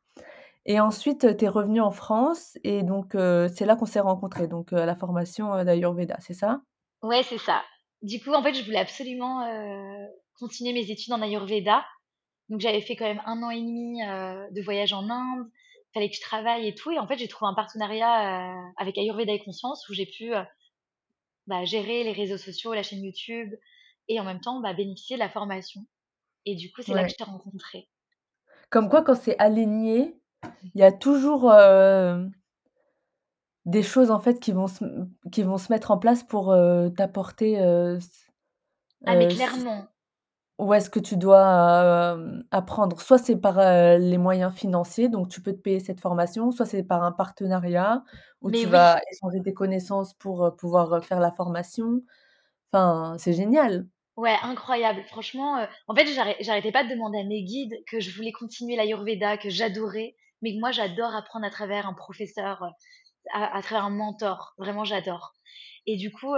et 0.66 0.80
ensuite, 0.82 1.38
tu 1.38 1.46
es 1.46 1.48
revenue 1.50 1.82
en 1.82 1.92
France 1.92 2.58
et 2.64 2.84
donc 2.84 3.14
c'est 3.14 3.66
là 3.66 3.76
qu'on 3.76 3.86
s'est 3.86 4.02
rencontrés, 4.02 4.48
donc 4.48 4.74
à 4.74 4.86
la 4.86 4.96
formation, 4.96 5.64
d'Ayurveda, 5.64 6.18
c'est 6.20 6.34
ça? 6.34 6.62
Ouais, 7.04 7.24
c'est 7.24 7.38
ça. 7.38 7.64
Du 8.02 8.22
coup, 8.22 8.34
en 8.34 8.44
fait, 8.44 8.54
je 8.54 8.64
voulais 8.64 8.78
absolument, 8.80 9.48
continuer 10.40 10.74
mes 10.74 10.92
études 10.92 11.14
en 11.14 11.22
Ayurveda. 11.22 11.86
Donc 12.50 12.62
j'avais 12.62 12.82
fait 12.82 12.96
quand 12.96 13.06
même 13.06 13.22
un 13.26 13.44
an 13.44 13.50
et 13.50 13.62
demi 13.62 14.00
2 14.52 14.62
de 14.62 14.66
voyage 14.66 14.94
en 14.94 15.10
Inde. 15.10 15.50
Fallait 15.98 16.10
que 16.12 16.16
je 16.16 16.22
travaille 16.22 16.68
et 16.68 16.76
tout. 16.76 16.92
Et 16.92 17.00
en 17.00 17.08
fait, 17.08 17.18
j'ai 17.18 17.28
trouvé 17.28 17.50
un 17.50 17.56
partenariat, 17.56 18.52
heu, 18.54 18.72
avec 18.78 19.00
Ayurveda 19.00 19.34
et 19.34 19.44
Conscience 19.44 19.90
où 19.90 19.96
j'ai 19.96 20.06
pu, 20.06 20.32
heu, 20.36 20.44
bah, 21.48 21.66
gérer 21.66 22.04
les 22.04 22.12
réseaux 22.12 22.38
sociaux, 22.38 22.76
la 22.76 22.84
chaîne 22.84 23.04
YouTube 23.04 23.52
et 24.08 24.20
en 24.20 24.24
même 24.24 24.40
temps, 24.40 24.62
bah, 24.62 24.74
bénéficier 24.76 25.16
de 25.16 25.22
la 25.22 25.30
formation. 25.30 25.82
Et 26.46 26.54
du 26.54 26.72
coup, 26.72 26.84
c'est 26.84 26.94
là 26.94 27.04
que 27.04 27.10
je 27.10 27.16
t'ai 27.16 27.24
rencontré. 27.24 27.90
Comme 28.70 28.90
quoi 28.90 29.02
quand 29.02 29.16
c'est 29.16 29.40
aligné, 29.40 30.22
il 30.76 30.80
y 30.80 30.84
a 30.84 30.92
toujours, 30.92 31.52
hem, 31.52 32.32
des 33.66 33.82
choses 33.82 34.12
en 34.12 34.20
fait 34.20 34.40
qui 34.40 34.52
vont 34.52 34.68
se 34.68 34.86
qui 35.32 35.42
vont 35.42 35.58
se 35.58 35.74
mettre 35.74 35.90
en 35.90 35.98
place 35.98 36.24
pour, 36.24 36.56
t'apporter, 36.96 37.58
Ah 39.08 39.16
mais 39.16 39.28
clairement, 39.28 39.88
Où 40.60 40.74
est-ce 40.74 40.90
que 40.90 41.00
tu 41.00 41.18
dois, 41.18 42.14
hem, 42.16 42.44
apprendre? 42.52 43.00
Soit 43.00 43.20
c'est 43.20 43.36
par, 43.38 43.60
heu, 43.60 43.98
les 44.00 44.18
moyens 44.18 44.52
financiers, 44.54 45.08
donc 45.08 45.30
tu 45.30 45.40
peux 45.42 45.54
te 45.54 45.60
payer 45.62 45.80
cette 45.80 46.00
formation, 46.02 46.52
soit 46.52 46.66
c'est 46.66 46.82
par 46.84 47.04
un 47.04 47.12
partenariat 47.12 48.04
où 48.42 48.50
mais 48.50 48.52
tu 48.52 48.68
oui. 48.68 48.68
vas 48.68 49.00
échanger 49.12 49.42
tes 49.44 49.54
connaissances 49.54 50.14
pour, 50.16 50.44
heu, 50.46 50.56
pouvoir, 50.56 51.04
faire 51.04 51.20
la 51.20 51.32
formation. 51.32 52.02
Enfin, 52.74 53.18
c'est 53.20 53.34
génial. 53.34 53.88
Ouais, 54.18 54.36
incroyable. 54.42 55.04
Franchement, 55.08 55.68
en 55.88 55.96
fait, 55.96 56.08
j'arrê 56.08 56.36
j'arrêtais 56.40 56.72
pas 56.72 56.84
de 56.84 56.90
demander 56.90 57.20
à 57.20 57.24
mes 57.24 57.44
guides 57.44 57.76
que 57.88 58.00
je 58.00 58.10
voulais 58.16 58.32
continuer 58.32 58.76
l'ayurveda, 58.76 59.38
que 59.38 59.50
j'adorais, 59.50 60.16
mais 60.42 60.54
que 60.56 60.60
moi 60.60 60.72
j'adore 60.72 61.16
apprendre 61.16 61.46
à 61.46 61.52
travers 61.52 61.88
un 61.88 61.94
professeur, 61.94 62.64
à 63.34 63.58
à 63.58 63.62
travers 63.64 63.86
un 63.86 63.92
mentor. 63.92 64.54
Vraiment, 64.60 64.86
j'adore. 64.86 65.34
Et 65.88 65.98
du 65.98 66.12
coup, 66.12 66.36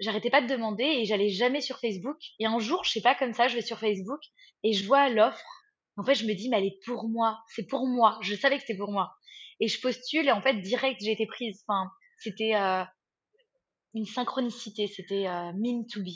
j'arrêtais 0.00 0.30
pas 0.30 0.42
de 0.42 0.46
demander 0.48 0.84
et 0.84 1.04
j'allais 1.04 1.28
jamais 1.30 1.60
sur 1.60 1.78
Facebook 1.78 2.18
et 2.38 2.46
un 2.46 2.58
jour, 2.58 2.84
je 2.84 2.90
sais 2.92 3.00
pas, 3.02 3.14
comme 3.14 3.32
ça, 3.34 3.48
je 3.48 3.54
vais 3.56 3.62
sur 3.62 3.78
Facebook 3.78 4.20
et 4.64 4.72
je 4.72 4.86
vois 4.86 5.08
l'offre. 5.10 5.44
En 5.96 6.04
fait, 6.04 6.14
je 6.14 6.24
me 6.26 6.34
dis: 6.34 6.48
«Mais 6.48 6.58
elle 6.58 6.66
est 6.66 6.80
pour 6.86 7.08
moi, 7.08 7.38
c'est 7.54 7.66
pour 7.66 7.86
moi». 7.86 8.18
Je 8.22 8.34
savais 8.34 8.56
que 8.56 8.62
c'était 8.62 8.78
pour 8.78 8.92
moi 8.92 9.12
et 9.60 9.68
je 9.68 9.80
postule 9.80 10.26
et 10.28 10.32
en 10.32 10.40
fait, 10.42 10.54
direct, 10.60 11.00
j'ai 11.04 11.12
été 11.12 11.26
prise. 11.26 11.62
Enfin, 11.68 11.90
c'était, 12.18 12.54
heu, 12.56 12.84
une 13.94 14.04
synchronicité, 14.04 14.88
c'était, 14.88 15.28
heu, 15.28 15.52
meant 15.54 15.84
to 15.88 16.02
be. 16.02 16.10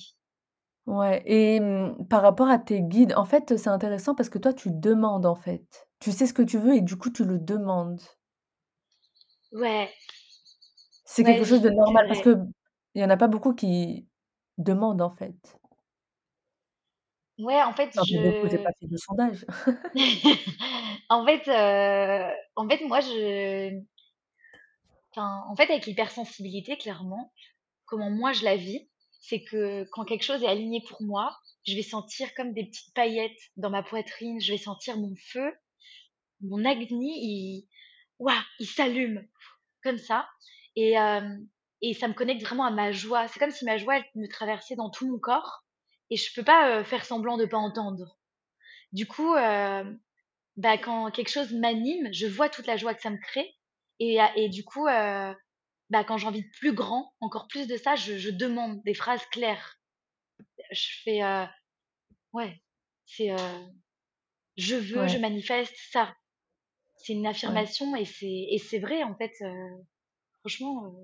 Ouais 0.87 1.23
et 1.27 1.61
mmh, 1.61 2.07
par 2.09 2.23
rapport 2.23 2.49
à 2.49 2.59
tes 2.59 2.81
guides, 2.83 3.15
en 3.17 3.25
fait, 3.25 3.57
c'est 3.57 3.69
intéressant 3.69 4.15
parce 4.15 4.29
que 4.31 4.39
toi, 4.39 4.53
tu 4.53 4.71
demandes, 4.71 5.27
en 5.27 5.35
fait. 5.35 5.87
Tu 6.01 6.11
sais 6.13 6.27
ce 6.27 6.33
que 6.35 6.43
tu 6.43 6.59
veux 6.59 6.75
et 6.75 6.81
du 6.83 6.97
coup, 6.97 7.11
tu 7.11 7.25
le 7.25 7.39
demandes. 7.39 8.01
Ouais, 9.53 9.91
C'est 11.07 11.25
ouais, 11.25 11.39
quelque 11.39 11.45
chose 11.45 11.63
de 11.63 11.71
normal 11.71 12.07
parce 12.09 12.21
vrai. 12.21 12.33
Qu'il 12.95 13.03
y 13.03 13.05
en 13.05 13.11
a 13.11 13.17
pas 13.17 13.29
beaucoup 13.29 13.55
qui 13.55 14.09
demandent, 14.59 15.03
en 15.03 15.11
fait. 15.11 15.59
Ouais, 17.39 17.63
en 17.63 17.73
fait, 17.75 17.91
Enfin, 17.97 18.03
pas 18.13 18.21
beaucoup, 18.23 18.49
j'ai 18.49 18.59
je 18.59 18.63
pas 18.63 18.71
fait 18.79 18.87
de 18.87 18.97
sondage. 18.97 19.45
en 21.09 21.25
fait, 21.27 21.49
heu, 21.49 22.35
en 22.57 22.69
fait, 22.69 22.85
moi, 22.85 23.01
je 23.01 23.81
enfin, 25.13 25.45
en 25.49 25.57
fait, 25.57 25.71
avec 25.71 25.87
l'hypersensibilité, 25.87 26.77
clairement, 26.77 27.33
comment 27.87 28.11
moi 28.11 28.33
je 28.33 28.45
la 28.45 28.57
vis, 28.57 28.89
c'est 29.21 29.43
que 29.45 29.85
quand 29.93 30.05
quelque 30.05 30.25
chose 30.25 30.43
est 30.43 30.49
aligné 30.49 30.83
pour 30.89 31.03
moi, 31.03 31.37
je 31.67 31.75
vais 31.75 31.83
sentir 31.83 32.35
comme 32.35 32.53
des 32.53 32.67
petites 32.67 32.95
paillettes 32.95 33.39
dans 33.57 33.71
ma 33.71 33.83
poitrine, 33.83 34.41
je 34.41 34.53
vais 34.53 34.59
sentir 34.59 34.97
mon 34.99 35.15
feu, 35.33 35.53
mon 36.43 36.65
Agni, 36.65 37.13
il 37.23 37.69
waouh, 38.19 38.35
il 38.61 38.67
s'allume 38.67 39.27
comme 39.83 39.99
ça 39.99 40.29
et 40.77 40.97
et 41.91 41.95
ça 41.95 42.09
me 42.09 42.15
connecte 42.15 42.43
vraiment 42.45 42.65
à 42.67 42.71
ma 42.71 42.93
joie. 42.93 43.29
C'est 43.29 43.41
comme 43.41 43.51
si 43.51 43.65
ma 43.65 43.79
joie, 43.79 43.97
elle 43.99 44.05
me 44.17 44.29
traversait 44.29 44.77
dans 44.77 44.91
tout 44.91 45.11
mon 45.11 45.19
corps 45.19 45.65
et 46.11 46.17
je 46.17 46.33
peux 46.35 46.45
pas, 46.45 46.81
heu, 46.81 46.85
faire 46.85 47.05
semblant 47.05 47.37
de 47.39 47.47
pas 47.47 47.59
entendre. 47.59 48.19
Du 48.93 49.07
coup, 49.07 49.35
heu 49.37 50.01
Bah, 50.59 50.79
quand 50.79 51.11
quelque 51.13 51.31
chose 51.31 51.53
m'anime, 51.55 52.11
je 52.13 52.27
vois 52.29 52.49
toute 52.51 52.67
la 52.69 52.77
joie 52.79 52.95
que 52.95 53.03
ça 53.03 53.11
me 53.11 53.19
crée 53.19 53.55
et 54.01 54.21
a 54.21 54.37
et 54.39 54.49
du 54.51 54.65
coup, 54.65 54.87
bah, 55.91 56.05
quand 56.05 56.19
j'ai 56.19 56.27
envie 56.27 56.43
de 56.43 56.51
plus 56.59 56.73
grand, 56.75 57.15
encore 57.21 57.49
plus 57.49 57.67
de 57.67 57.77
ça, 57.77 57.95
je 57.97 58.19
je 58.19 58.31
demande 58.31 58.83
des 58.85 58.95
phrases 58.95 59.25
claires. 59.27 59.79
Je 60.73 60.89
fais, 61.05 61.21
ouais, 62.33 62.61
c'est, 63.07 63.31
«Je 64.57 64.75
veux, 64.75 65.07
je 65.07 65.19
manifeste 65.19 65.77
ça». 65.93 66.17
C'est 66.97 67.15
une 67.15 67.27
ouais. 67.45 67.65
affirmation 67.67 67.97
et 67.97 68.05
c'est 68.07 68.27
et 68.51 68.59
c'est 68.59 68.81
vrai 68.81 69.03
en 69.05 69.17
fait, 69.17 69.33
franchement, 70.41 70.95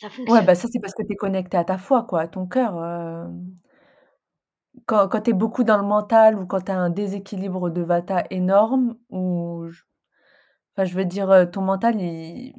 ça 0.00 0.08
Ouais, 0.26 0.42
bah, 0.42 0.54
ça, 0.54 0.68
c'est 0.72 0.80
parce 0.80 0.94
que 0.94 1.02
tu 1.02 1.12
es 1.12 1.16
connecté 1.16 1.56
à 1.56 1.64
ta 1.64 1.78
foi, 1.78 2.04
quoi, 2.04 2.20
à 2.22 2.28
ton 2.28 2.46
cœur, 2.46 2.74
hem, 2.84 3.56
quand 4.86 5.08
quand 5.08 5.22
tu 5.22 5.30
es 5.30 5.32
beaucoup 5.32 5.64
dans 5.64 5.76
le 5.78 5.86
mental 5.86 6.38
ou 6.38 6.46
quand 6.46 6.60
tu 6.62 6.72
as 6.72 6.78
un 6.78 6.90
déséquilibre 6.90 7.70
de 7.70 7.82
Vata 7.82 8.24
énorme 8.30 8.96
ou 9.10 9.66
j 9.70 9.82
enfin, 10.76 10.84
je 10.86 10.94
veux 10.96 11.04
dire, 11.06 11.30
heu, 11.32 11.50
ton 11.50 11.62
mental, 11.62 12.00
il 12.00 12.54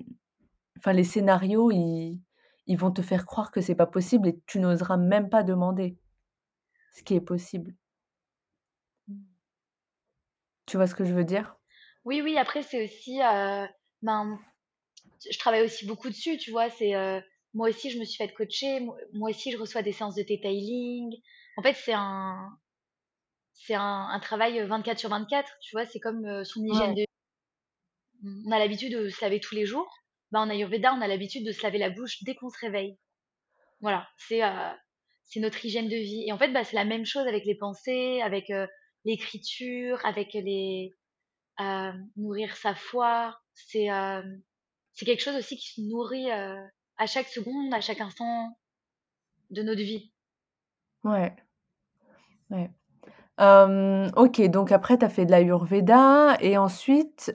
enfin, 0.80 0.94
les 0.94 1.04
scénarios, 1.06 1.72
ils 1.72 2.22
ils 2.68 2.78
vont 2.78 2.92
te 2.92 3.02
faire 3.04 3.26
croire 3.28 3.52
que 3.52 3.62
c'est 3.62 3.76
pas 3.76 3.88
possible 3.88 4.30
et 4.30 4.42
tu 4.48 4.60
n'oseras 4.60 4.98
même 4.98 5.30
pas 5.30 5.44
demander 5.44 5.98
ce 6.92 7.04
qui 7.04 7.16
est 7.16 7.22
possible. 7.22 7.76
Tu 10.68 10.78
vois 10.78 10.86
ce 10.86 10.94
que 10.94 11.04
je 11.04 11.16
veux 11.16 11.24
dire? 11.24 11.58
Oui, 12.06 12.22
oui, 12.22 12.38
après 12.38 12.64
c'est 12.64 12.84
aussi, 12.86 13.22
heu, 13.22 13.68
ben, 14.02 14.40
je 15.32 15.38
travaille 15.40 15.64
aussi 15.64 15.86
beaucoup 15.86 16.10
dessus, 16.10 16.38
tu 16.38 16.52
vois? 16.52 16.70
C'est, 16.70 16.96
heu, 16.96 17.22
moi 17.54 17.70
aussi 17.70 17.90
je 17.92 18.00
me 18.00 18.06
suis 18.06 18.18
fait 18.18 18.34
coacher, 18.34 18.80
mo 18.82 18.96
moi 19.14 19.30
aussi 19.32 19.52
je 19.52 19.58
reçois 19.58 19.82
des 19.84 19.92
séances 19.94 20.16
de 20.16 20.24
detailing. 20.24 21.12
En 21.58 21.64
fait, 21.64 21.74
c'est 21.76 21.94
un 21.94 22.50
c'est 23.54 23.74
un 23.76 24.08
un 24.10 24.20
travail, 24.22 24.58
heu, 24.60 24.66
24 24.68 25.00
sur 25.00 25.10
24, 25.10 25.52
tu 25.62 25.76
vois? 25.76 25.86
C'est 25.86 26.00
comme, 26.00 26.26
heu, 26.26 26.44
son 26.46 26.64
hygiène 26.66 26.94
Ouais, 26.94 26.96
de 26.96 27.06
on 28.46 28.52
a 28.52 28.60
l'habitude 28.60 28.94
de 28.94 29.10
se 29.10 29.22
laver 29.24 29.40
tous 29.40 29.56
les 29.56 29.66
jours. 29.66 29.90
Ben, 30.32 30.42
en 30.42 30.50
ayurveda, 30.50 30.94
on 30.94 31.02
a 31.02 31.08
l'habitude 31.08 31.46
de 31.46 31.52
se 31.52 31.64
laver 31.64 31.78
la 31.78 31.90
bouche 31.90 32.24
dès 32.24 32.36
qu'on 32.36 32.50
se 32.50 32.60
réveille. 32.60 32.98
Voilà, 33.82 34.08
c'est, 34.18 34.42
notre 35.38 35.66
hygiène 35.66 35.90
de 35.90 35.96
vie 35.98 36.26
et 36.28 36.32
en 36.34 36.38
fait, 36.40 36.52
bah, 36.52 36.64
c'est 36.64 36.76
la 36.76 36.86
même 36.86 37.06
chose 37.06 37.28
avec 37.28 37.46
les 37.46 37.56
pensées, 37.56 38.22
avec, 38.22 38.52
l'écriture, 39.06 40.06
avec 40.06 40.34
les 40.34 40.96
nourrir 42.16 42.56
sa 42.56 42.76
foi. 42.76 43.38
C'est, 43.54 43.88
c'est 44.98 45.06
quelque 45.06 45.24
chose 45.24 45.38
aussi 45.38 45.58
qui 45.58 45.70
se 45.70 45.82
nourrit, 45.82 46.30
heu, 46.32 46.58
à 46.98 47.08
chaque 47.08 47.30
seconde, 47.30 47.74
à 47.74 47.80
chaque 47.82 48.02
instant 48.02 48.58
de 49.52 49.62
notre 49.64 49.82
vie. 49.82 50.14
ouais, 51.04 51.36
ouais. 52.52 52.70
OK, 54.16 54.42
donc 54.50 54.72
après 54.72 54.98
tu 54.98 55.06
as 55.06 55.10
fait 55.10 55.26
de 55.26 55.32
l'ayurveda 55.32 56.38
et 56.42 56.58
ensuite, 56.58 57.32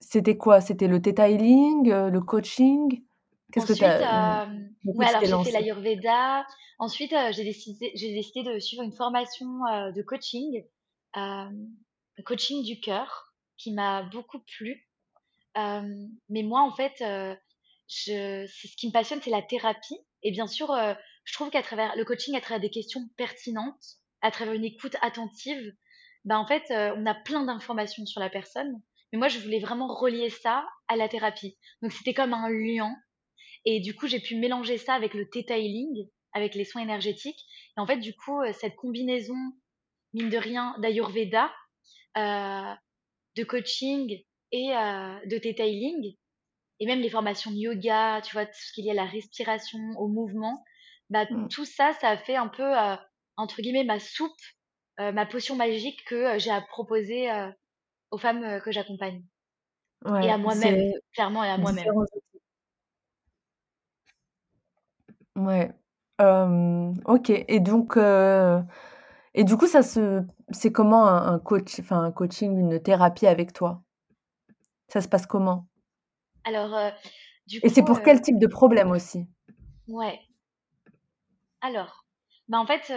c'était 0.00 0.36
quoi? 0.36 0.60
C'était 0.60 0.88
le 0.88 1.00
theta 1.02 1.28
healing, 1.28 1.90
heu, 1.90 2.10
le 2.10 2.20
coaching? 2.20 3.02
Qu'est-ce 3.52 3.66
que 3.66 3.72
tu 3.72 3.84
as 3.84 4.04
quoi 4.04 4.42
ouais, 4.98 5.06
tu 5.06 5.16
alors 5.16 5.24
t'es 5.24 5.26
j'ai 5.26 5.38
fait 5.38 5.50
l'ayurveda. 5.50 6.46
Ensuite, 6.78 7.14
j'ai 7.32 7.44
décidé 7.44 8.42
de 8.42 8.58
suivre 8.58 8.82
une 8.82 8.92
formation, 8.92 9.46
de 9.46 10.02
coaching, 10.02 10.64
coaching 12.24 12.64
du 12.64 12.80
cœur 12.80 13.32
qui 13.56 13.72
m'a 13.72 14.02
beaucoup 14.02 14.40
plu. 14.40 14.88
Mais 15.56 16.42
moi, 16.42 16.62
en 16.62 16.74
fait, 16.74 16.94
je 17.88 18.46
ce 18.46 18.76
qui 18.76 18.88
me 18.88 18.92
passionne, 18.92 19.20
c'est 19.22 19.30
la 19.30 19.42
thérapie 19.42 19.98
et 20.22 20.30
bien 20.30 20.46
sûr, 20.46 20.74
je 21.24 21.32
trouve 21.32 21.50
qu'à 21.50 21.62
travers 21.62 21.94
le 21.96 22.04
coaching, 22.04 22.36
à 22.36 22.40
travers 22.40 22.60
des 22.60 22.70
questions 22.70 23.08
pertinentes, 23.16 23.98
à 24.22 24.30
travers 24.30 24.54
une 24.54 24.64
écoute 24.64 24.96
attentive, 25.02 25.74
bah, 26.24 26.38
en 26.38 26.46
fait, 26.46 26.64
on 26.70 27.06
a 27.06 27.14
plein 27.14 27.44
d'informations 27.44 28.06
sur 28.06 28.20
la 28.20 28.30
personne. 28.30 28.80
Mais 29.12 29.18
moi, 29.18 29.28
je 29.28 29.38
voulais 29.38 29.60
vraiment 29.60 29.94
relier 29.94 30.30
ça 30.30 30.66
à 30.88 30.96
la 30.96 31.08
thérapie. 31.08 31.56
Donc 31.82 31.92
c'était 31.92 32.14
comme 32.14 32.34
un 32.34 32.48
lien 32.48 32.96
et 33.64 33.80
du 33.80 33.94
coup, 33.94 34.08
j'ai 34.08 34.20
pu 34.20 34.36
mélanger 34.36 34.76
ça 34.76 34.94
avec 34.94 35.14
le 35.14 35.28
theta 35.28 35.54
avec 36.32 36.54
les 36.54 36.64
soins 36.64 36.82
énergétiques 36.82 37.40
et 37.76 37.80
en 37.80 37.86
fait, 37.86 37.98
du 37.98 38.14
coup, 38.16 38.40
cette 38.52 38.74
combinaison, 38.74 39.36
mine 40.14 40.30
de 40.30 40.36
rien, 40.36 40.74
d'ayurveda, 40.80 41.52
de 42.16 43.44
coaching 43.44 44.24
et 44.54 44.72
heu, 44.74 45.20
de 45.28 45.38
theta 45.38 45.66
healing 45.66 46.16
et 46.80 46.86
même 46.86 47.00
les 47.00 47.10
formations 47.10 47.50
de 47.52 47.56
yoga, 47.56 48.20
tu 48.22 48.32
vois? 48.34 48.46
Tout 48.46 48.52
ce 48.54 48.72
qui 48.74 48.82
est 48.82 48.84
lié 48.84 48.90
à 48.92 48.94
la 48.94 49.06
respiration, 49.06 49.78
au 49.98 50.08
mouvement, 50.08 50.64
bah, 51.10 51.26
Mmh, 51.30 51.48
tout 51.50 51.64
ça, 51.66 51.92
ça 52.00 52.10
a 52.10 52.18
fait 52.18 52.36
un 52.36 52.48
peu, 52.48 52.64
heu, 52.64 52.96
entre 53.36 53.62
guillemets 53.62 53.84
«ma 53.84 54.00
soupe», 54.00 54.32
heu, 55.00 55.12
ma 55.12 55.26
potion 55.26 55.56
magique 55.56 56.04
que, 56.06 56.38
j'ai 56.38 56.50
à 56.52 56.60
proposer, 56.62 57.28
aux 58.12 58.18
femmes, 58.18 58.60
que 58.62 58.72
j'accompagne 58.72 59.24
et 60.20 60.30
à 60.30 60.38
moi-même, 60.38 60.88
clairement 61.14 61.44
et 61.44 61.50
à 61.50 61.58
moi-même. 61.58 61.94
Ouais, 65.36 65.72
OK 67.06 67.30
et 67.30 67.60
donc 67.60 67.96
et 69.34 69.44
du 69.44 69.56
coup 69.56 69.66
ça 69.68 69.82
se 69.82 70.22
c'est 70.50 70.72
comment 70.72 71.06
un 71.06 71.34
un 71.34 71.38
coach 71.38 71.78
enfin 71.80 72.02
un 72.02 72.10
coaching, 72.12 72.58
une 72.58 72.80
thérapie 72.82 73.26
avec 73.28 73.52
toi? 73.52 73.83
Ça 74.88 75.02
se 75.02 75.08
passe 75.08 75.26
comment? 75.26 75.68
Alors, 76.44 76.94
du 77.46 77.60
Et 77.62 77.68
c'est 77.68 77.82
pour 77.82 78.00
quel 78.02 78.20
heu 78.20 78.22
type 78.22 78.38
de 78.38 78.46
problème 78.46 78.92
aussi? 78.92 79.26
ouais, 79.86 80.20
alors, 81.60 82.06
bah, 82.48 82.58
en 82.58 82.66
fait, 82.66 82.90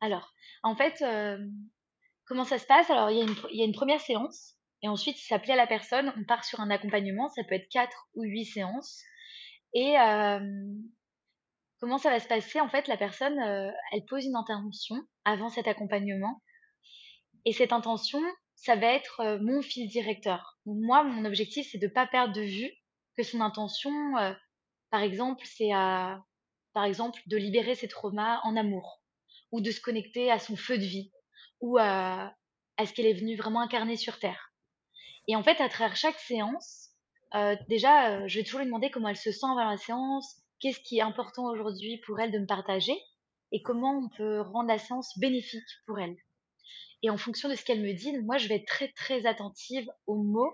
alors, 0.00 0.32
en 0.62 0.74
fait, 0.76 1.02
comment 2.24 2.44
ça 2.44 2.58
se 2.58 2.66
passe? 2.66 2.90
Alors, 2.90 3.10
il 3.10 3.18
y 3.18 3.20
a 3.20 3.24
une 3.24 3.34
il 3.50 3.58
y 3.58 3.62
a 3.62 3.66
une 3.66 3.72
1 3.72 3.98
séance 3.98 4.54
et 4.82 4.88
ensuite, 4.88 5.16
si 5.16 5.26
ça 5.26 5.38
plaît 5.38 5.52
à 5.52 5.56
la 5.56 5.66
personne, 5.66 6.12
on 6.16 6.24
part 6.24 6.44
sur 6.44 6.60
un 6.60 6.70
accompagnement. 6.70 7.28
Ça 7.28 7.42
peut 7.44 7.54
être 7.54 7.68
4 7.70 8.08
ou 8.14 8.22
8 8.22 8.46
séances 8.46 9.02
et 9.74 9.96
Comment 11.80 11.98
ça 11.98 12.10
va 12.10 12.20
se 12.20 12.28
passer? 12.28 12.60
En 12.60 12.68
fait, 12.68 12.86
la 12.88 12.96
personne, 12.96 13.38
heu, 13.40 13.72
elle 13.92 14.04
pose 14.06 14.24
une 14.24 14.36
intention 14.36 14.96
avant 15.24 15.48
cet 15.48 15.66
accompagnement 15.66 16.40
et 17.44 17.52
cette 17.52 17.72
intention, 17.72 18.20
ça 18.54 18.76
va 18.76 18.88
être, 18.88 19.20
heu, 19.22 19.38
mon 19.40 19.62
fil 19.62 19.88
directeur. 19.88 20.58
Moi, 20.66 21.04
mon 21.04 21.24
objectif, 21.24 21.68
c'est 21.70 21.78
de 21.78 21.88
pas 21.88 22.06
perdre 22.06 22.34
de 22.34 22.42
vue 22.42 22.70
que 23.16 23.22
son 23.22 23.40
intention, 23.40 23.90
heu, 24.18 24.34
par 24.90 25.02
exemple, 25.02 25.44
c'est, 25.46 25.72
heu, 25.74 26.16
par 26.74 26.84
exemple, 26.84 27.20
de 27.26 27.36
libérer 27.36 27.74
ses 27.74 27.88
traumas 27.88 28.40
en 28.44 28.56
amour 28.56 29.02
ou 29.52 29.60
de 29.60 29.70
se 29.70 29.80
connecter 29.80 30.30
à 30.30 30.38
son 30.38 30.56
feu 30.56 30.78
de 30.78 30.84
vie 30.84 31.12
ou, 31.60 31.78
à 31.78 32.34
ce 32.86 32.92
qu'elle 32.94 33.06
est 33.06 33.14
venue 33.14 33.36
vraiment 33.36 33.60
incarner 33.60 33.96
sur 33.96 34.18
terre. 34.18 34.52
Et 35.28 35.36
en 35.36 35.42
fait, 35.42 35.60
à 35.62 35.68
travers 35.70 35.96
chaque 35.96 36.18
séance, 36.18 36.90
heu, 37.34 37.56
déjà, 37.68 38.26
je 38.28 38.38
vais 38.38 38.44
toujours 38.44 38.60
lui 38.60 38.66
demander 38.66 38.90
comment 38.90 39.08
elle 39.08 39.16
se 39.16 39.32
sent 39.32 39.46
avant 39.46 39.70
la 39.70 39.76
séance, 39.78 40.36
qu'est-ce 40.60 40.80
qui 40.80 40.98
est 40.98 41.02
important 41.02 41.44
aujourd'hui 41.46 41.98
pour 42.06 42.20
elle 42.20 42.32
de 42.32 42.38
me 42.38 42.46
partager 42.46 42.96
et 43.52 43.62
comment 43.62 43.98
on 43.98 44.08
peut 44.10 44.40
rendre 44.42 44.68
la 44.68 44.78
séance 44.78 45.18
bénéfique 45.18 45.68
pour 45.86 45.98
elle. 46.00 46.16
Et 47.02 47.10
en 47.10 47.16
fonction 47.16 47.48
de 47.48 47.54
ce 47.54 47.64
qu'elle 47.64 47.80
me 47.80 47.92
dit, 47.92 48.16
moi, 48.18 48.36
je 48.36 48.48
vais 48.48 48.56
être 48.56 48.66
très, 48.66 48.88
très 48.92 49.26
attentive 49.26 49.88
aux 50.06 50.22
mots 50.22 50.52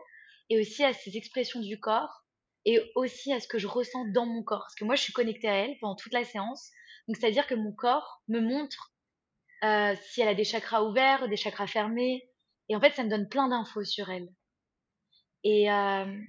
et 0.48 0.60
aussi 0.60 0.84
à 0.84 0.92
ses 0.92 1.16
expressions 1.16 1.60
du 1.60 1.80
corps 1.80 2.24
et 2.64 2.80
aussi 2.94 3.32
à 3.32 3.40
ce 3.40 3.48
que 3.48 3.58
je 3.58 3.66
ressens 3.66 4.06
dans 4.12 4.26
mon 4.26 4.42
corps. 4.42 4.60
Parce 4.60 4.74
que 4.74 4.84
moi, 4.84 4.94
je 4.94 5.02
suis 5.02 5.12
connectée 5.12 5.48
à 5.48 5.54
elle 5.54 5.76
pendant 5.80 5.96
toute 5.96 6.12
la 6.12 6.24
séance. 6.24 6.70
Donc, 7.06 7.16
c'est-à-dire 7.16 7.46
que 7.46 7.54
mon 7.54 7.72
corps 7.72 8.22
me 8.28 8.40
montre 8.40 8.92
euh, 9.64 9.94
si 10.02 10.20
elle 10.20 10.28
a 10.28 10.34
des 10.34 10.44
chakras 10.44 10.82
ouverts, 10.82 11.28
des 11.28 11.36
chakras 11.36 11.66
fermés. 11.66 12.28
Et 12.68 12.76
en 12.76 12.80
fait, 12.80 12.92
ça 12.94 13.04
me 13.04 13.10
donne 13.10 13.28
plein 13.28 13.48
d'infos 13.48 13.84
sur 13.84 14.10
elle. 14.10 14.28
Et, 15.44 15.70
euh, 15.70 16.20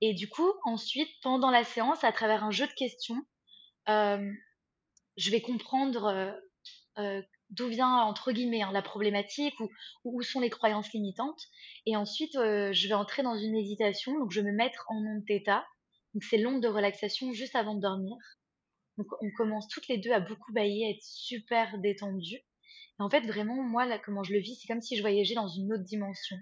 et 0.00 0.14
du 0.14 0.28
coup, 0.28 0.50
ensuite, 0.64 1.10
pendant 1.22 1.50
la 1.50 1.64
séance, 1.64 2.02
à 2.04 2.12
travers 2.12 2.44
un 2.44 2.50
jeu 2.50 2.66
de 2.66 2.72
questions, 2.72 3.22
euh, 3.88 4.30
je 5.16 5.30
vais 5.30 5.40
comprendre 5.40 6.34
d'où 7.50 7.68
vient, 7.68 8.02
entre 8.02 8.32
guillemets, 8.32 8.62
hein, 8.62 8.72
la 8.72 8.82
problématique 8.82 9.58
ou, 9.60 9.70
où 10.04 10.22
sont 10.22 10.40
les 10.40 10.50
croyances 10.50 10.92
limitantes. 10.92 11.40
Et 11.86 11.96
ensuite, 11.96 12.36
euh, 12.36 12.72
je 12.72 12.88
vais 12.88 12.94
entrer 12.94 13.22
dans 13.22 13.36
une 13.36 13.52
méditation. 13.52 14.18
Donc, 14.18 14.30
je 14.30 14.40
vais 14.40 14.50
me 14.50 14.56
mettre 14.56 14.84
en 14.88 14.96
onde 14.96 15.24
theta. 15.26 15.66
Donc, 16.14 16.24
c'est 16.24 16.38
l'onde 16.38 16.62
de 16.62 16.68
relaxation 16.68 17.32
juste 17.32 17.56
avant 17.56 17.74
de 17.74 17.80
dormir. 17.80 18.16
Donc, 18.96 19.06
on 19.22 19.30
commence 19.36 19.68
toutes 19.68 19.88
les 19.88 19.98
deux 19.98 20.12
à 20.12 20.20
beaucoup 20.20 20.52
bailler, 20.52 20.86
à 20.86 20.90
être 20.90 21.02
super 21.02 21.78
détendues. 21.78 22.36
Et 22.36 23.02
en 23.02 23.08
fait, 23.08 23.20
vraiment, 23.20 23.62
moi, 23.62 23.86
comment 24.00 24.22
je 24.22 24.32
le 24.32 24.40
vis, 24.40 24.56
c'est 24.56 24.66
comme 24.66 24.82
si 24.82 24.96
je 24.96 25.02
voyageais 25.02 25.34
dans 25.34 25.48
une 25.48 25.72
autre 25.72 25.84
dimension 25.84 26.36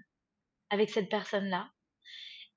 avec 0.69 0.89
cette 0.89 1.09
personne-là. 1.09 1.69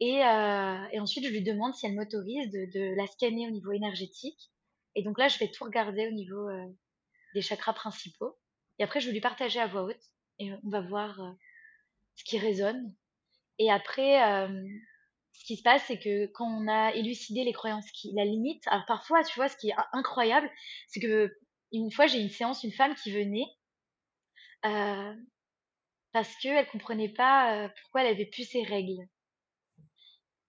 Et, 0.00 0.24
euh, 0.24 0.88
et 0.92 1.00
ensuite, 1.00 1.26
je 1.26 1.30
lui 1.30 1.42
demande 1.42 1.74
si 1.74 1.86
elle 1.86 1.94
m'autorise 1.94 2.50
de, 2.50 2.70
de 2.72 2.96
la 2.96 3.06
scanner 3.06 3.46
au 3.46 3.50
niveau 3.50 3.72
énergétique. 3.72 4.50
Et 4.96 5.02
donc 5.02 5.18
là, 5.18 5.28
je 5.28 5.38
vais 5.38 5.50
tout 5.50 5.64
regarder 5.64 6.08
au 6.08 6.12
niveau 6.12 6.48
euh, 6.48 6.66
des 7.34 7.42
chakras 7.42 7.74
principaux. 7.74 8.39
Et 8.80 8.82
après, 8.82 9.00
je 9.00 9.06
vais 9.06 9.12
lui 9.12 9.20
partager 9.20 9.60
à 9.60 9.66
voix 9.66 9.84
haute. 9.84 10.02
Et 10.38 10.50
on 10.64 10.70
va 10.70 10.80
voir 10.80 11.20
euh, 11.20 11.32
ce 12.16 12.24
qui 12.24 12.38
résonne. 12.38 12.96
Et 13.58 13.70
après, 13.70 14.22
euh, 14.26 14.66
ce 15.34 15.44
qui 15.44 15.58
se 15.58 15.62
passe, 15.62 15.84
c'est 15.86 15.98
que 15.98 16.26
quand 16.32 16.46
on 16.46 16.66
a 16.66 16.94
élucidé 16.94 17.44
les 17.44 17.52
croyances 17.52 17.90
qui 17.92 18.10
la 18.16 18.24
limitent, 18.24 18.66
alors 18.68 18.86
parfois, 18.86 19.22
tu 19.22 19.34
vois, 19.34 19.50
ce 19.50 19.56
qui 19.58 19.68
est 19.68 19.74
incroyable, 19.92 20.50
c'est 20.88 20.98
que 20.98 21.30
une 21.72 21.92
fois, 21.92 22.06
j'ai 22.06 22.20
une 22.20 22.30
séance, 22.30 22.64
une 22.64 22.72
femme 22.72 22.94
qui 22.94 23.12
venait 23.12 23.46
euh, 24.64 25.14
parce 26.12 26.34
qu'elle 26.38 26.66
comprenait 26.68 27.12
pas 27.12 27.68
pourquoi 27.80 28.00
elle 28.00 28.14
avait 28.14 28.26
plus 28.26 28.48
ses 28.48 28.62
règles. 28.62 29.06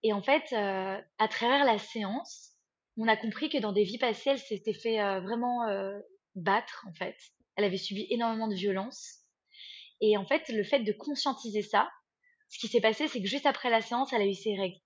Et 0.02 0.12
en 0.12 0.22
fait, 0.22 0.52
à 0.52 1.28
travers 1.28 1.64
la 1.64 1.78
séance, 1.78 2.56
on 2.96 3.06
a 3.06 3.16
compris 3.16 3.50
que 3.50 3.58
dans 3.58 3.72
des 3.72 3.84
vies 3.84 3.98
passées, 3.98 4.30
elle 4.30 4.38
s'était 4.38 4.74
fait, 4.74 4.96
vraiment, 5.20 5.64
battre, 6.34 6.84
en 6.88 6.94
fait. 6.94 7.16
Elle 7.56 7.64
avait 7.64 7.76
subi 7.78 8.06
énormément 8.10 8.48
de 8.48 8.54
violences 8.54 9.20
et 10.00 10.16
en 10.16 10.26
fait, 10.26 10.48
le 10.48 10.64
fait 10.64 10.80
de 10.80 10.92
conscientiser 10.92 11.62
ça, 11.62 11.90
ce 12.48 12.58
qui 12.58 12.68
s'est 12.68 12.80
passé, 12.80 13.08
c'est 13.08 13.20
que 13.22 13.28
juste 13.28 13.46
après 13.46 13.70
la 13.70 13.80
séance, 13.80 14.12
elle 14.12 14.22
a 14.22 14.26
eu 14.26 14.34
ses 14.34 14.56
règles. 14.56 14.78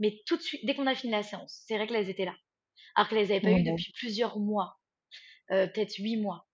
Mais 0.00 0.22
tout 0.26 0.36
de 0.36 0.42
suite, 0.42 0.64
dès 0.66 0.74
qu'on 0.74 0.86
a 0.88 0.94
fini 0.94 1.12
la 1.12 1.22
séance, 1.22 1.64
ses 1.66 1.76
règles, 1.78 1.96
elles 1.96 2.10
étaient 2.10 2.24
là. 2.26 2.36
Alors 2.96 3.08
qu'elle 3.08 3.18
les 3.18 3.32
avait 3.32 3.42
pas 3.42 3.52
eues 3.52 3.64
depuis 3.64 3.92
plusieurs 3.98 4.38
mois, 4.38 4.78
heu, 5.52 5.70
peut-être 5.72 5.96
8 5.98 6.16
mois. 6.16 6.48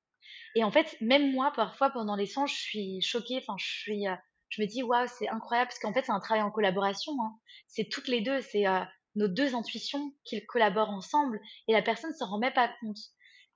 Et 0.57 0.65
en 0.65 0.71
fait, 0.73 0.97
même 1.01 1.33
moi, 1.33 1.53
parfois, 1.55 1.91
pendant 1.91 2.17
les 2.17 2.27
séances, 2.27 2.53
je 2.53 2.61
suis 2.63 3.03
choquée, 3.03 3.39
enfin, 3.39 3.57
je 3.59 3.67
suis, 3.67 4.05
je 4.51 4.63
me 4.63 4.67
dis: 4.67 4.83
«Waouh, 4.83 5.09
c'est 5.09 5.29
incroyable» 5.29 5.69
parce 5.71 5.81
qu'en 5.81 5.93
fait, 5.95 6.05
c'est 6.05 6.13
un 6.13 6.21
travail 6.21 6.43
en 6.43 6.51
collaboration, 6.53 7.13
hein. 7.23 7.39
C'est 7.69 7.89
toutes 7.91 8.09
les 8.09 8.21
2, 8.23 8.41
c'est, 8.43 8.67
heu, 8.67 8.83
nos 9.17 9.29
2 9.29 9.55
intuitions 9.55 10.13
qui 10.25 10.45
collaborent 10.47 10.91
ensemble 10.91 11.41
et 11.69 11.73
la 11.73 11.83
personne 11.83 12.15
s'en 12.15 12.29
rend 12.31 12.39
même 12.39 12.53
pas 12.55 12.75
compte. 12.81 12.99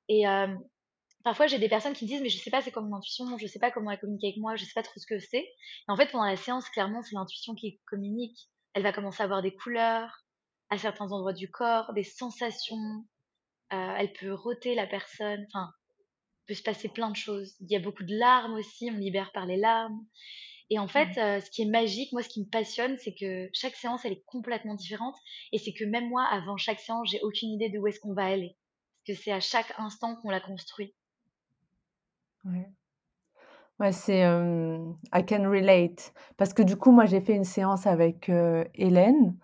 Et 0.08 0.24
parfois 1.26 1.46
j'ai 1.46 1.58
des 1.58 1.68
personnes 1.68 1.92
qui 1.94 2.06
me 2.06 2.08
disent: 2.10 2.22
«Mais 2.22 2.30
je 2.30 2.38
sais 2.38 2.50
pas 2.50 2.62
c'est 2.62 2.72
quoi 2.72 2.82
mon 2.82 2.96
intuition, 2.96 3.36
je 3.38 3.46
sais 3.46 3.58
pas 3.60 3.70
comment 3.70 3.90
elle 3.92 4.00
communique 4.00 4.24
avec 4.24 4.38
moi, 4.38 4.56
je 4.56 4.64
sais 4.64 4.72
pas 4.74 4.82
trop 4.82 4.98
ce 5.00 5.06
que 5.06 5.18
c'est» 5.20 5.40
et 5.44 5.54
en 5.88 5.96
fait, 5.96 6.10
pendant 6.10 6.24
la 6.26 6.36
séance, 6.38 6.70
clairement, 6.70 7.02
c'est 7.02 7.14
l'intuition 7.16 7.54
qui 7.54 7.80
communique. 7.86 8.38
Elle 8.74 8.82
va 8.84 8.92
commencer 8.94 9.22
à 9.22 9.26
voir 9.26 9.42
des 9.42 9.54
couleurs 9.54 10.24
à 10.70 10.78
certains 10.78 11.12
endroits 11.12 11.32
du 11.34 11.50
corps, 11.50 11.92
des 11.94 12.04
sensations, 12.04 13.06
heu, 13.72 13.94
elle 13.98 14.12
peut 14.12 14.32
rôter 14.34 14.74
la 14.74 14.86
personne, 14.88 15.46
enfin, 15.54 15.70
il 16.44 16.54
peut 16.54 16.54
se 16.58 16.62
passer 16.64 16.88
plein 16.88 17.10
de 17.10 17.16
choses. 17.16 17.56
Il 17.60 17.70
y 17.70 17.76
a 17.76 17.80
beaucoup 17.80 18.04
de 18.04 18.14
larmes 18.18 18.54
aussi, 18.54 18.90
on 18.92 18.96
libère 18.98 19.32
par 19.32 19.46
les 19.46 19.56
larmes 19.58 20.00
et 20.70 20.78
en 20.78 20.88
fait, 20.88 21.08
Ouais. 21.08 21.18
heu, 21.18 21.40
ce 21.40 21.50
qui 21.50 21.62
est 21.62 21.70
magique, 21.70 22.12
moi, 22.12 22.22
ce 22.22 22.28
qui 22.30 22.40
me 22.42 22.50
passionne, 22.50 22.98
c'est 22.98 23.14
que 23.14 23.48
chaque 23.54 23.76
séance, 23.76 24.04
elle 24.04 24.12
est 24.14 24.24
complètement 24.26 24.74
différente 24.76 25.16
et 25.52 25.58
c'est 25.58 25.74
que 25.74 25.84
même 25.84 26.08
moi, 26.08 26.24
avant 26.30 26.56
chaque 26.58 26.80
séance, 26.80 27.10
j'ai 27.10 27.20
aucune 27.22 27.50
idée 27.50 27.70
de 27.70 27.78
où 27.78 27.86
est-ce 27.88 28.00
qu'on 28.00 28.14
va 28.14 28.26
aller. 28.26 28.56
Parce 29.06 29.18
que 29.18 29.24
c'est 29.24 29.32
à 29.32 29.40
chaque 29.40 29.72
instant 29.78 30.16
qu'on 30.22 30.30
la 30.30 30.40
construit. 30.40 30.94
Ouais. 32.46 33.92
C'est, 33.92 34.22
I 34.22 35.26
can 35.26 35.50
relate 35.50 36.14
parce 36.38 36.54
que 36.54 36.62
du 36.62 36.76
coup, 36.76 36.92
moi, 36.92 37.04
j'ai 37.04 37.20
fait 37.20 37.34
une 37.34 37.44
séance 37.44 37.86
avec, 37.86 38.30
Hélène, 38.74 39.36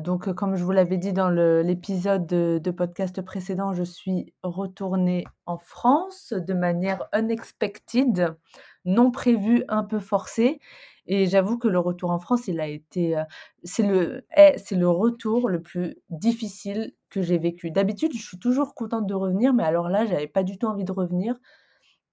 donc 0.00 0.32
comme 0.34 0.56
je 0.56 0.64
vous 0.64 0.72
l'avais 0.72 0.98
dit 0.98 1.12
dans 1.14 1.30
l'épisode 1.30 2.26
de 2.26 2.70
podcast 2.70 3.22
précédent, 3.22 3.72
je 3.72 3.84
suis 3.84 4.34
retournée 4.42 5.24
en 5.46 5.56
France 5.56 6.34
de 6.36 6.52
manière 6.52 7.08
unexpected, 7.14 8.36
non 8.84 9.10
prévue, 9.10 9.64
un 9.68 9.84
peu 9.84 9.98
forcée 9.98 10.60
et 11.06 11.26
j'avoue 11.26 11.58
que 11.58 11.68
le 11.68 11.78
retour 11.78 12.10
en 12.10 12.18
France, 12.18 12.46
il 12.48 12.60
a 12.60 12.66
été, 12.68 13.20
c'est 13.64 13.82
le 13.82 14.24
eh, 14.36 14.54
c'est 14.56 14.76
le 14.76 14.88
retour 14.88 15.48
le 15.48 15.60
plus 15.60 15.96
difficile 16.10 16.92
que 17.10 17.22
j'ai 17.22 17.38
vécu. 17.38 17.70
D'habitude, 17.70 18.12
je 18.14 18.22
suis 18.22 18.38
toujours 18.38 18.74
contente 18.74 19.06
de 19.06 19.14
revenir, 19.14 19.52
mais 19.52 19.64
alors 19.64 19.88
là, 19.88 20.06
j'avais 20.06 20.28
pas 20.28 20.44
du 20.44 20.58
tout 20.58 20.66
envie 20.66 20.84
de 20.84 20.92
revenir 20.92 21.34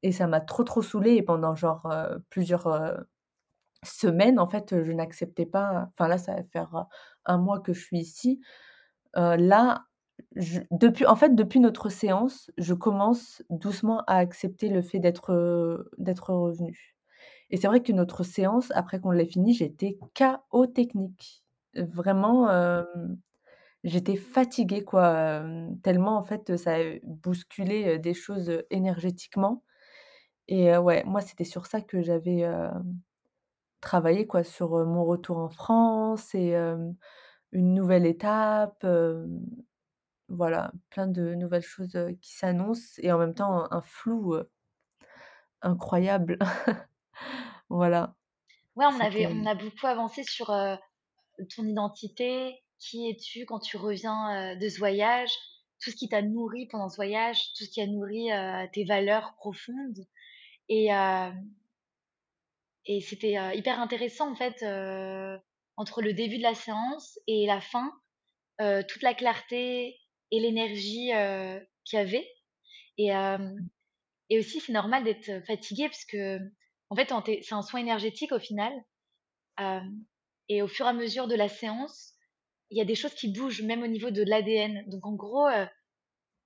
et 0.03 0.11
ça 0.13 0.27
m'a 0.27 0.41
trop, 0.41 0.63
trop 0.63 0.81
saoulée 0.83 1.15
et 1.15 1.23
pendant 1.23 1.55
genre, 1.55 1.87
heu, 1.91 2.23
plusieurs, 2.29 2.67
heu, 2.67 2.97
semaines, 3.83 4.39
en 4.39 4.47
fait, 4.49 4.83
je 4.83 4.91
n'acceptais 4.93 5.45
pas 5.47 5.89
enfin 5.93 6.07
là, 6.09 6.17
ça 6.19 6.35
va 6.35 6.43
faire, 6.53 6.75
heu, 6.77 6.83
1 7.25 7.37
mois 7.39 7.59
que 7.61 7.73
je 7.73 7.81
suis 7.83 7.99
ici. 7.99 8.41
Là, 9.15 9.85
depuis 10.71 11.05
en 11.07 11.15
fait, 11.17 11.35
depuis 11.35 11.59
notre 11.61 11.89
séance, 11.89 12.51
je 12.57 12.73
commence 12.75 13.43
doucement 13.51 14.03
à 14.07 14.15
accepter 14.17 14.69
le 14.69 14.81
fait 14.83 14.99
d'être, 14.99 15.87
d'être 15.99 16.33
revenue 16.33 16.95
et 17.51 17.57
c'est 17.57 17.67
vrai 17.67 17.81
que 17.83 17.93
notre 17.93 18.23
séance, 18.23 18.71
après 18.75 18.99
qu'on 19.01 19.11
l'ait 19.11 19.25
finie, 19.27 19.53
j'étais 19.55 19.97
KO 20.17 20.67
technique. 20.67 21.43
Vraiment, 21.75 22.49
j'étais 23.85 24.15
fatiguée 24.17 24.83
quoi, 24.85 25.43
tellement 25.83 26.17
en 26.17 26.23
fait, 26.23 26.57
ça 26.57 26.75
a 26.77 26.79
bousculé, 27.05 27.99
des 27.99 28.13
choses, 28.15 28.51
énergétiquement 28.71 29.63
et 30.49 30.71
heu, 30.73 30.79
ouais, 30.79 31.03
moi, 31.05 31.21
c'était 31.21 31.45
sur 31.45 31.67
ça 31.67 31.81
que 31.81 32.01
j'avais, 32.03 32.39
hem, 32.41 32.99
travaillé 33.81 34.27
quoi, 34.27 34.43
sur, 34.43 34.77
heu, 34.77 34.85
mon 34.85 35.05
retour 35.05 35.37
en 35.39 35.49
France 35.49 36.35
et 36.35 36.49
hem, 36.49 36.95
une 37.53 37.73
nouvelle 37.75 38.05
étape, 38.07 38.83
hem, 38.85 39.41
voilà, 40.29 40.71
plein 40.91 41.07
de 41.07 41.35
nouvelles 41.35 41.63
choses, 41.63 41.95
heu, 41.95 42.13
qui 42.21 42.33
s'annoncent 42.33 42.99
et 43.03 43.11
en 43.13 43.19
même 43.19 43.35
temps 43.35 43.65
un 43.65 43.77
un 43.79 43.81
flou, 43.81 44.35
heu, 44.35 44.51
incroyable. 45.61 46.37
Voilà, 47.69 48.15
Ouais, 48.75 48.85
on 48.87 48.99
avait 48.99 49.27
c'était 49.27 49.31
on 49.31 49.45
a 49.45 49.55
beaucoup 49.55 49.87
avancé 49.87 50.23
sur, 50.23 50.49
heu, 50.51 50.77
ton 51.55 51.65
identité, 51.67 52.63
qui 52.79 53.09
es-tu 53.09 53.45
quand 53.45 53.59
tu 53.59 53.77
reviens, 53.77 54.53
heu, 54.55 54.59
de 54.59 54.69
ce 54.69 54.79
voyage, 54.79 55.31
tout 55.81 55.91
ce 55.91 55.95
qui 55.97 56.09
t'a 56.09 56.21
nourri 56.21 56.67
pendant 56.67 56.89
ce 56.89 56.97
voyage, 56.97 57.53
tout 57.57 57.65
ce 57.65 57.69
qui 57.71 57.81
a 57.81 57.87
nourri, 57.87 58.31
heu, 58.31 58.67
tes 58.73 58.85
valeurs 58.85 59.35
profondes 59.37 59.99
et 60.69 60.89
c'était, 63.01 63.35
hyper 63.55 63.79
intéressant 63.79 64.31
en 64.31 64.35
fait, 64.35 64.63
entre 65.77 66.01
le 66.01 66.13
début 66.13 66.37
de 66.37 66.43
la 66.43 66.55
séance 66.55 67.19
et 67.27 67.45
la 67.47 67.61
fin, 67.61 67.91
toute 68.87 69.01
la 69.01 69.13
clarté 69.13 69.99
et 70.31 70.39
l'énergie, 70.39 71.11
qu'il 71.85 71.97
y 71.97 72.01
avait. 72.01 72.27
Et 72.97 73.07
hem 73.07 73.57
et 74.31 74.37
aussi 74.37 74.59
c'est 74.59 74.73
normal 74.73 75.03
d'être, 75.03 75.43
fatigué 75.47 75.87
parce 75.89 76.05
fait 76.05 77.07
quand 77.07 77.23
tu 77.23 77.31
es 77.31 77.41
c'est 77.41 77.55
un 77.55 77.63
soin 77.63 77.79
énergétique 77.79 78.31
au 78.31 78.39
final, 78.39 78.71
et 80.49 80.61
au 80.61 80.67
fur 80.67 80.85
et 80.85 80.89
à 80.89 80.93
mesure 80.93 81.27
de 81.27 81.35
la 81.35 81.49
séance, 81.49 82.13
il 82.69 82.77
y 82.77 82.81
a 82.81 82.85
des 82.85 82.95
choses 82.95 83.15
qui 83.15 83.31
bougent 83.31 83.63
même 83.63 83.81
au 83.81 83.87
niveau 83.87 84.11
de 84.11 84.23
l'ADN 84.23 84.83
donc 84.87 85.05
en 85.05 85.15
gros, 85.15 85.47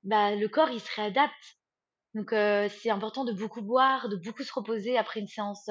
bah, 0.04 0.36
le 0.36 0.48
corps 0.48 0.70
il 0.70 0.80
se 0.80 0.96
réadapte 0.96 1.58
donc 2.16 2.30
c'est 2.32 2.90
important 2.90 3.26
de 3.26 3.34
beaucoup 3.34 3.62
boire, 3.62 4.10
de 4.10 4.16
beaucoup 4.18 4.44
se 4.44 4.54
reposer 4.54 4.98
après 4.98 5.20
une 5.20 5.28
séance, 5.28 5.70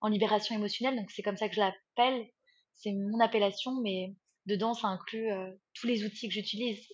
en 0.00 0.08
libération 0.08 0.54
émotionnelle, 0.54 0.96
donc 0.96 1.10
c'est 1.10 1.22
comme 1.22 1.36
ça 1.36 1.48
que 1.48 1.54
je 1.54 1.60
l'appelle. 1.60 2.26
C'est 2.74 2.92
mon 2.92 3.20
appellation, 3.20 3.80
mais 3.82 4.14
dedans 4.46 4.74
ça 4.74 4.88
inclut, 4.88 5.28
tous 5.74 5.86
les 5.86 6.04
outils 6.04 6.28
que 6.28 6.34
j'utilise 6.34 6.86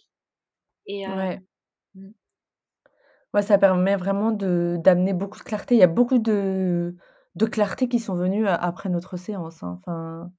et 0.86 1.06
ouais. 1.06 1.42
mmh, 1.94 2.10
Ouais, 3.34 3.42
ça 3.42 3.56
permet 3.58 3.96
vraiment 3.96 4.30
de 4.32 4.78
d'amener 4.82 5.14
beaucoup 5.14 5.38
de 5.38 5.44
clarté. 5.44 5.74
Il 5.74 5.78
y 5.78 5.82
a 5.82 5.86
beaucoup 5.86 6.18
de 6.18 6.96
de 7.34 7.46
clarté 7.46 7.88
qui 7.88 7.98
sont 7.98 8.14
venues 8.14 8.46
a 8.46 8.54
après 8.54 8.88
notre 8.90 9.16
séance, 9.16 9.62
hein. 9.62 9.78
Enfin, 9.80 10.30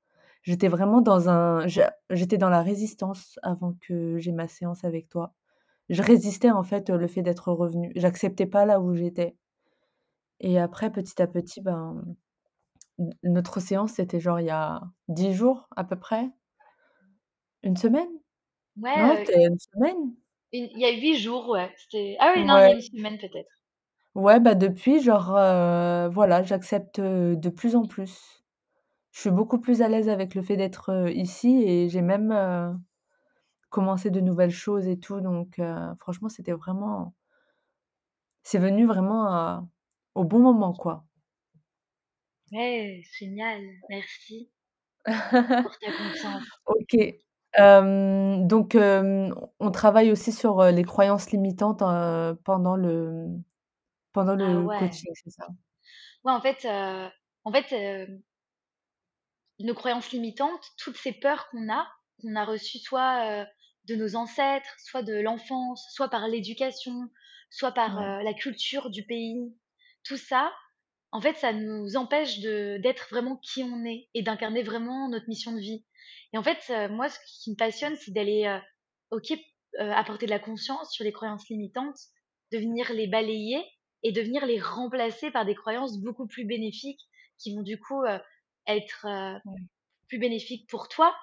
j'étais 0.44 0.68
vraiment 0.68 1.02
dans 1.02 1.28
un 1.30 1.66
j'étais 1.68 2.38
dans 2.38 2.50
la 2.50 2.62
résistance 2.62 3.40
avant 3.44 3.74
que 3.82 4.18
j'ai 4.20 4.32
ma 4.32 4.48
séance 4.48 4.84
avec 4.84 5.10
toi. 5.10 5.34
Je 5.88 6.02
résistais, 6.02 6.52
en 6.52 6.64
fait, 6.64 6.90
le 6.90 7.08
fait 7.08 7.22
d'être 7.22 7.54
revenue. 7.54 7.94
J'acceptais 7.96 8.46
pas 8.48 8.66
là 8.66 8.82
où 8.82 8.94
j'étais 8.96 9.38
et 10.40 10.60
après 10.60 10.92
petit 10.92 11.20
à 11.24 11.28
petit, 11.28 11.60
ben, 11.60 12.04
notre 13.24 13.60
séance, 13.60 13.94
c'était 13.94 14.20
genre 14.20 14.40
il 14.40 14.48
y 14.48 14.50
a 14.50 14.82
10 15.08 15.34
jours 15.34 15.68
à 15.76 15.84
peu 15.84 15.96
près? 16.00 16.32
Une 17.64 17.76
semaine? 17.78 18.08
Non, 18.96 19.10
ouais, 19.10 19.24
heu, 19.24 19.26
c'était 19.26 19.46
une 19.46 19.60
semaine? 19.60 20.16
il 20.54 20.80
y 20.80 20.86
a 20.86 20.92
8 20.92 21.18
jours, 21.18 21.50
ouais, 21.50 21.70
ah 22.20 22.32
oui, 22.34 22.46
non, 22.46 22.58
il 22.60 22.66
y 22.66 22.70
a 22.70 22.74
une 22.76 22.82
semaine 22.82 23.18
peut-être. 23.18 23.50
Ouais, 24.16 24.40
bah, 24.40 24.54
depuis 24.54 25.02
genre, 25.02 25.36
heu, 25.36 26.08
voilà, 26.12 26.44
j'accepte, 26.44 27.00
heu, 27.00 27.36
de 27.36 27.50
plus 27.50 27.76
en 27.76 27.86
plus. 27.88 28.44
Je 29.12 29.22
suis 29.22 29.32
beaucoup 29.32 29.60
plus 29.60 29.82
à 29.82 29.90
l'aise 29.90 30.10
avec 30.10 30.36
le 30.36 30.42
fait 30.44 30.58
d'être, 30.58 31.10
ici 31.14 31.64
et 31.64 31.90
j'ai 31.90 32.02
même, 32.02 32.32
commencé 33.74 34.12
de 34.12 34.22
nouvelles 34.22 34.52
choses 34.52 34.88
et 34.88 35.00
tout 35.00 35.20
donc 35.20 35.60
franchement, 36.00 36.30
c'était 36.30 36.54
vraiment 36.54 37.14
c'est 38.44 38.60
venu 38.60 38.86
vraiment 38.86 39.68
au 40.16 40.24
bon 40.24 40.40
moment, 40.40 40.74
quoi. 40.74 41.06
Ouais, 42.52 43.02
génial, 43.18 43.62
merci 43.90 44.52
pour 45.06 45.80
ta 45.80 45.92
confiance. 45.98 46.44
OK. 46.68 46.96
Donc 48.48 48.76
on 48.76 49.72
travaille 49.72 50.12
aussi 50.12 50.32
sur, 50.32 50.64
les 50.66 50.84
croyances 50.84 51.32
limitantes, 51.32 51.80
pendant 52.44 52.76
le 52.76 53.28
pendant 54.12 54.34
Ah 54.34 54.38
le 54.38 54.68
ouais. 54.68 54.78
coaching, 54.78 55.12
c'est 55.16 55.32
ça? 55.32 55.48
Ouais, 56.24 56.32
en 56.32 56.42
fait, 56.42 56.66
en 57.46 57.52
Nos 59.60 59.74
croyances 59.74 60.12
limitantes, 60.12 60.64
toutes 60.78 60.98
ces 60.98 61.14
peurs 61.14 61.48
qu'on 61.50 61.72
a, 61.74 61.88
qu'on 62.22 62.36
a 62.36 62.46
reçues 62.46 62.80
soit, 62.80 63.46
de 63.86 63.96
nos 63.96 64.16
ancêtres, 64.16 64.76
soit 64.80 65.04
de 65.04 65.14
l'enfance, 65.22 65.86
soit 65.94 66.10
par 66.10 66.28
l'éducation, 66.28 67.10
soit 67.50 67.72
par, 67.72 67.98
Ouais, 67.98 68.14
heu, 68.22 68.24
la 68.24 68.34
culture 68.34 68.90
du 68.90 69.06
pays. 69.06 69.56
Tout 70.04 70.18
ça, 70.18 70.54
en 71.12 71.22
fait, 71.22 71.36
ça 71.38 71.54
nous 71.54 71.96
empêche 71.96 72.40
d'être 72.40 73.08
vraiment 73.10 73.38
qui 73.38 73.64
on 73.64 73.86
est 73.86 74.10
et 74.14 74.24
d'incarner 74.24 74.64
vraiment 74.64 75.10
notre 75.10 75.28
mission 75.30 75.52
de 75.54 75.60
vie. 75.60 75.86
Et 76.34 76.38
en 76.38 76.44
fait, 76.44 76.60
heu, 76.70 76.90
moi, 76.90 77.10
ce 77.10 77.20
qui 77.44 77.52
me 77.52 77.56
passionne, 77.56 77.96
c'est 77.96 78.12
d'aller, 78.12 78.46
heu, 78.48 78.60
OK, 79.12 79.34
apporter 79.80 80.26
de 80.28 80.32
la 80.32 80.40
conscience 80.40 80.92
sur 80.94 81.04
les 81.04 81.12
croyances 81.12 81.50
limitantes, 81.50 81.98
de 82.52 82.58
venir 82.60 82.94
les 82.94 83.08
balayer 83.08 83.64
et 84.04 84.12
de 84.12 84.22
venir 84.22 84.46
les 84.46 84.60
remplacer 84.60 85.32
par 85.32 85.46
des 85.46 85.56
croyances 85.56 85.98
beaucoup 86.00 86.28
plus 86.28 86.46
bénéfiques 86.46 87.02
qui 87.40 87.56
vont 87.56 87.64
du 87.64 87.80
coup, 87.80 88.04
être, 88.68 89.08
ouais, 89.46 89.68
plus 90.08 90.20
bénéfiques 90.20 90.70
pour 90.70 90.88
toi, 90.90 91.16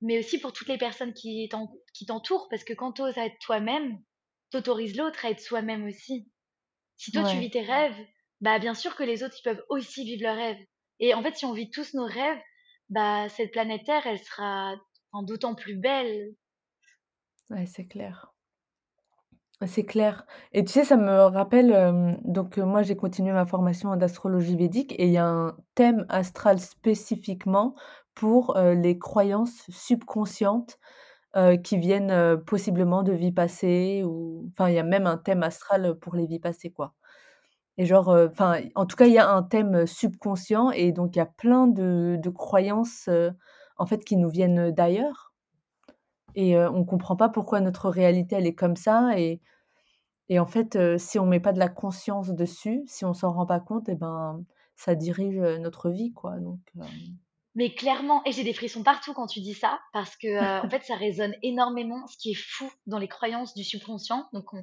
mais 0.00 0.18
aussi 0.18 0.38
pour 0.40 0.52
toutes 0.52 0.68
les 0.68 0.78
personnes 0.78 1.14
qui 1.14 1.48
t'en 1.50 1.68
qui 1.94 2.06
t'entourent. 2.06 2.48
Parce 2.50 2.64
que 2.64 2.72
quand 2.74 2.92
tu 2.92 3.02
oses 3.02 3.18
être 3.18 3.38
toi-même, 3.40 3.98
tu 4.50 4.58
autorises 4.58 4.96
l'autre 4.96 5.24
à 5.24 5.30
être 5.30 5.40
soi-même 5.40 5.86
aussi. 5.86 6.30
Si 6.98 7.12
toi 7.12 7.24
tu 7.24 7.38
vis 7.38 7.50
tes 7.50 7.62
rêves, 7.62 7.96
bah, 8.42 8.58
bien 8.58 8.74
sûr 8.74 8.96
que 8.96 9.02
les 9.04 9.22
autres, 9.22 9.36
ils 9.40 9.42
peuvent 9.44 9.64
aussi 9.70 10.04
vivre 10.04 10.22
leurs 10.24 10.36
rêves. 10.36 10.58
Et 11.00 11.14
en 11.14 11.22
fait, 11.22 11.36
si 11.36 11.46
on 11.46 11.52
vit 11.54 11.70
tous 11.70 11.94
nos 11.94 12.06
rêves, 12.06 12.40
bah, 12.90 13.28
cette 13.30 13.52
planète 13.52 13.84
Terre, 13.86 14.06
elle 14.06 14.18
sera, 14.22 14.76
enfin, 15.12 15.24
d'autant 15.24 15.54
plus 15.54 15.76
belle. 15.76 16.34
ouais, 17.50 17.66
c'est 17.66 17.86
clair. 17.88 18.32
C'est 19.66 19.84
clair 19.86 20.26
et 20.52 20.64
tu 20.66 20.72
sais, 20.72 20.84
ça 20.84 20.98
me 20.98 21.10
rappelle, 21.10 21.72
hem, 21.72 22.18
donc 22.24 22.58
heu, 22.58 22.64
moi, 22.66 22.82
j'ai 22.82 22.94
continué 22.94 23.32
ma 23.32 23.46
formation 23.46 23.88
en 23.88 23.98
astrologie 24.02 24.54
védique 24.54 24.92
et 24.98 25.06
il 25.06 25.12
y 25.12 25.16
a 25.16 25.26
un 25.26 25.56
thème 25.74 26.04
astral 26.10 26.58
spécifiquement 26.58 27.74
pour, 28.16 28.58
heu, 28.58 28.74
les 28.74 28.98
croyances 28.98 29.64
subconscientes, 29.70 30.78
heu, 31.36 31.56
qui 31.58 31.78
viennent, 31.78 32.10
heu, 32.12 32.42
possiblement 32.44 33.02
de 33.04 33.12
vies 33.12 33.32
passées 33.32 34.02
ou 34.04 34.48
enfin, 34.52 34.68
il 34.70 34.76
y 34.76 34.80
a 34.80 34.84
même 34.84 35.06
un 35.08 35.18
thème 35.18 35.42
astral, 35.44 35.96
pour 36.00 36.16
les 36.16 36.26
vies 36.26 36.40
passées, 36.40 36.70
quoi. 36.72 36.94
Et 37.78 37.86
genre, 37.86 38.16
en 38.76 38.86
tout 38.86 38.96
cas, 38.96 39.06
il 39.06 39.12
y 39.14 39.18
a 39.18 39.30
un 39.30 39.42
thème, 39.44 39.86
subconscient 39.86 40.70
et 40.72 40.92
donc 40.92 41.16
il 41.16 41.18
y 41.20 41.22
a 41.22 41.26
plein 41.26 41.66
de 41.68 42.18
de 42.22 42.30
croyances, 42.30 43.08
en 43.78 43.86
fait, 43.86 44.04
qui 44.04 44.16
nous 44.18 44.30
viennent, 44.30 44.70
d'ailleurs. 44.72 45.32
Et 46.36 46.54
heu, 46.56 46.68
on 46.70 46.84
comprend 46.84 47.16
pas 47.16 47.28
pourquoi 47.28 47.60
notre 47.60 47.88
réalité, 47.90 48.36
elle 48.36 48.46
est 48.46 48.54
comme 48.54 48.76
ça 48.76 49.18
et 49.18 49.40
et 50.30 50.40
en 50.40 50.46
fait, 50.46 50.78
si 50.98 51.18
on 51.20 51.26
met 51.26 51.40
pas 51.40 51.52
de 51.52 51.58
la 51.60 51.68
conscience 51.68 52.30
dessus, 52.34 52.82
si 52.86 53.04
on 53.04 53.14
s'en 53.14 53.32
rend 53.32 53.46
pas 53.46 53.60
compte 53.60 53.88
et 53.90 53.96
ben, 53.96 54.44
ça 54.76 54.94
dirige, 54.96 55.38
notre 55.60 55.90
vie, 55.90 56.12
quoi. 56.14 56.38
Donc 56.40 56.60
Mais 57.56 57.74
clairement 57.74 58.22
et 58.26 58.32
j'ai 58.32 58.44
des 58.44 58.52
frissons 58.52 58.82
partout 58.84 59.14
quand 59.14 59.26
tu 59.26 59.40
dis 59.40 59.54
ça 59.54 59.80
parce 59.94 60.14
que, 60.16 60.28
heu, 60.28 60.62
en 60.62 60.68
fait, 60.70 60.84
ça 60.84 60.94
résonne 60.94 61.34
énormément. 61.42 62.06
Ce 62.06 62.18
qui 62.18 62.32
est 62.32 62.34
fou 62.34 62.70
dans 62.86 62.98
les 62.98 63.08
croyances 63.08 63.54
du 63.54 63.64
subconscient, 63.64 64.28
donc 64.32 64.52
on 64.52 64.62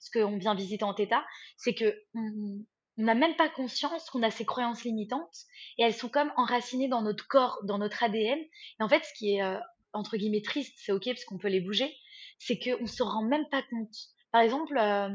ce 0.00 0.10
qu'on 0.10 0.36
vient 0.36 0.54
visiter 0.54 0.84
en 0.84 0.94
Theta, 0.94 1.24
c'est 1.56 1.74
qu'on 1.74 1.90
on 2.14 3.02
n'a 3.02 3.14
même 3.14 3.34
pas 3.36 3.48
conscience 3.48 4.08
qu'on 4.10 4.22
a 4.22 4.30
ces 4.30 4.44
croyances 4.44 4.84
limitantes 4.84 5.36
et 5.78 5.82
elles 5.82 5.94
sont 5.94 6.10
comme 6.10 6.32
enracinées 6.36 6.88
dans 6.88 7.02
notre 7.02 7.26
corps, 7.26 7.58
dans 7.64 7.78
notre 7.78 8.04
ADN 8.04 8.38
et 8.38 8.82
en 8.82 8.88
fait, 8.88 9.02
ce 9.04 9.14
qui 9.18 9.34
est, 9.36 9.42
heu, 9.42 9.58
entre 9.94 10.16
guillemets 10.16 10.42
«triste», 10.42 10.74
c'est 10.76 10.92
OK 10.92 11.06
parce 11.06 11.24
qu'on 11.24 11.38
peut 11.38 11.48
les 11.48 11.60
bouger, 11.60 11.96
c'est 12.38 12.58
qu'on 12.58 12.86
se 12.86 13.02
rend 13.02 13.24
même 13.24 13.48
pas 13.50 13.62
compte. 13.62 13.94
Par 14.32 14.42
exemple, 14.42 14.76
heu, 14.76 15.08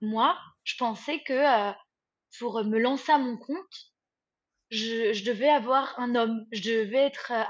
moi, 0.00 0.38
je 0.64 0.74
pensais 0.78 1.20
que, 1.20 1.72
pour 2.38 2.62
me 2.64 2.78
lancer 2.78 3.12
à 3.12 3.18
mon 3.18 3.36
compte, 3.36 3.92
je, 4.70 5.12
je 5.12 5.24
devais 5.24 5.48
avoir 5.48 5.98
un 5.98 6.14
homme, 6.14 6.46
je 6.52 6.62
devais 6.62 6.98
être 6.98 7.32
euh, 7.32 7.44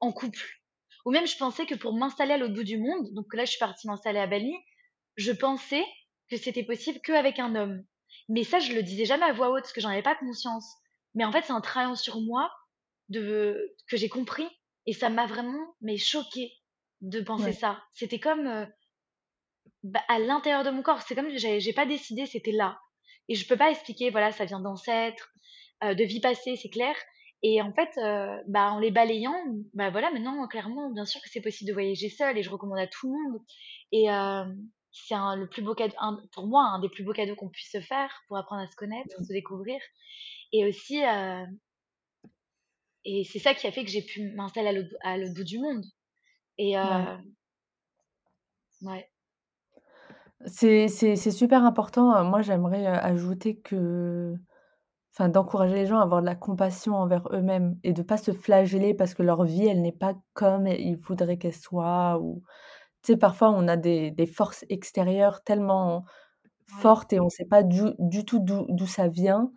en 0.00 0.12
couple. 0.12 0.60
Ou 1.04 1.10
même, 1.10 1.26
je 1.26 1.36
pensais 1.36 1.66
que 1.66 1.74
pour 1.74 1.94
m'installer 1.94 2.34
à 2.34 2.38
l'autre 2.38 2.54
bout 2.54 2.64
du 2.64 2.78
monde, 2.78 3.12
donc 3.14 3.32
là, 3.34 3.44
je 3.44 3.50
suis 3.50 3.58
partie 3.58 3.86
m'installer 3.86 4.18
à 4.18 4.26
Bali, 4.26 4.54
je 5.16 5.32
pensais 5.32 5.84
que 6.30 6.36
c'était 6.36 6.64
possible 6.64 7.00
qu'avec 7.02 7.38
un 7.38 7.54
homme. 7.54 7.84
Mais 8.28 8.44
ça, 8.44 8.58
je 8.58 8.72
le 8.72 8.82
disais 8.82 9.04
jamais 9.04 9.24
à 9.24 9.32
voix 9.32 9.50
haute 9.50 9.62
parce 9.62 9.72
que 9.72 9.80
j'en 9.80 9.88
avais 9.88 10.02
pas 10.02 10.14
conscience. 10.14 10.66
Mais 11.14 11.24
en 11.24 11.32
fait, 11.32 11.42
c'est 11.42 11.52
un 11.52 11.60
travail 11.60 11.96
sur 11.96 12.20
moi 12.20 12.50
de, 13.08 13.74
que 13.88 13.96
j'ai 13.96 14.08
compris 14.08 14.46
et 14.86 14.92
ça 14.92 15.08
m'a 15.08 15.26
vraiment, 15.26 15.74
mais 15.80 15.96
choqué 15.96 16.52
de 17.00 17.20
penser 17.20 17.44
ouais, 17.44 17.52
ça. 17.52 17.82
C'était 17.92 18.20
comme 18.20 18.46
euh, 18.46 18.66
bah, 19.82 20.02
à 20.08 20.18
l'intérieur 20.18 20.64
de 20.64 20.70
mon 20.70 20.82
corps. 20.82 21.02
C'est 21.02 21.14
comme 21.14 21.30
j'ai 21.36 21.72
pas 21.72 21.86
décidé, 21.86 22.26
c'était 22.26 22.52
là. 22.52 22.78
Et 23.28 23.34
je 23.34 23.46
peux 23.46 23.56
pas 23.56 23.70
expliquer, 23.70 24.10
voilà, 24.10 24.32
ça 24.32 24.44
vient 24.44 24.60
d'ancêtres, 24.60 25.32
euh, 25.84 25.94
de 25.94 26.04
vie 26.04 26.20
passée, 26.20 26.56
c'est 26.56 26.70
clair. 26.70 26.94
Et 27.42 27.62
en 27.62 27.72
fait, 27.72 27.90
euh, 27.98 28.36
bah, 28.48 28.72
en 28.72 28.78
les 28.78 28.90
balayant, 28.90 29.34
bah 29.74 29.90
voilà, 29.90 30.10
maintenant, 30.10 30.46
clairement, 30.46 30.90
bien 30.90 31.06
sûr 31.06 31.20
que 31.22 31.28
c'est 31.30 31.40
possible 31.40 31.68
de 31.68 31.72
voyager 31.74 32.10
seul 32.10 32.36
et 32.36 32.42
je 32.42 32.50
recommande 32.50 32.78
à 32.78 32.86
tout 32.86 33.06
le 33.12 33.30
monde. 33.32 33.40
Et 33.92 34.10
euh, 34.10 34.44
c'est 34.92 35.14
un, 35.14 35.36
le 35.36 35.48
plus 35.48 35.62
beau 35.62 35.74
cadeau, 35.74 35.94
un- 36.00 36.20
pour 36.32 36.46
moi, 36.46 36.64
un 36.64 36.80
des 36.80 36.90
plus 36.90 37.02
beaux 37.04 37.12
cadeaux 37.14 37.36
qu'on 37.36 37.48
puisse 37.48 37.72
se 37.72 37.80
faire 37.80 38.10
pour 38.28 38.36
apprendre 38.36 38.62
à 38.62 38.66
se 38.70 38.76
connaître, 38.76 39.08
mmh, 39.18 39.24
se 39.24 39.32
découvrir. 39.32 39.80
Et 40.52 40.66
aussi, 40.66 41.02
euh, 41.04 41.46
et 43.04 43.24
c'est 43.24 43.38
ça 43.38 43.54
qui 43.54 43.66
a 43.66 43.72
fait 43.72 43.84
que 43.84 43.90
j'ai 43.90 44.02
pu 44.02 44.32
m'installer 44.34 44.68
à 44.68 44.72
l'autre 44.72 44.94
à 45.02 45.16
l'autre 45.18 45.34
bout 45.34 45.44
du 45.44 45.58
monde. 45.58 45.84
Et 46.58 46.76
ouais. 46.82 47.08
ouais, 48.82 49.10
C'est 50.46 50.88
c'est 50.88 51.16
c'est 51.16 51.30
super 51.30 51.64
important, 51.64 52.24
moi 52.24 52.40
j'aimerais, 52.40 52.86
ajouter 52.86 53.56
que 53.58 54.34
enfin 55.20 55.28
d'encourager 55.28 55.74
les 55.76 55.86
gens 55.86 55.98
à 56.00 56.02
avoir 56.04 56.22
de 56.22 56.26
la 56.26 56.34
compassion 56.36 56.94
envers 56.96 57.28
eux-mêmes 57.32 57.78
et 57.84 57.92
de 57.92 58.02
pas 58.02 58.16
se 58.16 58.32
flageller 58.32 58.94
parce 58.94 59.14
que 59.14 59.22
leur 59.22 59.44
vie, 59.44 59.66
elle 59.66 59.82
n'est 59.82 59.92
pas 59.92 60.14
comme 60.34 60.66
ils 60.66 60.96
voudraient 60.96 61.38
qu'elle 61.38 61.54
soit 61.54 62.18
ou 62.20 62.42
tu 63.02 63.12
sais, 63.14 63.18
parfois 63.18 63.50
on 63.52 63.68
a 63.68 63.76
des 63.76 64.10
des 64.12 64.26
forces 64.26 64.64
extérieures 64.70 65.42
tellement 65.44 66.04
ouais, 66.72 66.90
fortes 66.92 67.12
et 67.14 67.20
on 67.20 67.30
sait 67.30 67.46
pas 67.46 67.62
du 67.64 67.82
du 68.00 68.24
tout 68.26 68.40
d'où 68.40 68.86
ça 68.86 69.08
vient 69.08 69.52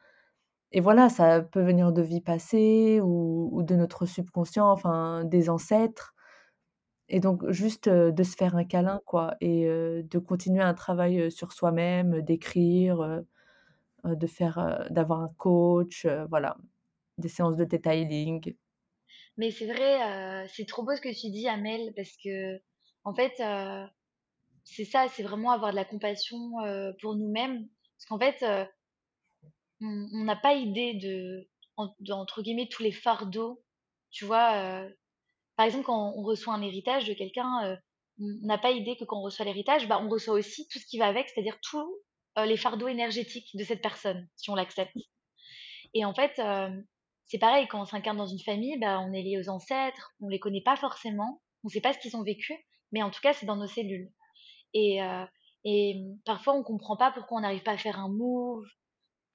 et 0.73 0.81
voilà, 0.81 1.09
ça 1.09 1.41
peut 1.43 1.61
venir 1.63 1.91
de 1.93 2.01
vies 2.03 2.21
passées 2.21 2.99
ou 3.01 3.49
ou 3.53 3.63
de 3.63 3.75
notre 3.75 4.05
subconscient, 4.07 4.69
enfin 4.71 5.25
des 5.25 5.49
ancêtres 5.49 6.13
et 7.09 7.19
donc 7.19 7.49
juste, 7.51 7.87
heu, 7.87 8.11
de 8.11 8.23
se 8.23 8.35
faire 8.35 8.55
un 8.55 8.63
câlin 8.65 9.01
quoi 9.05 9.35
et 9.41 9.65
heu, 9.67 10.03
de 10.03 10.19
continuer 10.19 10.63
un 10.63 10.73
travail, 10.73 11.19
heu, 11.21 11.29
sur 11.29 11.51
soi-même, 11.53 12.21
d'écrire, 12.21 13.23
de 14.03 14.27
faire, 14.27 14.59
heu, 14.59 14.89
d'avoir 14.89 15.21
un 15.21 15.29
coach, 15.37 16.05
heu, 16.05 16.25
voilà, 16.29 16.57
des 17.17 17.29
séances 17.29 17.57
de 17.57 17.65
theta 17.65 17.95
healing. 17.95 18.55
Mais 19.37 19.51
c'est 19.51 19.65
vrai, 19.65 20.47
c'est 20.49 20.65
trop 20.65 20.83
beau 20.83 20.95
ce 20.95 21.01
que 21.01 21.09
tu 21.19 21.29
dis 21.31 21.47
Amel 21.47 21.93
parce 21.95 22.15
que 22.23 22.59
en 23.03 23.13
fait, 23.13 23.33
c'est 24.63 24.85
ça, 24.85 25.07
c'est 25.09 25.23
vraiment 25.23 25.51
avoir 25.51 25.71
de 25.71 25.75
la 25.75 25.85
compassion, 25.85 26.51
pour 27.01 27.15
nous-mêmes. 27.15 27.67
Parce 27.97 28.05
qu'en 28.07 28.19
fait, 28.19 28.43
on 29.81 30.23
n'a 30.23 30.35
pas 30.35 30.53
idée 30.55 30.93
de 30.95 31.47
de 31.99 32.13
entre 32.13 32.41
guillemets 32.43 32.69
«tous 32.69 32.83
les 32.83 32.91
fardeaux», 32.91 33.63
tu 34.11 34.25
vois? 34.25 34.87
Par 35.57 35.65
exemple, 35.65 35.85
quand 35.85 36.13
on 36.17 36.23
reçoit 36.23 36.53
un 36.55 36.61
héritage 36.63 37.07
de 37.07 37.13
quelqu'un, 37.13 37.79
on 38.19 38.25
n'a 38.47 38.57
pas 38.59 38.71
idée 38.71 38.97
que 38.97 39.05
quand 39.05 39.19
on 39.19 39.23
reçoit 39.23 39.45
l'héritage, 39.45 39.87
bah, 39.87 39.99
on 40.03 40.09
reçoit 40.09 40.35
aussi 40.35 40.67
tout 40.69 40.79
ce 40.79 40.85
qui 40.87 40.99
va 40.99 41.07
avec, 41.07 41.29
c'est-à-dire 41.29 41.59
tous, 41.63 41.89
heu, 42.39 42.45
les 42.45 42.57
fardeaux 42.57 42.87
énergétiques 42.87 43.55
de 43.55 43.63
cette 43.63 43.81
personne, 43.81 44.29
si 44.37 44.49
on 44.49 44.55
l'accepte. 44.55 44.97
Et 45.93 46.05
en 46.05 46.13
fait, 46.13 46.37
hem, 46.39 46.85
c'est 47.27 47.39
pareil, 47.39 47.67
quand 47.67 47.81
on 47.81 47.85
s'incarne 47.85 48.17
dans 48.17 48.27
une 48.27 48.39
famille, 48.39 48.77
bah, 48.79 48.99
on 48.99 49.13
est 49.13 49.21
lié 49.23 49.39
aux 49.39 49.49
ancêtres, 49.49 50.11
on 50.21 50.27
les 50.29 50.39
connaît 50.39 50.61
pas 50.63 50.75
forcément, 50.75 51.41
on 51.63 51.69
sait 51.69 51.81
pas 51.81 51.93
ce 51.93 51.99
qu'ils 51.99 52.15
ont 52.17 52.23
vécu, 52.23 52.53
mais 52.91 53.03
en 53.03 53.11
tout 53.11 53.21
cas, 53.21 53.33
c'est 53.33 53.45
dans 53.45 53.55
nos 53.55 53.67
cellules. 53.67 54.11
Et, 54.73 55.01
heu 55.03 55.25
et 55.65 55.95
mmh, 56.01 56.19
parfois, 56.25 56.55
on 56.55 56.63
comprend 56.63 56.97
pas 56.97 57.11
pourquoi 57.11 57.39
on 57.39 57.41
n'arrive 57.41 57.63
pas 57.63 57.73
à 57.73 57.77
faire 57.79 57.99
un 57.99 58.09
move, 58.09 58.65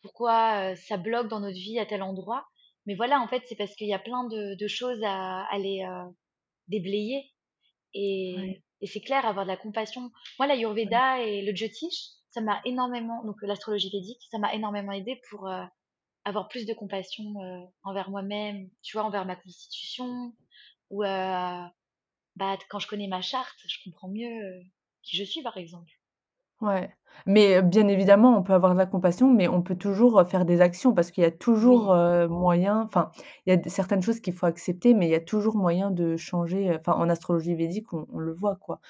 pourquoi, 0.02 0.76
ça 0.76 0.96
bloque 0.98 1.28
dans 1.28 1.40
notre 1.40 1.58
vie 1.58 1.78
à 1.80 1.86
tel 1.86 2.02
endroit. 2.02 2.46
Mais 2.86 2.94
voilà, 2.96 3.20
en 3.20 3.28
fait, 3.28 3.44
c'est 3.48 3.56
parce 3.56 3.74
qu'il 3.76 3.88
y 3.88 3.94
a 3.94 3.98
plein 4.00 4.24
de 4.28 4.56
de 4.56 4.68
choses 4.68 5.02
à 5.04 5.44
aller, 5.52 5.84
déblayer 6.68 7.32
Ouais, 8.30 8.54
et 8.54 8.64
et 8.82 8.86
c'est 8.86 9.00
clair, 9.00 9.26
avoir 9.26 9.44
de 9.46 9.50
la 9.50 9.56
compassion. 9.56 10.10
Moi, 10.38 10.48
ouais, 10.84 11.02
l'ayurveda 11.06 11.20
et 11.22 11.42
le 11.42 11.54
jyotish, 11.54 12.10
ça 12.30 12.40
m'a 12.42 12.60
énormément 12.64 13.24
donc 13.24 13.36
l'astrologie 13.42 13.90
védique, 13.90 14.22
ça 14.30 14.38
m'a 14.38 14.54
énormément 14.54 14.92
aidé 14.92 15.20
pour, 15.30 15.48
heu, 15.48 15.64
avoir 16.24 16.48
plus 16.48 16.66
de 16.66 16.74
compassion, 16.74 17.24
heu, 17.42 17.64
envers 17.84 18.10
moi-même, 18.10 18.70
tu 18.82 18.96
vois? 18.98 19.06
Envers 19.06 19.26
ma 19.26 19.36
constitution 19.36 20.34
ou, 20.90 21.02
bah, 21.04 21.72
quand 22.70 22.78
je 22.78 22.88
connais 22.88 23.06
ma 23.08 23.20
charte, 23.20 23.58
je 23.68 23.76
comprends 23.84 24.08
mieux, 24.08 24.62
qui 25.02 25.16
je 25.16 25.24
suis, 25.24 25.42
par 25.42 25.56
exemple. 25.58 25.92
ouais. 26.60 26.90
Mais, 27.26 27.62
bien 27.62 27.88
évidemment, 27.88 28.36
on 28.38 28.42
peut 28.42 28.52
avoir 28.52 28.72
de 28.74 28.78
la 28.78 28.86
compassion, 28.86 29.32
mais 29.32 29.48
on 29.48 29.62
peut 29.62 29.76
toujours, 29.76 30.24
faire 30.28 30.44
des 30.44 30.60
actions 30.60 30.94
parce 30.94 31.10
qu'il 31.10 31.22
y 31.22 31.26
a 31.26 31.30
toujours, 31.30 31.94
Oui, 31.94 31.98
moyen 32.28 32.82
enfin, 32.82 33.10
il 33.46 33.54
y 33.54 33.56
a 33.58 33.68
certaines 33.68 34.02
choses 34.02 34.20
qu'il 34.20 34.34
faut 34.34 34.46
accepter, 34.46 34.94
mais 34.94 35.06
il 35.08 35.10
y 35.10 35.14
a 35.14 35.20
toujours 35.20 35.56
moyen 35.56 35.90
de 35.90 36.16
changer, 36.16 36.74
enfin, 36.78 36.92
en 36.94 37.08
astrologie 37.08 37.54
védique, 37.54 37.92
on 37.92 38.06
on 38.12 38.18
le 38.18 38.32
voit, 38.32 38.56
quoi. 38.56 38.80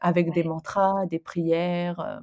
Avec 0.00 0.32
des 0.32 0.44
mantras, 0.44 1.06
des 1.06 1.18
prières, 1.20 2.22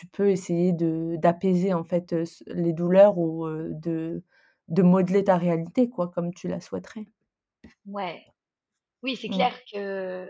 tu 0.00 0.06
peux 0.08 0.30
essayer 0.30 0.72
d'apaiser, 1.18 1.74
en 1.74 1.84
fait, 1.84 2.14
les 2.46 2.72
douleurs 2.72 3.18
ou, 3.18 3.46
de 3.48 4.22
de 4.68 4.82
modeler 4.82 5.24
ta 5.24 5.36
réalité, 5.36 5.90
quoi, 5.90 6.08
comme 6.10 6.32
tu 6.32 6.46
la 6.48 6.60
souhaiterais. 6.60 7.06
ouais. 7.86 8.26
Oui, 9.02 9.16
c'est 9.16 9.30
clair 9.30 9.54
que, 9.72 10.28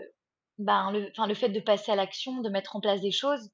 ben, 0.59 0.91
le 0.91 1.09
enfin, 1.11 1.27
le 1.27 1.35
fait 1.35 1.49
de 1.49 1.59
passer 1.61 1.91
à 1.91 1.97
l'action, 1.97 2.41
de 2.41 2.49
mettre 2.49 2.75
en 2.77 2.81
place 2.81 3.01
des 3.01 3.11
choses 3.11 3.51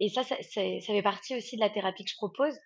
et 0.00 0.08
ça, 0.10 0.24
ça 0.24 0.36
fait 0.42 1.02
partie 1.04 1.36
aussi 1.36 1.56
de 1.56 1.60
la 1.62 1.70
thérapie 1.70 2.04
que 2.04 2.10
je 2.10 2.16
propose. 2.16 2.56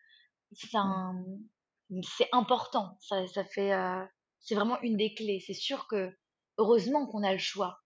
C'est 2.02 2.28
important. 2.32 2.96
Ça 3.00 3.26
ça 3.26 3.44
fait, 3.44 3.72
heu, 3.74 4.06
c'est 4.40 4.54
vraiment 4.54 4.80
une 4.82 4.96
des 4.96 5.14
clés. 5.14 5.40
C'est 5.46 5.52
sûr 5.54 5.86
que 5.86 6.16
heureusement 6.58 7.06
qu'on 7.06 7.22
a 7.22 7.32
le 7.32 7.38
choix. 7.38 7.78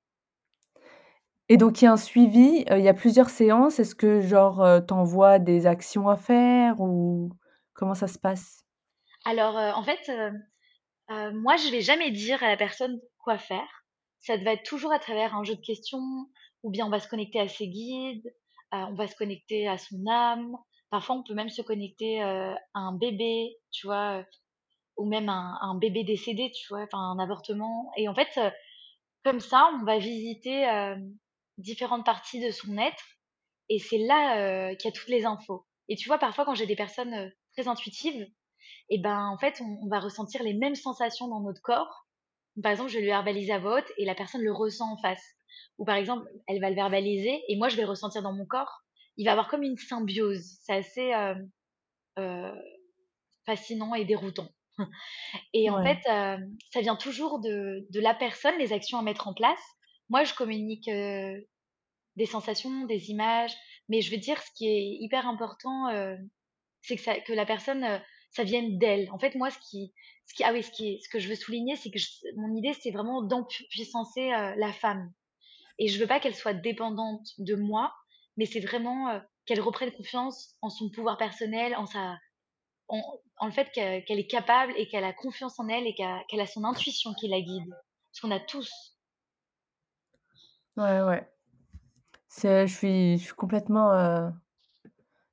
Et 1.48 1.56
donc 1.56 1.80
il 1.80 1.84
y 1.84 1.88
a 1.88 1.92
un 1.92 1.96
suivi, 1.96 2.64
heu, 2.70 2.78
il 2.78 2.84
y 2.84 2.88
a 2.88 2.94
plusieurs 2.94 3.30
séances. 3.30 3.78
Est-ce 3.78 3.94
que 3.94 4.20
genre, 4.20 4.62
heu, 4.64 4.84
tu 4.86 4.92
envoies 4.94 5.38
des 5.38 5.66
actions 5.66 6.08
à 6.08 6.16
faire 6.16 6.80
ou 6.80 7.30
comment 7.74 7.94
ça 7.94 8.08
se 8.08 8.18
passe? 8.18 8.64
Alors, 9.24 9.56
heu, 9.58 9.72
en 9.72 9.82
fait, 9.82 10.10
Heu, 11.10 11.32
moi, 11.32 11.56
je 11.56 11.70
vais 11.70 11.80
jamais 11.82 12.10
dire 12.10 12.42
à 12.42 12.48
la 12.48 12.56
personne 12.56 13.00
quoi 13.18 13.38
faire. 13.38 13.68
Ça 14.20 14.36
va 14.36 14.52
être 14.54 14.64
toujours 14.64 14.92
à 14.92 14.98
travers 14.98 15.34
un 15.36 15.44
jeu 15.44 15.56
de 15.56 15.60
questions 15.60 16.00
ou 16.62 16.70
bien 16.70 16.86
on 16.86 16.90
va 16.90 17.00
se 17.00 17.08
connecter 17.08 17.40
à 17.40 17.48
ses 17.48 17.68
guides, 17.68 18.24
on 18.72 18.94
va 18.94 19.06
se 19.08 19.16
connecter 19.16 19.68
à 19.68 19.78
son 19.78 20.06
âme. 20.08 20.56
Parfois, 20.90 21.16
on 21.16 21.22
peut 21.24 21.34
même 21.34 21.50
se 21.50 21.62
connecter, 21.62 22.22
à 22.22 22.56
un 22.74 22.92
bébé, 22.96 23.56
tu 23.72 23.86
vois? 23.86 24.24
Ou 24.98 25.06
même 25.08 25.28
un 25.30 25.58
un 25.62 25.76
bébé 25.76 26.04
décédé, 26.04 26.52
tu 26.52 26.68
vois? 26.70 26.82
Enfin, 26.84 26.98
un 27.00 27.18
avortement 27.20 27.90
et 27.96 28.08
en 28.08 28.14
fait, 28.14 28.38
comme 29.24 29.40
ça, 29.40 29.70
on 29.74 29.84
va 29.84 29.98
visiter, 29.98 30.66
différentes 31.58 32.04
parties 32.06 32.44
de 32.44 32.50
son 32.50 32.78
être 32.78 33.04
et 33.68 33.78
c'est 33.78 33.98
là, 33.98 34.70
heu, 34.72 34.76
qu'il 34.76 34.90
y 34.90 34.92
a 34.92 34.96
toutes 34.96 35.08
les 35.08 35.24
infos 35.26 35.66
et 35.88 35.96
tu 35.96 36.08
vois, 36.08 36.18
parfois, 36.18 36.44
quand 36.44 36.54
j'ai 36.54 36.66
des 36.66 36.76
personnes, 36.76 37.14
heu, 37.14 37.32
très 37.56 37.68
intuitives 37.68 38.26
et 38.90 38.98
ben, 39.00 39.28
en 39.28 39.38
fait, 39.38 39.60
on 39.62 39.80
on 39.84 39.88
va 39.88 40.00
ressentir 40.00 40.42
les 40.42 40.54
mêmes 40.54 40.74
sensations 40.76 41.28
dans 41.28 41.40
notre 41.40 41.62
corps 41.62 42.06
par 42.62 42.72
exemple, 42.72 42.90
je 42.90 42.96
vais 42.96 43.02
lui 43.02 43.08
verbaliser 43.10 43.52
à 43.52 43.58
voix 43.58 43.78
haute 43.78 43.92
et 43.98 44.04
la 44.04 44.14
personne 44.14 44.42
le 44.42 44.52
ressent 44.52 44.92
en 44.92 44.98
face. 44.98 45.24
où 45.78 45.84
par 45.86 45.96
exemple, 45.96 46.26
elle 46.48 46.60
va 46.60 46.70
le 46.70 46.76
verbaliser 46.76 47.42
et 47.48 47.56
moi 47.56 47.68
je 47.68 47.76
vais 47.76 47.84
ressentir 47.84 48.22
dans 48.22 48.32
mon 48.34 48.46
corps. 48.46 48.82
Il 49.16 49.24
va 49.26 49.30
y 49.30 49.32
avoir 49.32 49.48
comme 49.48 49.62
une 49.62 49.76
symbiose. 49.78 50.44
C'est 50.62 50.74
assez 50.74 51.14
euh, 51.14 51.34
euh, 52.18 52.54
fascinant 53.46 53.94
et 53.94 54.04
déroutant. 54.04 54.48
Et 55.54 55.70
en 55.70 55.80
fait, 55.82 55.98
euh, 56.10 56.38
ça 56.72 56.80
vient 56.80 56.96
toujours 56.96 57.40
de, 57.40 57.86
de 57.90 58.00
la 58.00 58.14
personne, 58.14 58.58
les 58.58 58.72
actions 58.72 58.98
à 58.98 59.02
mettre 59.02 59.28
en 59.28 59.34
place. 59.34 59.60
Moi, 60.08 60.24
je 60.24 60.34
communique 60.34 60.88
des 62.16 62.26
sensations, 62.26 62.84
des 62.86 63.10
images, 63.10 63.54
mais 63.88 64.00
je 64.00 64.10
veux 64.10 64.18
dire, 64.18 64.40
ce 64.42 64.50
qui 64.54 64.68
est 64.68 64.98
hyper 65.00 65.26
important, 65.26 65.88
c'est 66.82 66.96
que, 66.96 67.32
la 67.32 67.46
personne, 67.46 68.00
ça 68.30 68.44
vienne 68.44 68.78
d'elle. 68.78 69.10
En 69.10 69.18
fait, 69.18 69.34
moi, 69.34 69.50
ce 69.50 69.58
qui, 69.70 69.92
ah 70.42 70.52
oui, 70.52 70.62
ce 70.62 71.08
que 71.08 71.18
je 71.18 71.28
veux 71.28 71.34
souligner, 71.34 71.76
c'est 71.76 71.90
que 71.90 71.98
mon 72.36 72.54
idée, 72.54 72.74
c'est 72.74 72.90
vraiment 72.90 73.22
d'empuissancer 73.22 74.28
la 74.30 74.72
femme. 74.72 75.12
Et 75.78 75.88
je 75.88 75.98
veux 75.98 76.06
pas 76.06 76.20
qu'elle 76.20 76.34
soit 76.34 76.54
dépendante 76.54 77.26
de 77.38 77.54
moi, 77.54 77.92
mais 78.36 78.46
c'est 78.46 78.60
vraiment 78.60 79.20
qu'elle 79.46 79.60
reprenne 79.60 79.92
confiance 79.92 80.54
en 80.60 80.70
son 80.70 80.90
pouvoir 80.90 81.16
personnel, 81.18 81.74
en 81.76 81.86
sa, 81.86 82.16
en, 82.88 83.20
le 83.42 83.52
fait 83.52 83.70
qu'elle 83.72 84.18
est 84.18 84.30
capable 84.30 84.72
et 84.76 84.86
qu'elle 84.88 85.04
a 85.04 85.12
confiance 85.12 85.58
en 85.58 85.68
elle 85.68 85.86
et 85.86 85.94
qu'elle 85.94 86.06
a, 86.06 86.22
qu'elle 86.28 86.40
a 86.40 86.46
son 86.46 86.64
intuition 86.64 87.14
qui 87.14 87.28
la 87.28 87.40
guide. 87.40 87.70
Parce 88.10 88.20
qu'on 88.20 88.30
a 88.30 88.40
tous. 88.40 88.70
Ouais, 90.76 91.00
ouais. 91.02 91.32
C'est 92.28 92.66
je 92.66 92.74
suis 92.76 93.18
je 93.18 93.24
suis 93.26 93.34
complètement, 93.34 93.92
heu, 93.94 94.32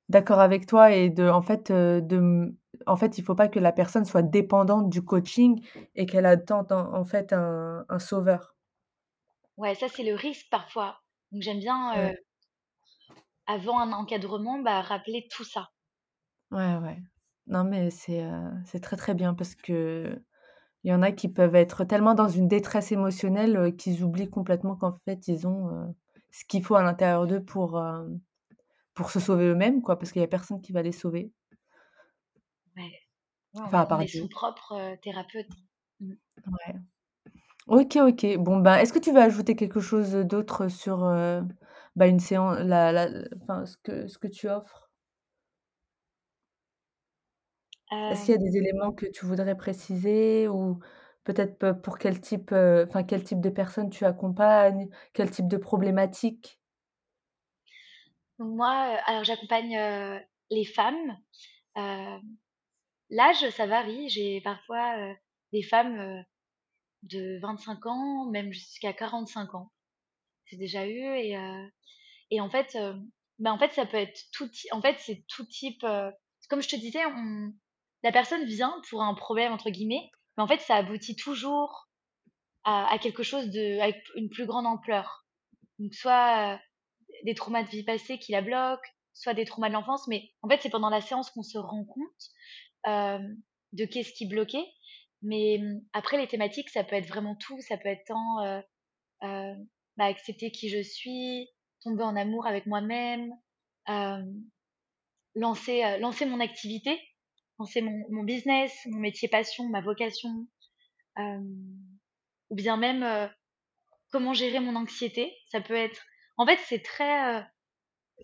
d'accord 0.08 0.40
avec 0.40 0.66
toi 0.66 0.92
et 0.92 1.10
de 1.10 1.28
en 1.28 1.42
fait, 1.42 1.70
heu, 1.70 2.02
de 2.02 2.16
m 2.16 2.56
en 2.86 2.96
fait, 2.96 3.18
il 3.18 3.24
faut 3.24 3.34
pas 3.34 3.48
que 3.48 3.58
la 3.58 3.72
personne 3.72 4.04
soit 4.04 4.22
dépendante 4.22 4.88
du 4.90 5.02
coaching 5.04 5.62
et 5.96 6.06
qu'elle 6.06 6.26
attende 6.26 6.72
en 6.72 6.94
en 6.94 7.04
fait 7.04 7.32
un 7.32 7.84
un 7.88 7.98
sauveur. 7.98 8.56
Ouais, 9.56 9.76
ça 9.76 9.88
c'est 9.88 10.02
le 10.02 10.16
risque 10.16 10.48
parfois. 10.50 11.02
Donc 11.30 11.42
j'aime 11.42 11.60
bien, 11.60 11.94
Ouais, 11.94 12.10
euh, 12.10 12.14
avant 13.46 13.78
un 13.80 13.92
encadrement, 13.92 14.60
bah, 14.60 14.80
rappeler 14.80 15.28
tout 15.30 15.44
ça. 15.44 15.72
ouais, 16.50 16.76
ouais. 16.78 16.98
Non, 17.46 17.64
mais 17.64 17.90
c'est, 17.90 18.22
heu, 18.24 18.50
c'est 18.66 18.80
très, 18.80 18.96
très 18.96 19.14
bien 19.14 19.34
parce 19.34 19.54
qu'il 20.80 20.90
y 20.90 20.94
en 20.94 21.02
a 21.02 21.12
qui 21.12 21.28
peuvent 21.28 21.54
être 21.54 21.84
tellement 21.84 22.14
dans 22.14 22.28
une 22.28 22.48
détresse 22.48 22.92
émotionnelle, 22.92 23.56
heu, 23.56 23.70
qu'ils 23.70 24.02
oublient 24.04 24.30
complètement 24.30 24.76
qu'en 24.76 24.98
fait, 25.06 25.28
ils 25.28 25.46
ont, 25.46 25.70
heu, 25.70 25.94
ce 26.30 26.44
qu'il 26.46 26.64
faut 26.64 26.76
à 26.76 26.82
l'intérieur 26.82 27.26
d'eux 27.26 27.42
pour, 27.44 27.78
hem, 27.80 28.20
pour 28.94 29.10
se 29.12 29.20
sauver 29.20 29.46
eux-mêmes, 29.46 29.82
quoi, 29.82 29.98
parce 29.98 30.12
qu'il 30.12 30.22
y 30.22 30.24
a 30.24 30.28
personne 30.28 30.60
qui 30.62 30.72
va 30.72 30.82
les 30.82 30.92
sauver. 30.92 31.32
Ouais. 32.76 32.92
Ouais, 33.54 33.62
Enfin, 33.66 33.80
à 33.80 33.86
part 33.86 34.02
son 34.08 34.28
propre 34.28 34.72
euh, 34.72 34.96
thérapeute. 35.02 35.50
Mm. 36.00 36.14
Ouais. 36.46 36.74
OK, 37.68 37.96
OK. 37.98 38.36
Bon, 38.38 38.58
bah, 38.58 38.82
est-ce 38.82 38.92
que 38.92 38.98
tu 38.98 39.12
veux 39.12 39.20
ajouter 39.22 39.56
quelque 39.56 39.80
chose, 39.80 40.12
d'autre 40.14 40.68
sur, 40.68 41.00
bah, 41.96 42.06
une 42.06 42.20
séance 42.20 42.58
la 42.60 42.92
la 42.92 43.08
ce 43.66 43.76
que 43.82 44.08
ce 44.08 44.18
que 44.18 44.28
tu 44.28 44.48
offres? 44.48 44.89
Est-ce 48.08 48.24
qu'il 48.24 48.32
y 48.32 48.36
a 48.36 48.38
des 48.38 48.56
éléments 48.58 48.92
que 48.92 49.06
tu 49.06 49.24
voudrais 49.26 49.56
préciser 49.56 50.48
ou 50.48 50.80
peut-être 51.24 51.58
pe 51.58 51.72
pour 51.74 51.98
quel 51.98 52.20
type, 52.20 52.52
heu, 52.52 52.84
enfin, 52.88 53.04
quel 53.04 53.24
type 53.24 53.40
de 53.40 53.50
personnes 53.50 53.90
tu 53.90 54.04
accompagnes? 54.04 54.88
Quel 55.14 55.30
type 55.30 55.48
de 55.48 55.56
problématique? 55.56 56.60
donc 58.38 58.56
moi, 58.56 58.70
alors 59.06 59.24
j'accompagne 59.24 59.76
les 60.50 60.64
femmes. 60.64 61.16
L'âge, 63.10 63.48
ça 63.50 63.66
varie. 63.66 64.08
J'ai 64.08 64.40
parfois 64.40 65.14
des 65.52 65.62
femmes 65.62 66.24
de 67.04 67.40
25 67.42 67.86
ans, 67.86 68.26
même 68.30 68.52
jusqu'à 68.52 68.92
45 68.94 69.54
ans. 69.54 69.72
C'est 70.46 70.56
déjà 70.58 70.86
eu 70.86 71.00
et 71.16 71.36
et 72.30 72.40
en 72.40 72.50
fait, 72.50 72.76
bah 73.40 73.52
en 73.52 73.58
fait 73.58 73.72
ça 73.74 73.86
peut 73.86 73.96
être 73.98 74.20
tout. 74.32 74.48
ty- 74.48 74.68
En 74.72 74.82
fait, 74.82 74.96
c'est 75.00 75.24
tout 75.28 75.44
type. 75.46 75.82
comme 76.50 76.62
je 76.62 76.68
te 76.68 76.76
disais, 76.76 77.04
on, 77.06 77.52
la 78.02 78.12
personne 78.12 78.44
vient 78.44 78.74
pour 78.88 79.02
un 79.02 79.14
problème 79.14 79.52
entre 79.52 79.70
guillemets, 79.70 80.10
mais 80.36 80.42
en 80.42 80.46
fait 80.46 80.60
ça 80.60 80.76
aboutit 80.76 81.16
toujours 81.16 81.88
à, 82.64 82.98
quelque 83.00 83.22
chose 83.22 83.48
de 83.50 84.28
plus 84.28 84.46
grande 84.46 84.66
ampleur. 84.66 85.24
Donc 85.80 85.94
soit 85.94 86.54
euh, 86.54 86.56
des 87.24 87.34
traumas 87.34 87.62
de 87.62 87.70
vie 87.70 87.84
passée 87.84 88.18
qui 88.18 88.32
la 88.32 88.42
bloquent, 88.42 88.88
soit 89.14 89.34
des 89.34 89.46
traumas 89.46 89.68
de 89.68 89.74
l'enfance, 89.74 90.06
mais 90.08 90.30
en 90.42 90.48
fait 90.48 90.60
c'est 90.62 90.70
pendant 90.70 90.90
la 90.90 91.00
séance 91.00 91.30
qu'on 91.30 91.42
se 91.42 91.58
rend 91.58 91.84
compte 91.84 92.86
euh, 92.86 93.18
de 93.72 93.84
qu'est-ce 93.86 94.12
qui 94.12 94.26
bloquait. 94.26 94.66
Mais 95.22 95.58
hum, 95.58 95.80
après 95.92 96.18
les 96.18 96.28
thématiques, 96.28 96.70
ça 96.70 96.84
peut 96.84 96.96
être 96.96 97.08
vraiment 97.08 97.34
tout, 97.36 97.60
ça 97.62 97.78
peut 97.78 97.88
être 97.88 98.04
tant 98.06 98.44
euh, 98.44 99.54
bah, 99.96 100.04
accepter 100.04 100.50
qui 100.50 100.68
je 100.68 100.82
suis, 100.82 101.48
tomber 101.82 102.04
en 102.04 102.16
amour 102.16 102.46
avec 102.46 102.66
moi-même, 102.66 103.30
lancer, 105.34 105.98
lancer 105.98 106.26
mon 106.26 106.40
activité, 106.40 107.00
lancer 107.60 107.82
mon, 107.82 108.04
mon 108.10 108.24
business, 108.24 108.74
mon 108.86 108.98
métier 108.98 109.28
passion, 109.28 109.68
ma 109.68 109.80
vocation, 109.80 110.46
euh, 111.18 111.38
ou 112.50 112.54
bien 112.54 112.76
même 112.76 113.02
euh, 113.02 113.26
comment 114.10 114.32
gérer 114.34 114.60
mon 114.60 114.74
anxiété. 114.76 115.32
Ça 115.48 115.60
peut 115.60 115.74
être, 115.76 116.00
en 116.36 116.46
fait, 116.46 116.58
c'est 116.66 116.82
très 116.82 117.36
euh, 117.36 117.42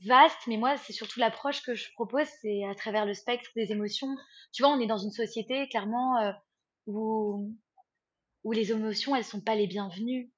vaste, 0.07 0.41
mais 0.47 0.57
moi, 0.57 0.77
c'est 0.79 0.93
surtout 0.93 1.21
l'approche 1.21 1.63
que 1.63 1.75
je 1.75 1.93
propose, 1.93 2.27
c'est 2.41 2.65
à 2.65 2.75
travers 2.75 3.07
le 3.07 3.15
spectre 3.15 3.51
des 3.55 3.73
émotions. 3.73 4.15
Tu 4.53 4.63
vois, 4.63 4.73
on 4.73 4.81
est 4.81 4.87
dans 4.87 4.99
une 4.99 5.13
société 5.13 5.69
clairement 5.69 6.35
où, 6.87 7.55
où 8.45 8.53
les 8.53 8.73
émotions, 8.73 9.15
elles 9.15 9.25
sont 9.25 9.41
pas 9.41 9.55
les 9.55 9.67
bienvenues. 9.67 10.33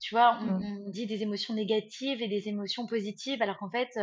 Tu 0.00 0.14
vois, 0.14 0.40
Mmh, 0.40 0.50
on, 0.50 0.86
on 0.86 0.90
dit 0.90 1.06
des 1.06 1.22
émotions 1.22 1.54
négatives 1.54 2.20
et 2.22 2.28
des 2.28 2.48
émotions 2.48 2.86
positives, 2.86 3.40
alors 3.40 3.58
qu'en 3.58 3.70
fait, 3.70 3.96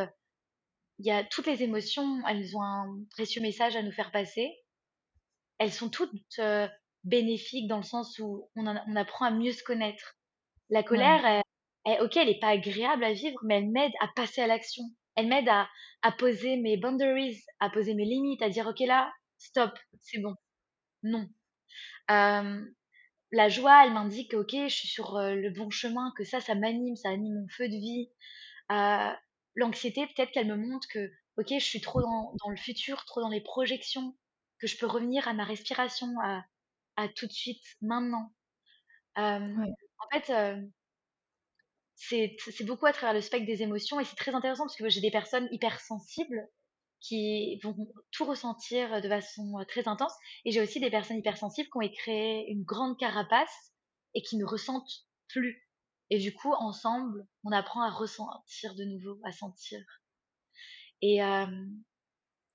il 1.00 1.06
y 1.08 1.12
a 1.12 1.24
toutes 1.24 1.48
les 1.48 1.64
émotions, 1.64 2.22
elles 2.28 2.56
ont 2.58 2.62
un 2.64 3.00
précieux 3.12 3.42
message 3.42 3.76
à 3.76 3.82
nous 3.84 3.92
faire 3.92 4.12
passer. 4.12 4.52
Elles 5.58 5.72
sont 5.74 5.90
toutes 5.90 6.12
euh, 6.40 6.68
bénéfiques 7.04 7.68
dans 7.68 7.78
le 7.78 7.84
sens 7.84 8.18
où 8.20 8.50
on, 8.56 8.68
en- 8.68 8.84
on 8.88 8.96
apprend 8.96 9.26
à 9.26 9.32
mieux 9.32 9.52
se 9.54 9.64
connaître. 9.64 10.18
La 10.70 10.84
ouais, 10.84 10.86
colère, 10.90 11.26
elle, 11.26 11.44
elle- 11.86 12.02
ok, 12.04 12.18
elle 12.18 12.28
n'est 12.30 12.40
pas 12.40 12.50
agréable 12.50 13.04
à 13.04 13.14
vivre, 13.14 13.40
mais 13.44 13.58
elle 13.60 13.70
m'aide 13.72 13.94
à 14.02 14.08
passer 14.16 14.42
à 14.42 14.48
l'action. 14.48 14.84
Elle 15.16 15.28
m'aide 15.28 15.50
à, 15.50 15.70
à 16.02 16.12
poser 16.12 16.58
mes 16.58 16.78
boundaries, 16.78 17.44
à 17.60 17.70
poser 17.70 17.94
mes 17.96 18.06
limites, 18.06 18.42
à 18.42 18.50
dire, 18.50 18.68
ok, 18.68 18.80
là, 18.82 19.12
stop, 19.38 19.78
c'est 20.02 20.20
bon, 20.22 20.36
non. 21.04 21.28
Euh, 22.12 22.66
la 23.32 23.50
joie, 23.50 23.86
elle 23.86 23.94
m'indique, 23.94 24.34
ok, 24.34 24.52
je 24.54 24.68
suis 24.76 24.88
sur 24.88 25.18
euh, 25.18 25.36
le 25.36 25.52
bon 25.52 25.70
chemin, 25.70 26.12
que 26.18 26.24
ça, 26.24 26.42
ça 26.42 26.56
m'anime, 26.56 26.96
ça 26.96 27.10
anime 27.10 27.42
mon 27.42 27.48
feu 27.50 27.68
de 27.70 27.76
vie. 27.76 28.12
Euh, 28.72 29.14
l'anxiété, 29.60 30.08
peut-être 30.08 30.32
qu'elle 30.32 30.48
me 30.48 30.56
montre 30.58 30.88
que, 30.88 31.12
ok, 31.38 31.48
je 31.50 31.64
suis 31.66 31.82
trop 31.82 32.02
dans, 32.02 32.34
dans 32.44 32.50
le 32.50 32.58
futur, 32.58 33.06
trop 33.06 33.22
dans 33.22 33.30
les 33.30 33.42
projections, 33.42 34.18
que 34.60 34.68
je 34.68 34.78
peux 34.78 34.88
revenir 34.88 35.28
à 35.28 35.34
ma 35.34 35.44
respiration, 35.44 36.08
à, 36.24 36.44
à 36.96 37.08
tout 37.10 37.28
de 37.28 37.32
suite, 37.32 37.64
maintenant. 37.82 38.34
Euh, 39.18 39.40
ouais, 39.40 39.68
en 40.00 40.10
fait, 40.20 40.30
euh, 40.34 40.62
c'est 41.96 42.64
beaucoup 42.64 42.86
à 42.86 42.94
travers 42.94 43.14
le 43.14 43.22
spectre 43.22 43.46
des 43.46 43.62
émotions 43.62 44.00
et 44.00 44.06
c'est 44.06 44.16
très 44.16 44.34
intéressant 44.34 44.64
parce 44.64 44.78
que 44.78 44.90
j'ai 44.90 45.02
des 45.02 45.12
personnes 45.12 45.48
hypersensibles 45.52 46.48
qui 47.02 47.60
vont 47.64 47.76
tout 48.12 48.26
ressentir 48.26 49.02
de 49.02 49.08
façon 49.08 49.54
très 49.68 49.88
intense 49.88 50.14
et 50.46 50.52
j'ai 50.52 50.62
aussi 50.62 50.80
des 50.80 50.90
personnes 50.90 51.18
hypersensibles 51.18 51.70
qui 51.70 51.78
ont 51.78 51.94
créé 51.94 52.50
une 52.52 52.64
grande 52.64 52.98
carapace 52.98 53.74
et 54.16 54.22
qui 54.22 54.38
ne 54.38 54.46
ressentent 54.46 55.08
plus. 55.28 55.69
Et 56.10 56.18
du 56.18 56.34
coup, 56.34 56.54
ensemble, 56.54 57.26
on 57.44 57.52
apprend 57.52 57.84
à 57.84 57.90
ressentir 57.90 58.76
de 58.76 58.84
nouveau, 58.84 59.20
à 59.24 59.32
sentir. 59.32 59.80
Et 61.02 61.24
euh, 61.24 61.46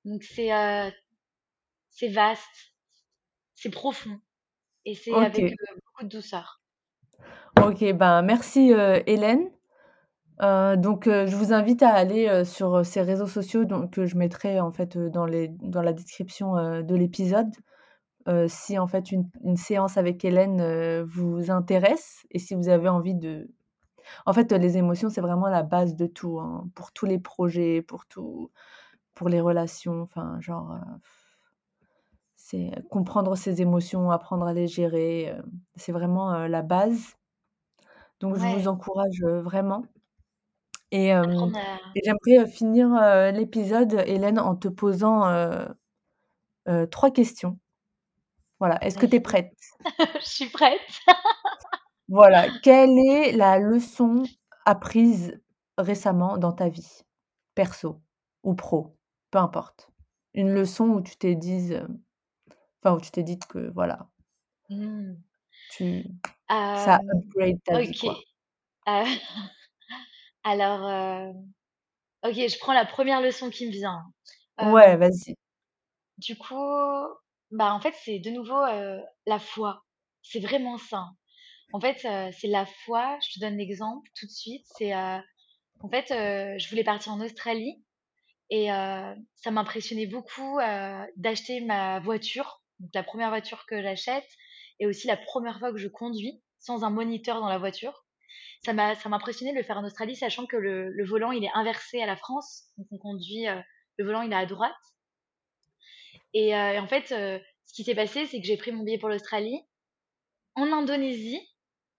donc 0.05 0.22
c'est 0.22 0.52
euh, 0.52 0.90
c'est 1.90 2.09
vaste, 2.09 2.74
c'est 3.55 3.70
profond 3.70 4.20
et 4.84 4.94
c'est 4.94 5.14
avec 5.14 5.52
euh, 5.52 5.74
beaucoup 5.86 6.05
de 6.05 6.09
douceur. 6.09 6.61
OK, 7.62 7.92
ben, 7.92 8.22
merci, 8.22 8.72
Hélène. 9.07 9.50
Donc 10.40 11.05
je 11.07 11.36
vous 11.36 11.52
invite 11.52 11.82
à 11.82 11.94
aller, 11.94 12.44
sur, 12.44 12.84
ces 12.84 13.00
réseaux 13.00 13.28
sociaux 13.28 13.64
donc 13.64 13.92
que 13.92 14.05
je 14.05 14.16
mettrai 14.16 14.61
en 14.61 14.72
fait, 14.72 14.98
dans 14.98 15.24
les 15.24 15.48
dans 15.48 15.82
la 15.82 15.92
description, 15.92 16.82
de 16.82 16.94
l'épisode. 16.94 17.52
Heu, 18.29 18.47
si 18.49 18.79
en 18.79 18.87
fait 18.87 19.12
une 19.12 19.29
une 19.45 19.57
séance 19.57 19.97
avec 19.99 20.25
Hélène, 20.25 20.61
heu, 20.62 21.03
vous 21.05 21.51
intéresse 21.51 22.27
et 22.31 22.39
si 22.39 22.55
vous 22.55 22.68
avez 22.68 22.89
envie 22.89 23.14
de 23.14 23.51
en 24.27 24.33
fait, 24.35 24.53
les 24.53 24.79
émotions, 24.79 25.11
c'est 25.11 25.20
vraiment 25.22 25.49
la 25.49 25.62
base 25.64 25.97
de 25.97 26.07
tout, 26.07 26.41
hein, 26.41 26.68
pour 26.77 26.93
tous 26.93 27.07
les 27.07 27.18
projets, 27.20 27.83
pour 27.83 28.07
tout 28.07 28.51
pour 29.14 29.29
les 29.31 29.41
relations, 29.41 30.03
enfin 30.03 30.39
genre, 30.41 30.72
heu, 30.75 30.81
c'est 32.37 32.70
comprendre 32.91 33.37
ses 33.37 33.62
émotions, 33.62 34.11
apprendre 34.11 34.47
à 34.47 34.53
les 34.53 34.66
gérer, 34.66 35.35
c'est 35.77 35.93
vraiment, 35.93 36.47
la 36.47 36.62
base. 36.62 37.14
Donc 38.20 38.37
je 38.37 38.47
vous 38.47 38.68
encourage, 38.68 39.22
vraiment 39.22 39.85
et 40.93 41.07
hem 41.09 41.22
apprendre 41.22 41.59
à... 41.59 41.79
et 41.95 42.01
j'aimerais, 42.05 42.47
finir, 42.49 42.89
l'épisode, 43.33 44.03
Hélène, 44.07 44.39
en 44.39 44.57
te 44.57 44.68
posant, 44.68 45.22
3 46.91 47.11
questions. 47.12 47.59
Voilà, 48.65 48.83
est-ce 48.83 48.97
que 48.97 49.05
tu 49.05 49.17
es 49.17 49.21
prête? 49.21 49.53
je 50.21 50.25
suis 50.25 50.49
prête. 50.49 50.81
Voilà, 52.09 52.47
quelle 52.62 52.99
est 52.99 53.33
la 53.33 53.59
leçon 53.59 54.23
apprise 54.65 55.39
récemment 55.77 56.39
dans 56.39 56.53
ta 56.53 56.71
vie? 56.71 57.03
Perso 57.55 58.01
ou 58.43 58.55
pro, 58.55 58.97
peu 59.31 59.37
importe. 59.37 59.91
Une 60.33 60.55
leçon 60.55 60.87
où 60.87 61.03
tu 61.03 61.15
t'es 61.19 61.35
dise, 61.35 61.73
heu, 61.73 61.87
enfin 62.83 62.97
où 62.97 63.01
tu 63.03 63.11
t'es 63.11 63.23
dite 63.23 63.47
que 63.47 63.71
voilà 63.75 64.09
Mmh. 64.71 65.12
tu 65.69 66.07
ça 66.49 67.01
Hem, 67.05 67.11
upgrade 67.12 67.59
ta 67.67 67.81
vie, 67.81 67.99
quoi. 67.99 68.19
Heu, 68.89 69.05
alors, 70.43 71.35
OK, 72.25 72.33
je 72.35 72.59
prends 72.61 72.73
la 72.73 72.87
première 72.87 73.21
leçon 73.21 73.51
qui 73.51 73.67
me 73.67 73.73
vient. 73.73 74.03
Ouais, 74.59 74.97
vas-y. 74.97 75.37
du 76.17 76.35
coup, 76.39 76.55
bah, 77.55 77.72
en 77.72 77.80
fait, 77.80 77.94
c'est 78.05 78.18
de 78.18 78.30
nouveau, 78.30 78.61
la 79.26 79.38
foi. 79.38 79.84
C'est 80.22 80.40
vraiment 80.40 80.78
ça. 80.78 81.07
En 81.72 81.80
fait, 81.80 81.98
c'est 82.32 82.48
la 82.48 82.66
foi. 82.66 83.18
Je 83.22 83.34
te 83.34 83.40
donne 83.40 83.57
l'exemple 83.57 84.09
tout 84.18 84.26
de 84.26 84.30
suite. 84.30 84.66
C'est, 84.76 84.94
en 84.94 85.88
fait, 85.90 86.07
je 86.09 86.68
voulais 86.68 86.84
partir 86.84 87.12
en 87.12 87.20
Australie 87.20 87.84
et 88.50 88.66
ça 88.68 89.50
m'impressionnait 89.50 90.07
beaucoup, 90.07 90.59
d'acheter 91.16 91.61
ma 91.61 92.00
voiture, 92.00 92.62
donc 92.80 92.90
la 92.94 93.02
première 93.02 93.28
voiture 93.28 93.64
que 93.66 93.80
j'achète 93.82 94.28
et 94.80 94.86
aussi 94.86 95.07
la 95.07 95.16
première 95.16 95.59
fois 95.61 95.70
que 95.72 95.78
je 95.78 95.88
conduis 95.88 96.42
sans 96.59 96.82
un 96.82 96.90
moniteur 96.90 97.40
dans 97.40 97.48
la 97.48 97.59
voiture. 97.59 98.05
Ça 98.64 98.72
m'a 98.72 98.94
ça 98.94 99.09
m'impressionnait 99.09 99.52
de 99.52 99.59
le 99.59 99.62
faire 99.62 99.78
en 99.78 99.84
Australie, 99.84 100.16
sachant 100.16 100.46
que 100.46 100.57
le 100.57 100.90
le 100.90 101.05
volant, 101.07 101.30
il 101.30 101.44
est 101.44 101.50
inversé 101.55 102.02
à 102.02 102.07
la 102.07 102.16
France, 102.16 102.64
donc 102.78 102.86
on 102.90 102.98
conduit, 102.98 103.46
le 103.98 104.05
volant, 104.05 104.22
il 104.22 104.32
est 104.32 104.36
à 104.36 104.46
droite 104.46 104.72
et 106.35 106.55
heu 106.55 106.74
et 106.74 106.78
en 106.78 106.87
fait, 106.89 107.12
heu, 107.12 107.41
ce 107.66 107.74
qui 107.74 107.85
s'est 107.85 107.95
passé, 107.95 108.26
c'est 108.26 108.41
que 108.41 108.47
j'ai 108.47 108.57
pris 108.59 108.72
mon 108.72 108.85
billet 108.85 108.99
pour 108.99 109.09
l'Australie 109.09 109.61
en 110.57 110.72
Indonésie, 110.72 111.41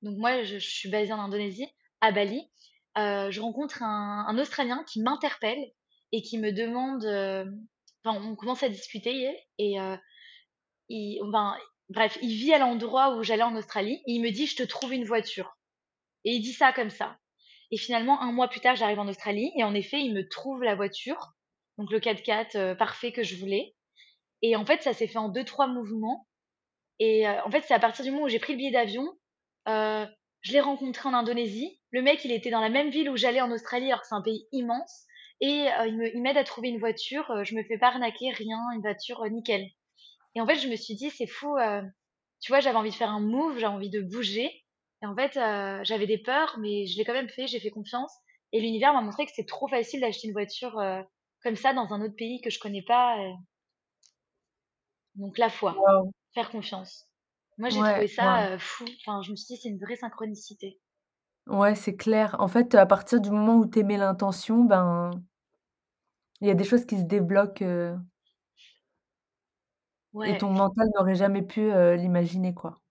donc 0.02 0.18
moi 0.18 0.44
je 0.44 0.58
suis 0.58 0.90
basée 0.90 1.14
en 1.14 1.20
Indonésie, 1.20 1.68
à 2.02 2.12
Bali, 2.12 2.50
heu, 2.98 3.32
je 3.32 3.42
rencontre 3.42 3.84
un 3.84 4.38
Australien 4.40 4.84
qui 4.92 5.02
m'interpelle 5.02 5.72
et 6.14 6.22
qui 6.22 6.38
me 6.40 6.52
demande, 6.54 7.06
enfin 8.06 8.20
on 8.24 8.36
commence 8.36 8.64
à 8.64 8.70
discuter 8.70 9.38
et 9.60 9.78
il 10.90 11.20
bref, 11.90 12.18
il 12.22 12.36
vit 12.36 12.54
à 12.54 12.58
l'endroit 12.60 13.16
où 13.16 13.24
j'allais 13.24 13.44
en 13.44 13.56
Australie 13.56 14.02
et 14.08 14.14
il 14.14 14.22
me 14.22 14.32
dit: 14.32 14.48
«Je 14.48 14.56
te 14.56 14.64
trouve 14.64 14.94
une 14.94 15.06
voiture» 15.06 15.58
et 16.26 16.34
il 16.36 16.42
dit 16.42 16.54
ça 16.54 16.74
comme 16.74 16.92
ça. 16.92 17.18
Et 17.72 17.78
finalement 17.78 18.22
un 18.22 18.32
mois 18.34 18.50
plus 18.50 18.62
tard, 18.62 18.76
j'arrive 18.78 19.00
en 19.00 19.08
Australie 19.10 19.52
et 19.58 19.64
en 19.66 19.76
effet, 19.76 20.02
il 20.02 20.14
me 20.14 20.28
trouve 20.30 20.64
la 20.64 20.76
voiture, 20.76 21.34
donc 21.80 21.92
le 21.92 22.00
4x4, 22.02 22.58
heu, 22.58 22.78
parfait 22.78 23.14
que 23.14 23.24
je 23.24 23.38
voulais 23.38 23.75
et 24.50 24.56
en 24.56 24.66
fait, 24.66 24.82
ça 24.84 24.94
s'est 24.94 25.08
fait 25.08 25.18
en 25.20 25.30
deux 25.30 25.46
trois 25.46 25.68
mouvements. 25.68 26.28
Et 27.00 27.28
heu, 27.28 27.34
en 27.46 27.52
fait, 27.52 27.64
c'est 27.68 27.74
à 27.74 27.80
partir 27.80 28.06
du 28.06 28.12
moment 28.12 28.26
où 28.26 28.30
j'ai 28.30 28.40
pris 28.40 28.54
le 28.54 28.58
billet 28.58 28.72
d'avion, 28.72 29.06
heu, 29.70 30.08
je 30.42 30.54
l'ai 30.54 30.62
rencontré 30.62 31.10
en 31.10 31.14
Indonésie. 31.14 31.80
Le 31.92 32.02
mec, 32.02 32.24
il 32.26 32.32
était 32.32 32.52
dans 32.52 32.62
la 32.62 32.70
même 32.70 32.90
ville 32.90 33.10
où 33.10 33.18
j'allais 33.18 33.42
en 33.42 33.52
Australie, 33.52 33.88
alors 33.88 34.02
que 34.02 34.08
c'est 34.08 34.16
un 34.16 34.22
pays 34.22 34.48
immense. 34.52 35.06
Et 35.42 35.68
heu, 35.68 36.12
il 36.16 36.22
m'aide 36.22 36.38
à 36.38 36.44
trouver 36.44 36.70
une 36.70 36.80
voiture, 36.80 37.44
je 37.44 37.56
me 37.56 37.64
fais 37.64 37.78
pas 37.78 37.88
arnaquer, 37.90 38.32
rien, 38.32 38.60
une 38.76 38.82
voiture, 38.82 39.24
nickel. 39.32 39.68
Et 40.36 40.42
en 40.42 40.48
fait, 40.48 40.56
je 40.58 40.68
me 40.70 40.76
suis 40.76 40.96
dit: 40.96 41.10
«C'est 41.12 41.28
fou», 41.28 41.56
tu 42.42 42.52
vois, 42.52 42.60
j'avais 42.60 42.78
envie 42.78 42.90
de 42.92 42.96
faire 42.96 43.10
un 43.10 43.20
move, 43.20 43.56
j'avais 43.60 43.74
envie 43.74 43.90
de 43.90 44.02
bouger. 44.02 44.52
Et 45.04 45.06
en 45.06 45.16
fait, 45.16 45.34
j'avais 45.86 46.08
des 46.08 46.18
peurs, 46.18 46.58
mais 46.60 46.86
je 46.88 46.98
l'ai 46.98 47.06
quand 47.06 47.14
même 47.14 47.30
fait, 47.30 47.48
j'ai 47.48 47.60
fait 47.60 47.70
confiance. 47.72 48.14
Et 48.54 48.62
l'univers 48.62 48.94
m'a 48.94 49.02
montré 49.02 49.26
que 49.26 49.32
c'est 49.36 49.48
trop 49.48 49.68
facile 49.68 50.02
d'acheter 50.02 50.28
une 50.28 50.34
voiture, 50.34 50.82
comme 51.44 51.56
ça 51.56 51.74
dans 51.74 51.94
un 51.94 52.02
autre 52.02 52.16
pays 52.16 52.42
que 52.42 52.50
je 52.50 52.60
connais 52.60 52.84
pas, 52.84 53.18
donc 55.16 55.38
la 55.38 55.50
foi, 55.50 55.86
faire 56.34 56.50
confiance. 56.52 57.08
Moi, 57.58 57.70
j'ai 57.70 57.84
trouvé 57.84 58.08
Ouais, 58.08 58.08
ça, 58.08 58.58
fou. 58.60 58.86
Enfin, 59.02 59.22
je 59.24 59.32
me 59.32 59.36
suis 59.36 59.56
dit: 59.56 59.62
«C'est 59.62 59.70
une 59.70 59.80
vraie 59.80 59.96
synchronicité». 59.98 60.80
Ouais, 61.48 61.74
c'est 61.76 61.96
clair. 61.96 62.36
En 62.40 62.48
fait, 62.48 62.74
à 62.76 62.86
partir 62.86 63.20
du 63.22 63.30
moment 63.32 63.56
où 63.58 63.66
tu 63.68 63.80
émets 63.80 63.98
l'intention, 63.98 64.64
ben, 64.64 65.10
il 66.40 66.48
y 66.48 66.52
a 66.52 66.54
des 66.54 66.64
choses 66.64 66.86
qui 66.86 66.98
se 66.98 67.04
débloquent, 67.04 68.00
et 70.26 70.36
Ouais, 70.36 70.36
ton 70.36 70.52
mental 70.52 70.90
n'aurait 70.94 71.16
jamais 71.16 71.42
pu, 71.42 71.72
l'imaginer, 71.96 72.54
quoi. 72.54 72.82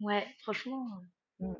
ouais, 0.00 0.24
franchement, 0.40 0.86
heu, 1.02 1.06
Mmh. 1.40 1.52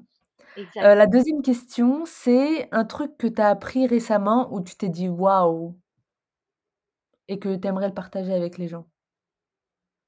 Exact. 0.57 0.95
la 0.97 1.07
deuxième 1.07 1.43
question, 1.43 2.05
c'est 2.07 2.69
un 2.73 2.85
truc 2.85 3.17
que 3.19 3.27
tu 3.29 3.41
as 3.43 3.49
appris 3.51 3.87
récemment 3.87 4.53
où 4.55 4.63
tu 4.63 4.77
t'es 4.77 4.89
dit: 4.91 5.09
«Waouh» 5.09 5.77
et 7.29 7.39
que 7.39 7.55
tu 7.55 7.69
aimerais 7.69 7.89
le 7.89 7.93
partager 7.95 8.33
avec 8.33 8.57
les 8.57 8.67
gens? 8.69 8.89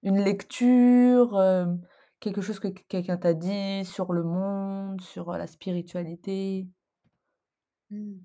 Une 0.06 0.22
lecture, 0.22 1.42
hem, 1.42 1.84
quelque 2.20 2.40
chose 2.40 2.60
que 2.60 2.68
quelqu'un 2.68 3.16
t'a 3.16 3.34
dit 3.34 3.84
sur 3.84 4.12
le 4.12 4.22
monde, 4.22 5.00
sur, 5.00 5.32
la 5.32 5.48
spiritualité? 5.48 6.68
Mmh. 7.90 8.20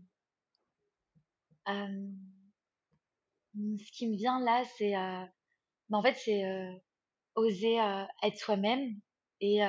Mmh, 3.56 3.78
ce 3.80 3.92
qui 3.94 4.08
me 4.08 4.16
vient 4.16 4.40
là, 4.42 4.64
c'est, 4.78 4.94
bah, 4.94 5.98
en 5.98 6.04
fait, 6.04 6.16
c'est, 6.24 6.44
oser, 7.34 7.78
être 8.22 8.38
soi-même 8.38 9.00
et 9.40 9.62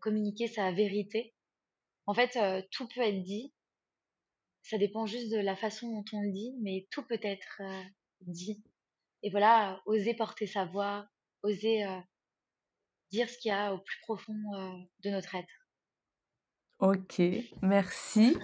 communiquer 0.00 0.48
sa 0.48 0.72
vérité. 0.72 1.36
En 2.06 2.14
fait, 2.14 2.36
tout 2.72 2.88
peut 2.88 3.02
être 3.02 3.22
dit, 3.22 3.54
ça 4.62 4.76
dépend 4.76 5.06
juste 5.06 5.30
de 5.30 5.38
la 5.38 5.54
façon 5.54 5.88
dont 5.88 6.04
on 6.14 6.20
le 6.20 6.32
dit, 6.32 6.52
mais 6.62 6.88
tout 6.90 7.06
peut 7.06 7.20
être, 7.22 7.62
dit 8.22 8.60
et 9.22 9.30
voilà, 9.30 9.80
oser 9.86 10.14
porter 10.14 10.48
sa 10.48 10.64
voix, 10.64 11.06
oser, 11.42 11.84
dire 13.10 13.28
ce 13.28 13.38
qu'il 13.38 13.50
y 13.50 13.52
a 13.52 13.74
au 13.74 13.78
plus 13.78 13.98
profond, 14.02 14.34
de 15.04 15.10
notre 15.10 15.34
être. 15.34 15.48
OK, 16.80 17.20
merci 17.62 18.36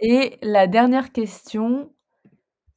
et 0.00 0.38
la 0.42 0.66
dernière 0.66 1.12
question, 1.12 1.92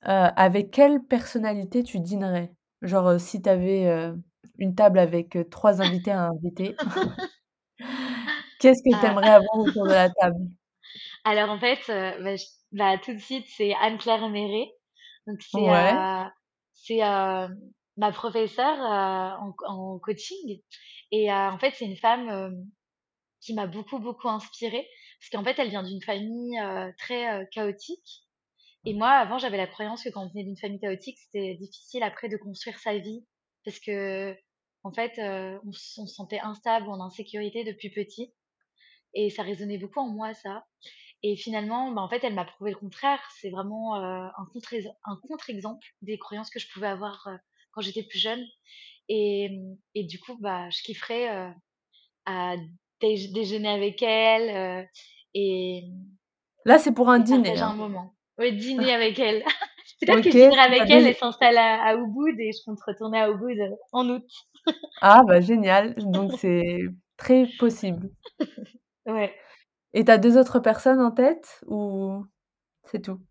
avec 0.01 0.71
quelle 0.71 1.03
personnalité 1.03 1.83
tu 1.83 1.99
dînerais? 1.99 2.53
Genre, 2.81 3.19
si 3.19 3.41
tu 3.41 3.49
avais, 3.49 4.13
une 4.57 4.75
table 4.75 4.99
avec, 4.99 5.37
3 5.49 5.81
invités 5.81 6.11
à 6.11 6.27
inviter, 6.29 6.75
qu'est-ce 8.59 8.83
que 8.83 8.99
tu 8.99 9.05
Heu 9.05 9.07
aimerais 9.07 9.31
avoir 9.31 9.59
autour 9.59 9.87
de 9.87 9.93
la 9.93 10.09
table? 10.09 10.47
Alors 11.23 11.49
en 11.49 11.59
fait, 11.59 11.79
bah, 11.87 12.35
bah, 12.71 12.97
tout 12.97 13.13
de 13.13 13.19
suite, 13.19 13.45
c'est 13.49 13.73
Anne-Claire 13.75 14.29
Méré. 14.29 14.71
Donc 15.27 15.41
c'est, 15.41 15.59
Ouais, 15.59 15.93
c'est, 16.73 17.01
ma 17.99 18.11
professeure, 18.13 18.79
heu, 18.79 19.37
en 19.43 19.55
en 19.67 19.99
coaching 19.99 20.61
et 21.11 21.29
heu, 21.31 21.33
en 21.33 21.59
fait, 21.59 21.73
c'est 21.75 21.85
une 21.85 21.97
femme, 21.97 22.29
hem, 22.29 22.71
qui 23.41 23.53
m'a 23.53 23.67
beaucoup, 23.67 23.99
beaucoup 23.99 24.29
inspirée 24.29 24.87
parce 25.19 25.29
qu'en 25.31 25.43
fait, 25.45 25.59
elle 25.61 25.69
vient 25.69 25.83
d'une 25.83 26.01
famille, 26.03 26.59
très, 26.97 27.47
chaotique 27.51 28.23
et 28.85 28.93
moi, 28.93 29.09
avant, 29.11 29.37
j'avais 29.39 29.57
la 29.57 29.67
croyance 29.67 30.03
que 30.03 30.09
quand 30.09 30.25
on 30.25 30.29
venait 30.29 30.43
d'une 30.45 30.57
famille 30.57 30.79
chaotique, 30.79 31.17
c'était 31.19 31.55
difficile 31.55 32.03
après 32.03 32.29
de 32.29 32.37
construire 32.37 32.79
sa 32.79 32.97
vie 32.97 33.25
parce 33.65 33.79
qu'en 33.79 34.93
fait, 34.93 35.19
heu, 35.19 35.59
on 35.67 35.71
se 35.73 36.05
sentait 36.07 36.39
instable 36.41 36.87
ou 36.87 36.91
en 36.91 37.01
insécurité 37.01 37.63
depuis 37.65 37.89
petit 37.91 38.33
et 39.13 39.29
ça 39.29 39.43
résonnait 39.43 39.77
beaucoup 39.77 39.99
en 39.99 40.09
moi 40.09 40.33
ça 40.33 40.65
et 41.23 41.35
finalement, 41.37 41.91
bah, 41.91 42.01
en 42.01 42.09
fait, 42.09 42.23
elle 42.23 42.35
m'a 42.35 42.45
prouvé 42.45 42.71
le 42.71 42.77
contraire. 42.77 43.21
C'est 43.39 43.49
vraiment, 43.51 43.95
un 43.95 44.45
contre 44.53 44.73
un 45.05 45.17
contre-exemple 45.27 45.85
des 46.01 46.17
croyances 46.19 46.49
que 46.51 46.59
je 46.59 46.67
pouvais 46.71 46.87
avoir, 46.87 47.27
quand 47.71 47.81
j'étais 47.81 48.03
plus 48.03 48.19
jeune 48.19 48.45
et 49.09 49.49
mmh 49.49 49.77
et 49.95 50.03
du 50.05 50.19
coup, 50.19 50.37
bah, 50.39 50.69
je 50.71 50.81
kifferais, 50.83 51.27
à 52.25 52.55
déj 53.01 53.31
déjeuner 53.33 53.69
avec 53.69 54.01
elle, 54.03 54.87
et 55.33 55.83
mmh 55.87 56.17
là, 56.65 56.77
c'est 56.79 56.91
pour 56.93 57.09
un 57.09 57.19
dîner, 57.19 57.49
partager 57.49 57.61
hein? 57.61 57.73
un 57.73 57.75
moment. 57.75 58.15
Ouais, 58.37 58.51
dîner 58.53 58.93
avec 58.93 59.19
elle. 59.19 59.43
Peut-être 60.01 60.21
que 60.23 60.29
OK, 60.29 60.31
je 60.31 60.37
dînerai 60.39 60.61
as 60.61 60.63
avec 60.63 60.89
elle, 60.89 61.05
elle 61.07 61.15
s'installe 61.15 61.57
à 61.57 61.83
à 61.83 61.95
Ubud 61.95 62.39
et 62.39 62.51
je 62.53 62.63
compte 62.65 62.79
retourner 62.85 63.19
à 63.19 63.29
Ubud, 63.29 63.59
en 63.91 64.09
août. 64.09 64.23
ah 65.01 65.23
bah, 65.27 65.41
génial, 65.41 65.95
donc 65.97 66.33
c'est 66.33 66.87
très 67.17 67.47
possible 67.47 68.09
Ouais. 69.05 69.35
et 69.93 70.03
tu 70.05 70.11
as 70.11 70.17
2 70.17 70.37
autres 70.37 70.59
personnes 70.59 70.99
en 71.01 71.11
tête 71.11 71.61
ou 71.67 72.25
c'est 72.85 73.01
tout? 73.03 73.21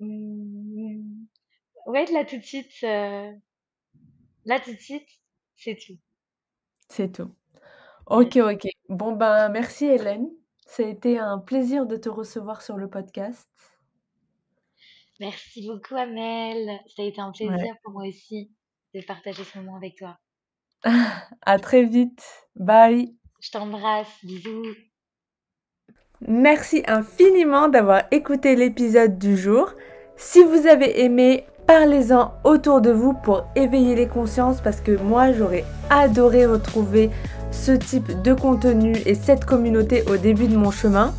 Mmh, 0.00 1.26
ouais, 1.86 2.06
là, 2.12 2.24
tout 2.24 2.36
de 2.38 2.42
suite, 2.42 2.80
là, 2.82 3.32
tout 4.60 4.72
de 4.72 4.78
suite, 4.80 5.08
c'est 5.56 5.76
tout. 5.76 5.98
C'est 6.88 7.12
tout. 7.12 7.32
OK. 8.06 8.36
OK. 8.38 8.68
Bon, 8.88 9.12
ben, 9.16 9.48
merci 9.50 9.86
Hélène. 9.86 10.28
Ça 10.66 10.84
a 10.84 10.86
été 10.88 11.18
un 11.18 11.38
plaisir 11.38 11.86
de 11.86 11.96
te 11.96 12.08
recevoir 12.08 12.62
sur 12.62 12.76
le 12.78 12.88
podcast. 12.90 13.48
Merci 15.20 15.66
beaucoup 15.66 15.94
Amel. 15.96 16.80
Ça 16.88 17.02
a 17.02 17.06
été 17.06 17.20
un 17.20 17.32
Ouais. 17.40 17.56
plaisir 17.58 17.74
pour 17.82 17.92
moi 17.92 18.06
aussi 18.08 18.50
de 18.94 19.00
partager 19.02 19.44
ce 19.44 19.58
moment 19.58 19.76
avec 19.76 19.96
toi. 19.96 20.18
À 21.42 21.58
très 21.58 21.84
vite. 21.84 22.22
Bye. 22.54 23.14
Je 23.40 23.50
t'embrasse, 23.50 24.22
bisous. 24.24 24.74
Merci 26.26 26.82
infiniment 26.86 27.68
d'avoir 27.68 28.02
écouté 28.10 28.56
l'épisode 28.56 29.18
du 29.18 29.36
jour. 29.36 29.72
Si 30.16 30.42
vous 30.42 30.66
avez 30.66 31.02
aimé, 31.04 31.44
Parlez-en 31.66 32.32
autour 32.44 32.80
de 32.80 32.92
vous 32.92 33.12
pour 33.12 33.44
éveiller 33.56 33.96
les 33.96 34.06
consciences 34.06 34.60
parce 34.60 34.80
que 34.80 34.96
moi 34.96 35.32
j'aurais 35.32 35.64
adoré 35.90 36.46
retrouver 36.46 37.10
ce 37.50 37.72
type 37.72 38.22
de 38.22 38.34
contenu 38.34 38.94
et 39.04 39.16
cette 39.16 39.44
communauté 39.44 40.04
au 40.08 40.16
début 40.16 40.46
de 40.46 40.56
mon 40.56 40.70
chemin. 40.70 41.12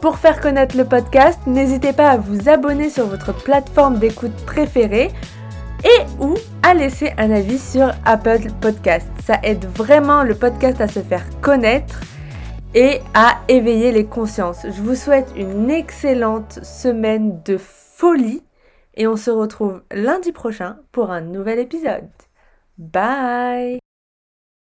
Pour 0.00 0.18
faire 0.18 0.40
connaître 0.40 0.76
le 0.76 0.84
podcast, 0.84 1.38
n'hésitez 1.46 1.92
pas 1.92 2.10
à 2.10 2.16
vous 2.16 2.48
abonner 2.48 2.90
sur 2.90 3.06
votre 3.06 3.32
plateforme 3.32 3.98
d'écoute 3.98 4.34
préférée 4.44 5.12
et 5.84 6.02
ou 6.20 6.34
à 6.64 6.74
laisser 6.74 7.12
un 7.16 7.30
avis 7.30 7.60
sur 7.60 7.92
Apple 8.04 8.40
Podcast. 8.60 9.06
Ça 9.24 9.38
aide 9.44 9.64
vraiment 9.76 10.24
le 10.24 10.34
podcast 10.34 10.80
à 10.80 10.88
se 10.88 10.98
faire 10.98 11.24
connaître 11.40 12.00
et 12.74 13.00
à 13.14 13.40
éveiller 13.48 13.92
les 13.92 14.06
consciences. 14.06 14.64
Je 14.64 14.82
vous 14.82 14.94
souhaite 14.94 15.32
une 15.36 15.70
excellente 15.70 16.64
semaine 16.64 17.42
de 17.44 17.58
folie 17.58 18.42
et 18.94 19.06
on 19.06 19.16
se 19.16 19.30
retrouve 19.30 19.82
lundi 19.90 20.32
prochain 20.32 20.78
pour 20.92 21.10
un 21.10 21.20
nouvel 21.20 21.58
épisode. 21.58 22.08
Bye 22.78 23.81